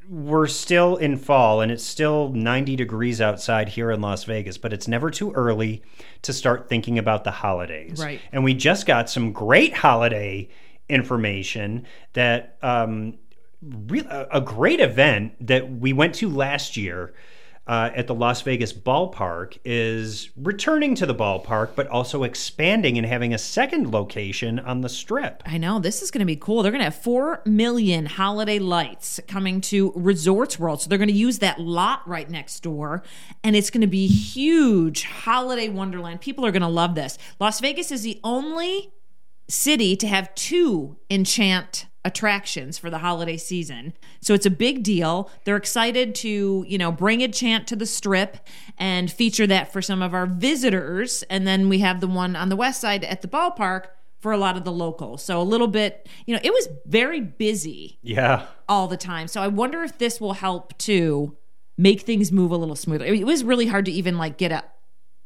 we're 0.09 0.47
still 0.47 0.97
in 0.99 1.17
fall 1.17 1.63
and 1.63 1.73
it's 1.73 1.85
still 1.85 2.29
90 2.29 2.77
degrees 2.77 3.21
outside 3.21 3.69
here 3.69 3.91
in 3.91 4.01
Las 4.01 4.25
Vegas, 4.25 4.59
but 4.59 4.73
it's 4.73 4.87
never 4.87 5.11
too 5.11 5.33
early 5.33 5.83
to 6.23 6.33
start 6.33 6.69
thinking 6.69 6.99
about 6.99 7.25
the 7.25 7.31
holidays. 7.31 7.99
Right. 7.99 8.21
And 8.31 8.45
we 8.45 8.55
just 8.55 8.87
got 8.87 9.09
some 9.09 9.33
great 9.33 9.73
holiday 9.73 10.49
information 10.89 11.87
that 12.13 12.59
um, 12.63 13.15
a 13.63 14.41
great 14.41 14.81
event 14.81 15.35
that 15.47 15.71
we 15.71 15.93
went 15.93 16.15
to 16.17 16.29
last 16.29 16.77
year 16.77 17.13
uh, 17.67 17.91
at 17.95 18.09
the 18.09 18.15
Las 18.15 18.43
Vegas 18.43 18.73
ballpark 18.73 19.57
is 19.65 20.31
returning 20.37 20.95
to 20.97 21.07
the 21.07 21.15
ballpark, 21.15 21.71
but 21.77 21.87
also 21.87 22.25
expanding 22.25 22.99
and 22.99 23.07
having 23.07 23.33
a 23.33 23.39
second 23.39 23.93
location 23.93 24.59
on 24.59 24.81
the 24.81 24.89
strip. 24.89 25.43
I 25.47 25.57
know 25.59 25.79
this 25.79 26.03
is 26.03 26.11
going 26.11 26.21
to 26.21 26.27
be 26.27 26.35
cool. 26.35 26.63
They're 26.63 26.73
going 26.73 26.81
to 26.81 26.87
have 26.87 26.97
4 26.97 27.43
million 27.45 28.07
holiday 28.07 28.59
lights 28.59 29.21
coming 29.29 29.61
to 29.63 29.93
Resorts 29.95 30.59
World. 30.59 30.83
So 30.83 30.89
they're 30.89 30.99
going 30.99 31.11
to 31.11 31.15
use 31.15 31.39
that 31.41 31.61
lot 31.61 32.07
right 32.09 32.29
next 32.29 32.61
door 32.61 33.05
and 33.45 33.55
it's 33.55 33.71
going 33.71 33.83
to 33.83 33.87
be 33.87 34.09
huge 34.09 35.05
holiday 35.05 35.69
wonderland. 35.69 36.21
People 36.21 36.45
are 36.45 36.51
going 36.51 36.63
to 36.63 36.69
love 36.69 36.97
this. 36.97 37.19
Las 37.39 37.61
Vegas 37.61 37.93
is 37.93 38.03
the 38.03 38.21
only 38.25 38.91
city 39.49 39.95
to 39.97 40.09
have 40.09 40.35
two 40.35 40.97
enchant 41.09 41.87
attractions 42.05 42.79
for 42.79 42.89
the 42.91 42.99
holiday 42.99 43.37
season. 43.37 43.93
So 44.21 44.33
it's 44.35 44.47
a 44.47 44.51
big 44.51 44.83
deal. 44.83 45.31
They're 45.45 45.57
excited 45.57 46.15
to, 46.17 46.65
you 46.67 46.79
know, 46.79 46.91
bring 46.91 47.21
Enchant 47.21 47.67
to 47.69 47.77
the 47.77 47.87
strip 47.87 48.39
and 48.79 49.11
feature 49.11 49.47
that 49.47 49.73
for 49.73 49.83
some 49.83 50.01
of 50.03 50.15
our 50.15 50.27
visitors 50.27 51.23
and 51.25 51.47
then 51.47 51.69
we 51.69 51.81
have 51.81 52.01
the 52.01 52.07
one 52.07 52.37
on 52.37 52.49
the 52.49 52.57
west 52.57 52.81
side 52.81 53.05
at 53.05 53.21
the 53.23 53.29
ballpark 53.29 53.87
for 54.19 54.33
a 54.33 54.39
lot 54.39 54.57
of 54.57 54.65
the 54.65 54.73
locals. 54.73 55.23
So 55.23 55.41
a 55.41 55.45
little 55.45 55.67
bit, 55.69 56.09
you 56.27 56.35
know, 56.35 56.41
it 56.43 56.53
was 56.53 56.69
very 56.87 57.21
busy 57.21 57.99
Yeah. 58.03 58.47
all 58.69 58.87
the 58.89 58.97
time. 58.97 59.29
So 59.29 59.41
I 59.43 59.49
wonder 59.49 59.83
if 59.83 59.99
this 59.99 60.21
will 60.21 60.35
help 60.35 60.77
to 60.79 61.37
make 61.79 62.03
things 62.03 62.31
move 62.33 62.51
a 62.51 62.57
little 62.57 62.77
smoother. 62.77 63.05
It 63.07 63.25
was 63.27 63.45
really 63.45 63.67
hard 63.67 63.85
to 63.87 63.93
even 63.93 64.19
like 64.19 64.37
get 64.39 64.53
a, 64.53 64.65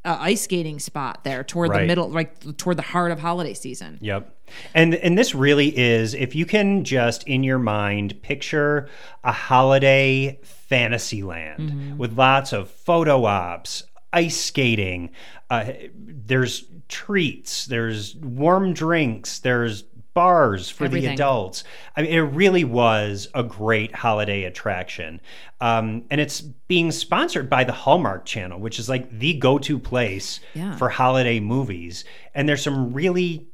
a 0.04 0.20
ice 0.20 0.42
skating 0.42 0.78
spot 0.78 1.24
there 1.24 1.42
toward 1.42 1.72
the 1.72 1.86
middle, 1.86 2.08
like 2.08 2.56
toward 2.56 2.76
the 2.76 2.82
heart 2.82 3.10
of 3.10 3.18
holiday 3.20 3.54
season. 3.54 3.98
Yep. 4.00 4.33
And 4.74 4.94
and 4.94 5.16
this 5.18 5.34
really 5.34 5.76
is 5.76 6.14
if 6.14 6.34
you 6.34 6.46
can 6.46 6.84
just 6.84 7.24
in 7.24 7.42
your 7.42 7.58
mind 7.58 8.20
picture 8.22 8.88
a 9.22 9.32
holiday 9.32 10.38
fantasy 10.42 11.22
land 11.22 11.98
with 11.98 12.16
lots 12.16 12.52
of 12.52 12.68
photo 12.70 13.24
ops, 13.24 13.82
ice 14.12 14.40
skating, 14.40 15.10
uh, 15.50 15.72
there's 15.96 16.64
treats, 16.88 17.66
there's 17.66 18.14
warm 18.16 18.72
drinks, 18.74 19.38
there's 19.40 19.82
bars 20.14 20.70
for 20.70 20.84
Everything. 20.84 21.08
the 21.08 21.14
adults. 21.14 21.64
I 21.96 22.02
mean, 22.02 22.12
it 22.12 22.20
really 22.20 22.62
was 22.62 23.26
a 23.34 23.42
great 23.42 23.92
holiday 23.92 24.44
attraction. 24.44 25.20
Um, 25.60 26.04
and 26.08 26.20
it's 26.20 26.40
being 26.40 26.92
sponsored 26.92 27.50
by 27.50 27.64
the 27.64 27.72
Hallmark 27.72 28.24
Channel, 28.24 28.60
which 28.60 28.78
is 28.78 28.88
like 28.88 29.10
the 29.18 29.34
go 29.34 29.58
to 29.58 29.76
place 29.78 30.38
Yeah. 30.54 30.76
for 30.76 30.88
holiday 30.88 31.40
movies. 31.40 32.04
And 32.32 32.48
there's 32.48 32.62
some 32.62 32.92
really 32.92 33.48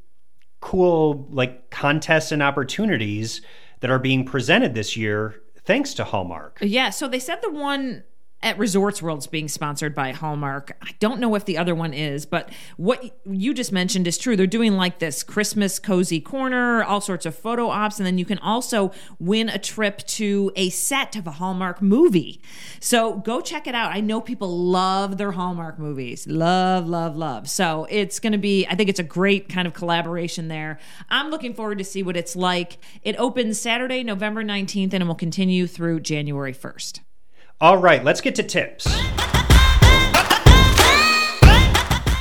cool 0.60 1.26
like 1.30 1.70
contests 1.70 2.32
and 2.32 2.42
opportunities 2.42 3.40
that 3.80 3.90
are 3.90 3.98
being 3.98 4.24
presented 4.24 4.74
this 4.74 4.96
year 4.96 5.40
thanks 5.64 5.94
to 5.94 6.04
Hallmark. 6.04 6.58
Yeah, 6.60 6.90
so 6.90 7.08
they 7.08 7.18
said 7.18 7.40
the 7.42 7.50
one 7.50 8.04
at 8.42 8.58
Resorts 8.58 9.02
World's 9.02 9.26
being 9.26 9.48
sponsored 9.48 9.94
by 9.94 10.12
Hallmark. 10.12 10.76
I 10.82 10.92
don't 10.98 11.20
know 11.20 11.34
if 11.34 11.44
the 11.44 11.58
other 11.58 11.74
one 11.74 11.92
is, 11.92 12.24
but 12.24 12.50
what 12.76 13.18
you 13.26 13.52
just 13.52 13.70
mentioned 13.70 14.06
is 14.06 14.16
true. 14.16 14.36
They're 14.36 14.46
doing 14.46 14.76
like 14.76 14.98
this 14.98 15.22
Christmas 15.22 15.78
cozy 15.78 16.20
corner, 16.20 16.82
all 16.82 17.00
sorts 17.00 17.26
of 17.26 17.34
photo 17.34 17.68
ops, 17.68 17.98
and 17.98 18.06
then 18.06 18.16
you 18.16 18.24
can 18.24 18.38
also 18.38 18.92
win 19.18 19.48
a 19.48 19.58
trip 19.58 19.98
to 20.06 20.52
a 20.56 20.70
set 20.70 21.16
of 21.16 21.26
a 21.26 21.32
Hallmark 21.32 21.82
movie. 21.82 22.40
So 22.80 23.18
go 23.18 23.40
check 23.40 23.66
it 23.66 23.74
out. 23.74 23.92
I 23.92 24.00
know 24.00 24.20
people 24.20 24.58
love 24.58 25.18
their 25.18 25.32
Hallmark 25.32 25.78
movies. 25.78 26.26
Love, 26.26 26.88
love, 26.88 27.16
love. 27.16 27.48
So 27.48 27.86
it's 27.90 28.18
going 28.18 28.32
to 28.32 28.38
be, 28.38 28.66
I 28.66 28.74
think 28.74 28.88
it's 28.88 29.00
a 29.00 29.04
great 29.04 29.48
kind 29.48 29.66
of 29.66 29.74
collaboration 29.74 30.48
there. 30.48 30.78
I'm 31.10 31.30
looking 31.30 31.52
forward 31.52 31.78
to 31.78 31.84
see 31.84 32.02
what 32.02 32.16
it's 32.16 32.34
like. 32.34 32.78
It 33.02 33.16
opens 33.16 33.60
Saturday, 33.60 34.02
November 34.02 34.42
19th, 34.42 34.94
and 34.94 35.02
it 35.02 35.06
will 35.06 35.14
continue 35.14 35.66
through 35.66 36.00
January 36.00 36.54
1st. 36.54 37.00
All 37.62 37.76
right, 37.76 38.02
let's 38.02 38.22
get 38.22 38.36
to 38.36 38.42
tips. 38.42 38.86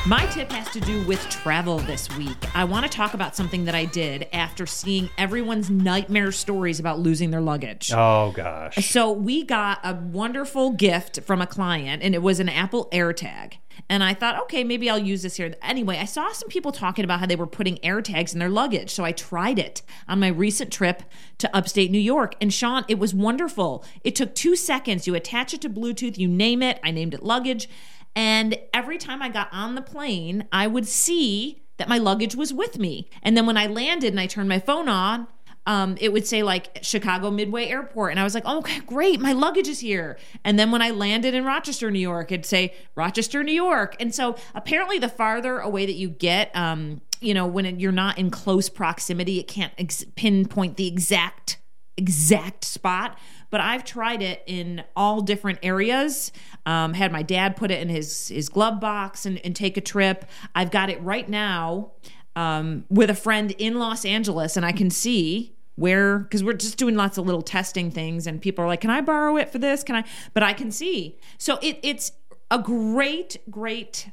My 0.07 0.25
tip 0.27 0.49
has 0.53 0.69
to 0.71 0.79
do 0.79 1.05
with 1.05 1.19
travel 1.29 1.77
this 1.79 2.09
week. 2.17 2.37
I 2.55 2.63
want 2.63 2.85
to 2.85 2.91
talk 2.91 3.13
about 3.13 3.35
something 3.35 3.65
that 3.65 3.75
I 3.75 3.83
did 3.83 4.27
after 4.31 4.65
seeing 4.65 5.09
everyone's 5.17 5.69
nightmare 5.69 6.31
stories 6.31 6.79
about 6.79 6.99
losing 6.99 7.31
their 7.31 7.41
luggage. 7.41 7.91
Oh 7.93 8.31
gosh. 8.31 8.89
So 8.89 9.11
we 9.11 9.43
got 9.43 9.79
a 9.83 9.93
wonderful 9.93 10.71
gift 10.71 11.21
from 11.23 11.41
a 11.41 11.47
client, 11.47 12.01
and 12.01 12.15
it 12.15 12.21
was 12.21 12.39
an 12.39 12.47
Apple 12.47 12.87
AirTag. 12.93 13.55
And 13.89 14.03
I 14.03 14.13
thought, 14.13 14.41
okay, 14.43 14.63
maybe 14.63 14.89
I'll 14.89 14.97
use 14.97 15.21
this 15.21 15.35
here. 15.35 15.53
Anyway, 15.61 15.97
I 15.97 16.05
saw 16.05 16.31
some 16.31 16.49
people 16.49 16.71
talking 16.71 17.03
about 17.05 17.19
how 17.19 17.25
they 17.25 17.35
were 17.35 17.47
putting 17.47 17.75
AirTags 17.77 18.33
in 18.33 18.39
their 18.39 18.49
luggage. 18.49 18.91
So 18.91 19.03
I 19.03 19.11
tried 19.11 19.59
it 19.59 19.81
on 20.07 20.19
my 20.19 20.27
recent 20.27 20.71
trip 20.71 21.03
to 21.39 21.55
upstate 21.55 21.91
New 21.91 21.99
York. 21.99 22.35
And 22.41 22.53
Sean, 22.53 22.83
it 22.87 22.99
was 22.99 23.13
wonderful. 23.13 23.83
It 24.03 24.15
took 24.15 24.33
two 24.33 24.55
seconds. 24.55 25.07
You 25.07 25.15
attach 25.15 25.53
it 25.53 25.61
to 25.61 25.69
Bluetooth, 25.69 26.17
you 26.17 26.27
name 26.27 26.63
it. 26.63 26.79
I 26.83 26.91
named 26.91 27.13
it 27.13 27.23
luggage. 27.23 27.69
And 28.15 28.57
every 28.73 28.97
time 28.97 29.21
I 29.21 29.29
got 29.29 29.49
on 29.51 29.75
the 29.75 29.81
plane, 29.81 30.47
I 30.51 30.67
would 30.67 30.87
see 30.87 31.63
that 31.77 31.87
my 31.87 31.97
luggage 31.97 32.35
was 32.35 32.53
with 32.53 32.77
me. 32.77 33.09
And 33.23 33.35
then 33.35 33.45
when 33.45 33.57
I 33.57 33.67
landed 33.67 34.11
and 34.11 34.19
I 34.19 34.27
turned 34.27 34.49
my 34.49 34.59
phone 34.59 34.89
on, 34.89 35.27
um, 35.65 35.97
it 36.01 36.11
would 36.11 36.25
say 36.25 36.41
like 36.41 36.79
Chicago 36.81 37.29
Midway 37.29 37.67
Airport. 37.67 38.11
And 38.11 38.19
I 38.19 38.23
was 38.23 38.33
like, 38.33 38.43
oh, 38.45 38.57
okay, 38.59 38.79
great. 38.81 39.19
My 39.19 39.33
luggage 39.33 39.67
is 39.67 39.79
here. 39.79 40.17
And 40.43 40.57
then 40.57 40.71
when 40.71 40.81
I 40.81 40.89
landed 40.89 41.33
in 41.33 41.45
Rochester, 41.45 41.91
New 41.91 41.99
York, 41.99 42.31
it'd 42.31 42.45
say 42.45 42.73
Rochester, 42.95 43.43
New 43.43 43.53
York. 43.53 43.95
And 43.99 44.13
so 44.13 44.35
apparently, 44.55 44.99
the 44.99 45.09
farther 45.09 45.59
away 45.59 45.85
that 45.85 45.93
you 45.93 46.09
get, 46.09 46.55
um, 46.55 47.01
you 47.21 47.33
know, 47.33 47.45
when 47.45 47.65
it, 47.65 47.79
you're 47.79 47.91
not 47.91 48.17
in 48.17 48.31
close 48.31 48.67
proximity, 48.67 49.39
it 49.39 49.47
can't 49.47 49.73
ex- 49.77 50.05
pinpoint 50.15 50.77
the 50.77 50.87
exact 50.87 51.57
exact 51.97 52.63
spot 52.63 53.19
but 53.49 53.61
i've 53.61 53.83
tried 53.83 54.21
it 54.21 54.43
in 54.45 54.83
all 54.95 55.21
different 55.21 55.59
areas. 55.63 56.31
Um, 56.65 56.93
had 56.93 57.11
my 57.11 57.23
dad 57.23 57.55
put 57.55 57.71
it 57.71 57.81
in 57.81 57.89
his 57.89 58.27
his 58.27 58.49
glove 58.49 58.79
box 58.79 59.25
and, 59.25 59.43
and 59.45 59.55
take 59.55 59.77
a 59.77 59.81
trip. 59.81 60.25
I've 60.53 60.71
got 60.71 60.89
it 60.89 61.01
right 61.01 61.27
now 61.27 61.91
um, 62.35 62.85
with 62.89 63.09
a 63.09 63.15
friend 63.15 63.51
in 63.57 63.79
los 63.79 64.05
angeles 64.05 64.55
and 64.55 64.65
i 64.65 64.71
can 64.71 64.89
see 64.89 65.55
where 65.75 66.19
because 66.19 66.43
we're 66.43 66.53
just 66.53 66.77
doing 66.77 66.95
lots 66.95 67.17
of 67.17 67.25
little 67.25 67.41
testing 67.41 67.89
things 67.89 68.27
and 68.27 68.41
people 68.41 68.63
are 68.63 68.67
like 68.67 68.81
can 68.81 68.89
i 68.89 69.01
borrow 69.01 69.37
it 69.37 69.49
for 69.49 69.59
this? 69.59 69.83
Can 69.83 69.95
i? 69.95 70.03
But 70.33 70.43
i 70.43 70.53
can 70.53 70.71
see. 70.71 71.17
So 71.37 71.57
it, 71.61 71.79
it's 71.81 72.11
a 72.51 72.59
great 72.59 73.37
great 73.49 74.09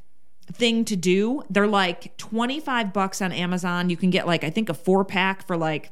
thing 0.52 0.84
to 0.84 0.94
do. 0.94 1.42
They're 1.50 1.66
like 1.66 2.16
25 2.18 2.92
bucks 2.92 3.20
on 3.20 3.32
amazon. 3.32 3.90
You 3.90 3.96
can 3.96 4.10
get 4.10 4.26
like 4.26 4.44
i 4.44 4.50
think 4.50 4.68
a 4.68 4.74
four 4.74 5.04
pack 5.04 5.46
for 5.46 5.56
like 5.56 5.90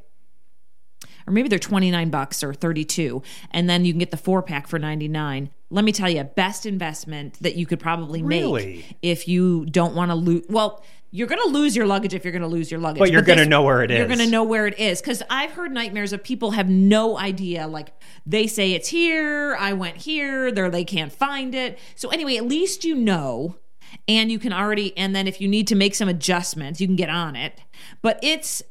or 1.27 1.33
maybe 1.33 1.49
they're 1.49 1.59
29 1.59 2.09
bucks 2.09 2.43
or 2.43 2.53
32 2.53 3.21
and 3.51 3.69
then 3.69 3.85
you 3.85 3.93
can 3.93 3.99
get 3.99 4.11
the 4.11 4.17
four 4.17 4.41
pack 4.41 4.67
for 4.67 4.77
99 4.79 5.49
let 5.71 5.83
me 5.83 5.91
tell 5.91 6.09
you 6.09 6.23
best 6.23 6.65
investment 6.65 7.37
that 7.41 7.55
you 7.55 7.65
could 7.65 7.79
probably 7.79 8.21
make 8.21 8.41
Really? 8.41 8.97
if 9.01 9.27
you 9.27 9.65
don't 9.65 9.95
want 9.95 10.11
to 10.11 10.15
lose 10.15 10.45
well 10.49 10.83
you're 11.11 11.27
going 11.27 11.41
to 11.41 11.47
lose 11.47 11.77
your 11.77 11.85
luggage 11.85 12.13
if 12.13 12.25
you're 12.25 12.33
going 12.33 12.41
to 12.41 12.47
lose 12.47 12.69
your 12.69 12.79
luggage 12.79 12.99
But 12.99 13.11
you're 13.11 13.21
gonna 13.21 13.45
know 13.45 13.63
where 13.63 13.81
it 13.83 13.91
you're 13.91 14.05
going 14.07 14.19
to 14.19 14.27
know 14.27 14.43
where 14.43 14.67
it 14.67 14.77
is 14.79 15.01
because 15.01 15.23
i've 15.29 15.51
heard 15.51 15.71
nightmares 15.71 16.13
of 16.13 16.23
people 16.23 16.51
have 16.51 16.69
no 16.69 17.17
idea 17.17 17.67
like 17.67 17.93
they 18.25 18.47
say 18.47 18.73
it's 18.73 18.89
here 18.89 19.55
i 19.59 19.71
went 19.73 19.97
here 19.97 20.51
they're 20.51 20.69
they 20.69 20.83
can't 20.83 21.13
find 21.13 21.55
it. 21.55 21.79
So 21.95 22.09
anyway 22.09 22.35
at 22.37 22.45
least 22.45 22.83
you 22.83 22.95
know 22.95 23.55
and 24.07 24.31
you 24.31 24.39
can 24.39 24.51
already 24.51 24.95
and 24.97 25.15
then 25.15 25.27
if 25.27 25.39
you 25.39 25.47
need 25.47 25.67
to 25.67 25.75
make 25.75 25.95
some 25.95 26.09
adjustments 26.09 26.81
you 26.81 26.87
can 26.87 26.95
get 26.95 27.09
on 27.09 27.35
it. 27.35 27.61
But 28.01 28.19
it's 28.21 28.61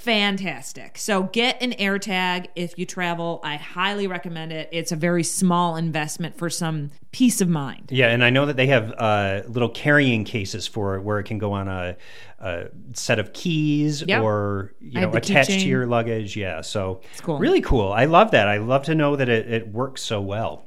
fantastic. 0.00 0.98
So 0.98 1.24
get 1.24 1.62
an 1.62 1.72
AirTag 1.72 2.46
if 2.56 2.78
you 2.78 2.86
travel. 2.86 3.40
I 3.44 3.56
highly 3.56 4.06
recommend 4.06 4.52
it. 4.52 4.68
It's 4.72 4.92
a 4.92 4.96
very 4.96 5.22
small 5.22 5.76
investment 5.76 6.36
for 6.36 6.48
some 6.50 6.90
peace 7.12 7.40
of 7.40 7.48
mind. 7.48 7.88
Yeah, 7.90 8.08
and 8.08 8.24
I 8.24 8.30
know 8.30 8.46
that 8.46 8.56
they 8.56 8.68
have 8.68 8.92
uh, 8.96 9.42
little 9.48 9.68
carrying 9.68 10.24
cases 10.24 10.66
for 10.66 10.96
it 10.96 11.02
where 11.02 11.18
it 11.18 11.24
can 11.24 11.38
go 11.38 11.52
on 11.52 11.68
a, 11.68 11.96
a 12.38 12.68
set 12.94 13.18
of 13.18 13.32
keys 13.32 14.02
Yep. 14.06 14.22
or 14.22 14.72
you 14.80 15.00
know 15.00 15.12
attached 15.12 15.50
to 15.50 15.68
your 15.68 15.86
luggage. 15.86 16.36
Yeah, 16.36 16.62
so 16.62 17.00
it's 17.12 17.20
cool. 17.20 17.38
Really 17.38 17.60
cool. 17.60 17.92
I 17.92 18.06
love 18.06 18.30
that. 18.30 18.48
I 18.48 18.58
love 18.58 18.84
to 18.84 18.94
know 18.94 19.16
that 19.16 19.28
it, 19.28 19.52
it 19.52 19.68
works 19.68 20.02
so 20.02 20.20
well. 20.20 20.66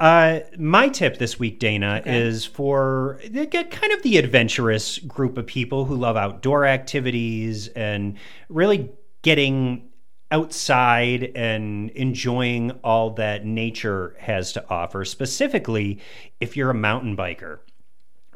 Uh, 0.00 0.40
my 0.58 0.88
tip 0.88 1.18
this 1.18 1.38
week, 1.38 1.58
Dana, 1.58 2.02
is 2.06 2.44
for 2.44 3.18
the- 3.28 3.46
get 3.46 3.70
kind 3.70 3.92
of 3.92 4.02
the 4.02 4.16
adventurous 4.16 4.98
group 4.98 5.36
of 5.38 5.46
people 5.46 5.84
who 5.86 5.96
love 5.96 6.16
outdoor 6.16 6.64
activities 6.66 7.68
and 7.68 8.16
really 8.48 8.90
getting 9.22 9.88
outside 10.30 11.32
and 11.34 11.90
enjoying 11.90 12.70
all 12.84 13.10
that 13.10 13.44
nature 13.44 14.14
has 14.20 14.52
to 14.52 14.64
offer, 14.68 15.04
specifically 15.04 15.98
if 16.38 16.56
you're 16.56 16.70
a 16.70 16.74
mountain 16.74 17.16
biker. 17.16 17.58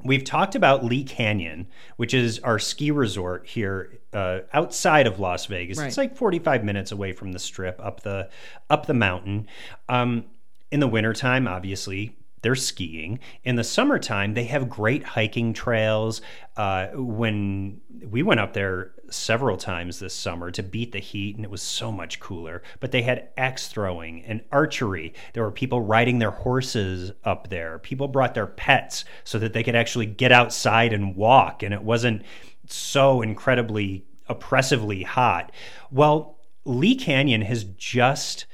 We've 0.04 0.24
talked 0.24 0.56
about 0.56 0.84
Lee 0.84 1.04
Canyon, 1.04 1.68
which 1.96 2.12
is 2.12 2.40
our 2.40 2.58
ski 2.58 2.90
resort 2.90 3.46
here 3.46 4.00
uh, 4.12 4.40
outside 4.52 5.06
of 5.06 5.20
Las 5.20 5.46
Vegas. 5.46 5.78
It's 5.86 5.96
like 5.96 6.16
45 6.16 6.64
minutes 6.64 6.90
away 6.90 7.12
from 7.12 7.30
the 7.30 7.38
strip 7.38 7.80
up 7.80 8.02
the 8.02 8.28
up 8.68 8.86
the 8.86 8.94
mountain. 8.94 9.46
Um, 9.88 10.24
in 10.72 10.80
the 10.80 10.88
wintertime, 10.88 11.46
obviously, 11.46 12.16
they're 12.40 12.54
skiing. 12.56 13.20
In 13.44 13.56
the 13.56 13.62
summertime, 13.62 14.34
they 14.34 14.44
have 14.44 14.68
great 14.68 15.04
hiking 15.04 15.52
trails. 15.52 16.22
Uh, 16.56 16.88
when 16.94 17.80
we 18.10 18.22
went 18.22 18.40
up 18.40 18.54
there 18.54 18.92
several 19.10 19.56
times 19.58 19.98
this 19.98 20.14
summer 20.14 20.50
to 20.50 20.62
beat 20.62 20.92
the 20.92 20.98
heat, 20.98 21.36
and 21.36 21.44
it 21.44 21.50
was 21.50 21.62
so 21.62 21.92
much 21.92 22.18
cooler. 22.18 22.62
But 22.80 22.90
they 22.90 23.02
had 23.02 23.28
axe 23.36 23.68
throwing 23.68 24.24
and 24.24 24.42
archery. 24.50 25.12
There 25.34 25.44
were 25.44 25.52
people 25.52 25.82
riding 25.82 26.18
their 26.18 26.30
horses 26.30 27.12
up 27.22 27.48
there. 27.48 27.78
People 27.78 28.08
brought 28.08 28.34
their 28.34 28.46
pets 28.46 29.04
so 29.24 29.38
that 29.38 29.52
they 29.52 29.62
could 29.62 29.76
actually 29.76 30.06
get 30.06 30.32
outside 30.32 30.92
and 30.92 31.14
walk, 31.14 31.62
and 31.62 31.72
it 31.72 31.82
wasn't 31.82 32.22
so 32.66 33.22
incredibly 33.22 34.04
oppressively 34.28 35.02
hot. 35.02 35.52
Well, 35.90 36.38
Lee 36.64 36.94
Canyon 36.94 37.42
has 37.42 37.64
just 37.64 38.46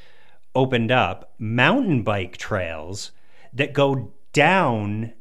opened 0.54 0.90
up 0.90 1.34
mountain 1.38 2.02
bike 2.02 2.36
trails 2.36 3.12
that 3.52 3.72
go 3.72 4.12
down 4.32 5.12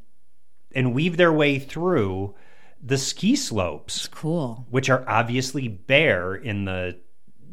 and 0.73 0.93
weave 0.93 1.17
their 1.17 1.31
way 1.33 1.59
through 1.59 2.35
the 2.81 2.97
ski 2.97 3.35
slopes, 3.35 4.07
Cool. 4.07 4.67
which 4.69 4.89
are 4.89 5.03
obviously 5.07 5.67
bare 5.67 6.35
in 6.35 6.65
the 6.65 6.99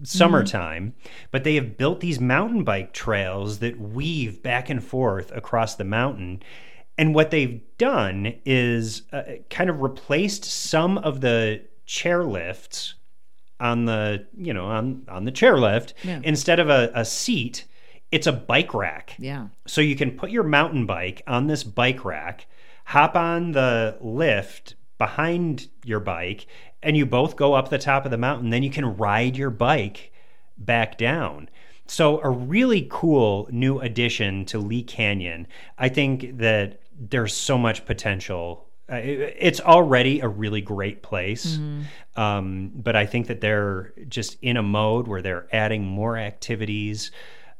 summertime, 0.02 0.94
but 1.30 1.44
they 1.44 1.54
have 1.54 1.78
built 1.78 2.00
these 2.00 2.20
mountain 2.20 2.64
bike 2.64 2.92
trails 2.92 3.60
that 3.60 3.80
weave 3.80 4.42
back 4.42 4.68
and 4.68 4.84
forth 4.84 5.32
across 5.32 5.76
the 5.76 5.84
mountain. 5.84 6.42
And 6.98 7.14
what 7.14 7.30
they've 7.30 7.62
done 7.78 8.34
is 8.44 9.02
uh, 9.12 9.22
kind 9.50 9.70
of 9.70 9.80
replaced 9.80 10.44
some 10.44 10.98
of 10.98 11.20
the 11.20 11.62
chairlifts 11.86 12.94
on 13.60 13.84
the 13.84 14.26
you 14.36 14.52
know 14.52 14.66
on 14.66 15.04
on 15.08 15.24
the 15.24 15.32
chairlift 15.32 15.92
Yeah. 16.02 16.20
instead 16.24 16.58
of 16.60 16.68
a, 16.68 16.90
a 16.94 17.04
seat 17.04 17.64
it's 18.10 18.26
a 18.26 18.32
bike 18.32 18.74
rack 18.74 19.14
Yeah. 19.18 19.48
so 19.66 19.80
you 19.80 19.96
can 19.96 20.12
put 20.12 20.30
your 20.30 20.42
mountain 20.44 20.86
bike 20.86 21.22
on 21.26 21.46
this 21.48 21.64
bike 21.64 22.04
rack, 22.04 22.46
hop 22.84 23.16
on 23.16 23.52
the 23.52 23.96
lift 24.00 24.74
behind 24.98 25.68
your 25.84 25.98
bike, 26.00 26.46
and 26.82 26.96
you 26.96 27.06
both 27.06 27.34
go 27.34 27.54
up 27.54 27.70
the 27.70 27.78
top 27.78 28.04
of 28.04 28.10
the 28.12 28.18
mountain. 28.18 28.50
Then 28.50 28.62
you 28.62 28.70
can 28.70 28.96
ride 28.96 29.36
your 29.36 29.50
bike 29.50 30.12
back 30.56 30.96
down. 30.96 31.48
So, 31.86 32.20
a 32.22 32.30
really 32.30 32.86
cool 32.90 33.48
new 33.50 33.80
addition 33.80 34.44
to 34.46 34.58
Lee 34.58 34.82
Canyon. 34.84 35.46
I 35.76 35.88
think 35.88 36.38
that 36.38 36.80
there's 36.96 37.34
so 37.34 37.58
much 37.58 37.84
potential. 37.84 38.68
Uh, 38.90 38.96
it- 38.96 39.36
It's 39.40 39.60
already 39.60 40.20
a 40.20 40.28
really 40.28 40.60
great 40.60 41.02
place, 41.02 41.58
um, 42.16 42.70
but 42.74 42.94
I 42.96 43.06
think 43.06 43.28
that 43.28 43.40
they're 43.40 43.92
just 44.08 44.36
in 44.42 44.56
a 44.56 44.62
mode 44.62 45.08
where 45.08 45.22
they're 45.22 45.46
adding 45.52 45.84
more 45.84 46.16
activities 46.18 47.10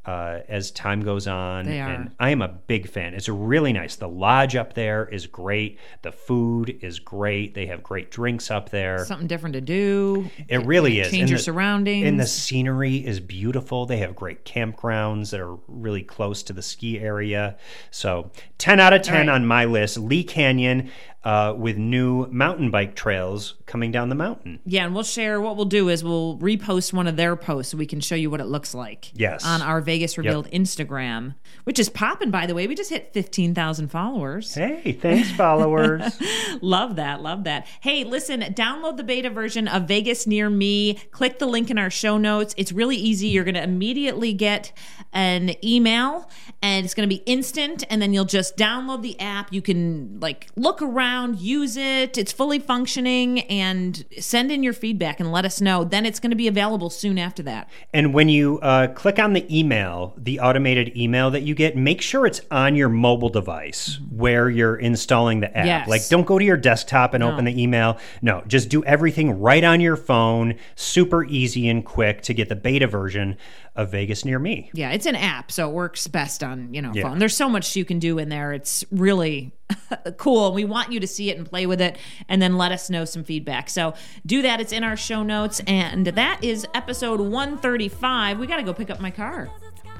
uh, 0.07 0.41
as 0.51 0.71
time 0.71 1.01
goes 1.01 1.27
on. 1.27 1.65
They 1.65 1.81
are. 1.81 1.89
And 1.89 2.11
I 2.21 2.29
am 2.29 2.43
a 2.43 2.49
big 2.49 2.91
fan. 2.91 3.15
It's 3.15 3.27
really 3.31 3.73
nice. 3.73 3.97
The 3.97 4.07
lodge 4.07 4.55
up 4.55 4.75
there 4.75 5.09
is 5.11 5.27
great. 5.27 5.79
The 6.03 6.13
food 6.13 6.79
is 6.83 6.99
great. 6.99 7.55
They 7.55 7.65
have 7.69 7.83
great 7.83 8.11
drinks 8.11 8.51
up 8.51 8.69
there. 8.69 9.03
Something 9.07 9.27
different 9.29 9.55
to 9.55 9.63
do. 9.63 10.29
It 10.47 10.67
really 10.67 11.01
is. 11.01 11.09
Change 11.09 11.21
And 11.23 11.31
your 11.31 11.39
the- 11.39 11.43
surroundings. 11.45 12.07
And 12.07 12.21
the 12.21 12.27
scenery 12.27 12.97
is 12.97 13.19
beautiful. 13.19 13.87
They 13.87 13.97
have 14.01 14.15
great 14.15 14.45
campgrounds 14.45 15.31
that 15.31 15.41
are 15.41 15.57
really 15.69 16.03
close 16.03 16.43
to 16.43 16.53
the 16.53 16.61
ski 16.61 17.01
area. 17.01 17.57
So, 17.91 18.31
10 18.59 18.81
out 18.81 18.93
of 18.93 19.01
10 19.01 19.29
right. 19.29 19.35
on 19.35 19.47
my 19.47 19.65
list. 19.65 19.97
Lee 19.97 20.23
Canyon 20.23 20.91
uh, 21.25 21.55
with 21.57 21.77
new 21.79 22.27
mountain 22.27 22.71
bike 22.71 22.95
trails 22.95 23.55
coming 23.67 23.91
down 23.91 24.11
the 24.11 24.15
mountain. 24.15 24.61
Yeah, 24.67 24.85
and 24.85 24.95
we'll 24.95 25.05
share 25.05 25.41
what 25.41 25.57
we'll 25.57 25.65
do 25.65 25.89
is 25.89 26.05
we'll 26.05 26.37
repost 26.39 26.93
one 26.93 27.07
of 27.07 27.17
their 27.17 27.35
posts 27.35 27.73
so 27.73 27.79
we 27.79 27.87
can 27.87 28.01
show 28.01 28.15
you 28.15 28.31
what 28.31 28.41
it 28.41 28.47
looks 28.47 28.75
like. 28.75 29.11
Yes. 29.15 29.45
On 29.45 29.63
our 29.63 29.81
Vegas 29.81 30.19
Revealed 30.19 30.51
Instagram, 30.51 31.35
which 31.65 31.79
is 31.79 31.89
popping, 31.89 32.31
by 32.31 32.47
the 32.47 32.55
way. 32.55 32.67
We 32.67 32.75
just 32.75 32.91
hit 32.91 33.13
15,000 33.15 33.89
followers. 33.89 34.55
Hey, 34.55 34.93
thanks, 34.93 35.31
followers. 35.33 36.21
Love 36.61 36.97
that. 36.97 37.23
Love 37.23 37.45
that. 37.45 37.67
Hey, 37.81 38.05
listen, 38.05 38.41
download 38.41 38.99
the 38.99 39.05
beta 39.05 39.31
version 39.31 39.67
of 39.67 39.89
Vegas 39.89 40.27
Near 40.27 40.51
Me. 40.51 40.95
Click 41.11 41.39
the 41.39 41.47
link 41.47 41.71
in 41.71 41.79
our 41.79 41.91
show 41.91 42.19
notes. 42.19 42.55
It's 42.59 42.71
really 42.73 42.97
easy. 42.97 43.29
You're 43.29 43.45
going 43.45 43.55
to 43.55 43.63
immediately 43.63 44.35
get 44.35 44.73
an 45.15 45.55
email 45.65 46.29
and 46.61 46.85
it's 46.85 46.93
going 46.93 47.09
to 47.09 47.15
be 47.15 47.23
instant. 47.25 47.85
And 47.89 48.03
then 48.03 48.13
you'll 48.13 48.25
just 48.25 48.57
download 48.57 49.03
the 49.03 49.19
app. 49.21 49.53
You 49.53 49.63
can 49.63 50.19
like 50.21 50.49
look 50.57 50.83
around, 50.83 51.14
use 51.39 51.77
it. 51.77 52.19
It's 52.19 52.33
fully 52.33 52.59
functioning 52.59 53.41
and 53.43 54.05
send 54.19 54.51
in 54.51 54.63
your 54.63 54.73
feedback 54.73 55.21
and 55.21 55.31
let 55.33 55.45
us 55.45 55.61
know. 55.61 55.85
Then 55.85 56.07
it's 56.07 56.21
going 56.21 56.31
to 56.31 56.37
be 56.37 56.49
available 56.49 56.91
soon 56.91 57.19
after 57.19 57.43
that. 57.45 57.69
And 57.93 58.13
when 58.13 58.29
you 58.29 58.59
uh, 58.61 58.89
click 58.89 59.19
on 59.19 59.33
the 59.33 59.59
email, 59.59 60.15
the 60.17 60.41
automated 60.41 60.97
email 60.97 61.31
that 61.31 61.43
you 61.43 61.55
get, 61.55 61.77
make 61.77 62.01
sure 62.01 62.27
it's 62.27 62.41
on 62.51 62.77
your 62.77 62.89
mobile 62.89 63.29
device 63.29 63.99
where 64.11 64.49
you're 64.51 64.77
installing 64.77 65.41
the 65.41 65.57
app. 65.57 65.67
Yes. 65.67 65.89
Like, 65.89 66.09
don't 66.09 66.27
go 66.27 66.39
to 66.39 66.45
your 66.45 66.57
desktop 66.57 67.15
and 67.15 67.23
open 67.23 67.45
the 67.45 67.63
email. 67.63 67.99
No, 68.23 68.43
just 68.47 68.69
do 68.69 68.85
everything 68.85 69.41
right 69.41 69.65
on 69.65 69.81
your 69.81 69.97
phone. 69.97 70.57
Super 70.75 71.25
easy 71.25 71.69
and 71.69 71.85
quick 71.85 72.23
to 72.23 72.35
get 72.35 72.49
the 72.49 72.57
beta 72.57 72.87
version 72.87 73.37
of 73.77 73.91
Vegas 73.91 74.25
Near 74.25 74.39
Me. 74.39 74.71
Yeah, 74.73 74.91
it's 74.91 75.07
an 75.07 75.17
app, 75.17 75.51
so 75.51 75.69
it 75.69 75.73
works 75.75 76.07
best 76.07 76.45
on, 76.45 76.73
you 76.73 76.81
know, 76.81 76.93
Yeah. 76.95 77.03
phone. 77.03 77.19
There's 77.19 77.37
so 77.37 77.49
much 77.49 77.75
you 77.75 77.85
can 77.85 77.99
do 77.99 78.19
in 78.19 78.29
there. 78.29 78.53
It's 78.53 78.85
really 78.93 79.53
cool. 80.17 80.53
We 80.53 80.65
want 80.65 80.93
you 80.93 81.01
to 81.01 81.07
see 81.07 81.31
it 81.31 81.37
and 81.39 81.49
play 81.49 81.67
with 81.67 81.81
it 81.81 81.99
and 82.29 82.41
then 82.41 82.57
let 82.57 82.71
us 82.71 82.89
know 82.89 83.05
some 83.05 83.25
feedback. 83.25 83.69
So 83.69 83.95
do 84.25 84.43
that. 84.43 84.61
It's 84.61 84.73
in 84.73 84.85
our 84.85 84.97
show 84.97 85.23
notes. 85.25 85.61
And 85.67 86.07
that 86.07 86.45
is 86.45 86.67
episode 86.75 87.21
135. 87.21 88.39
We 88.39 88.47
got 88.47 88.57
to 88.59 88.63
go 88.63 88.73
pick 88.73 88.91
up 88.91 89.01
my 89.01 89.11
car. 89.11 89.51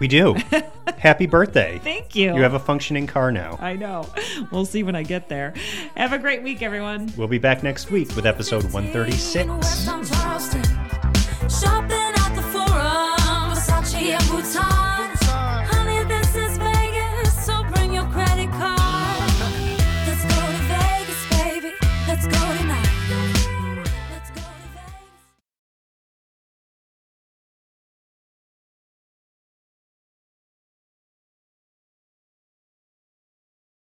We 0.01 0.09
do. 0.09 0.37
Happy 0.99 1.27
birthday. 1.27 1.81
Thank 1.83 2.15
you. 2.17 2.35
You 2.35 2.43
have 2.43 2.55
a 2.55 2.59
functioning 2.59 3.07
car 3.07 3.31
now. 3.31 3.57
I 3.61 3.75
know. 3.75 4.09
We'll 4.51 4.67
see 4.67 4.83
when 4.83 4.97
I 4.97 5.03
get 5.05 5.29
there. 5.29 5.55
Have 5.97 6.13
a 6.13 6.19
great 6.19 6.43
week, 6.43 6.63
everyone. 6.63 7.13
We'll 7.17 7.29
be 7.29 7.39
back 7.39 7.63
next 7.63 7.91
week 7.93 8.15
with 8.17 8.27
episode 8.27 8.65
136. 8.73 9.87
a 14.13 14.19
good 14.31 14.45
time. 14.53 14.84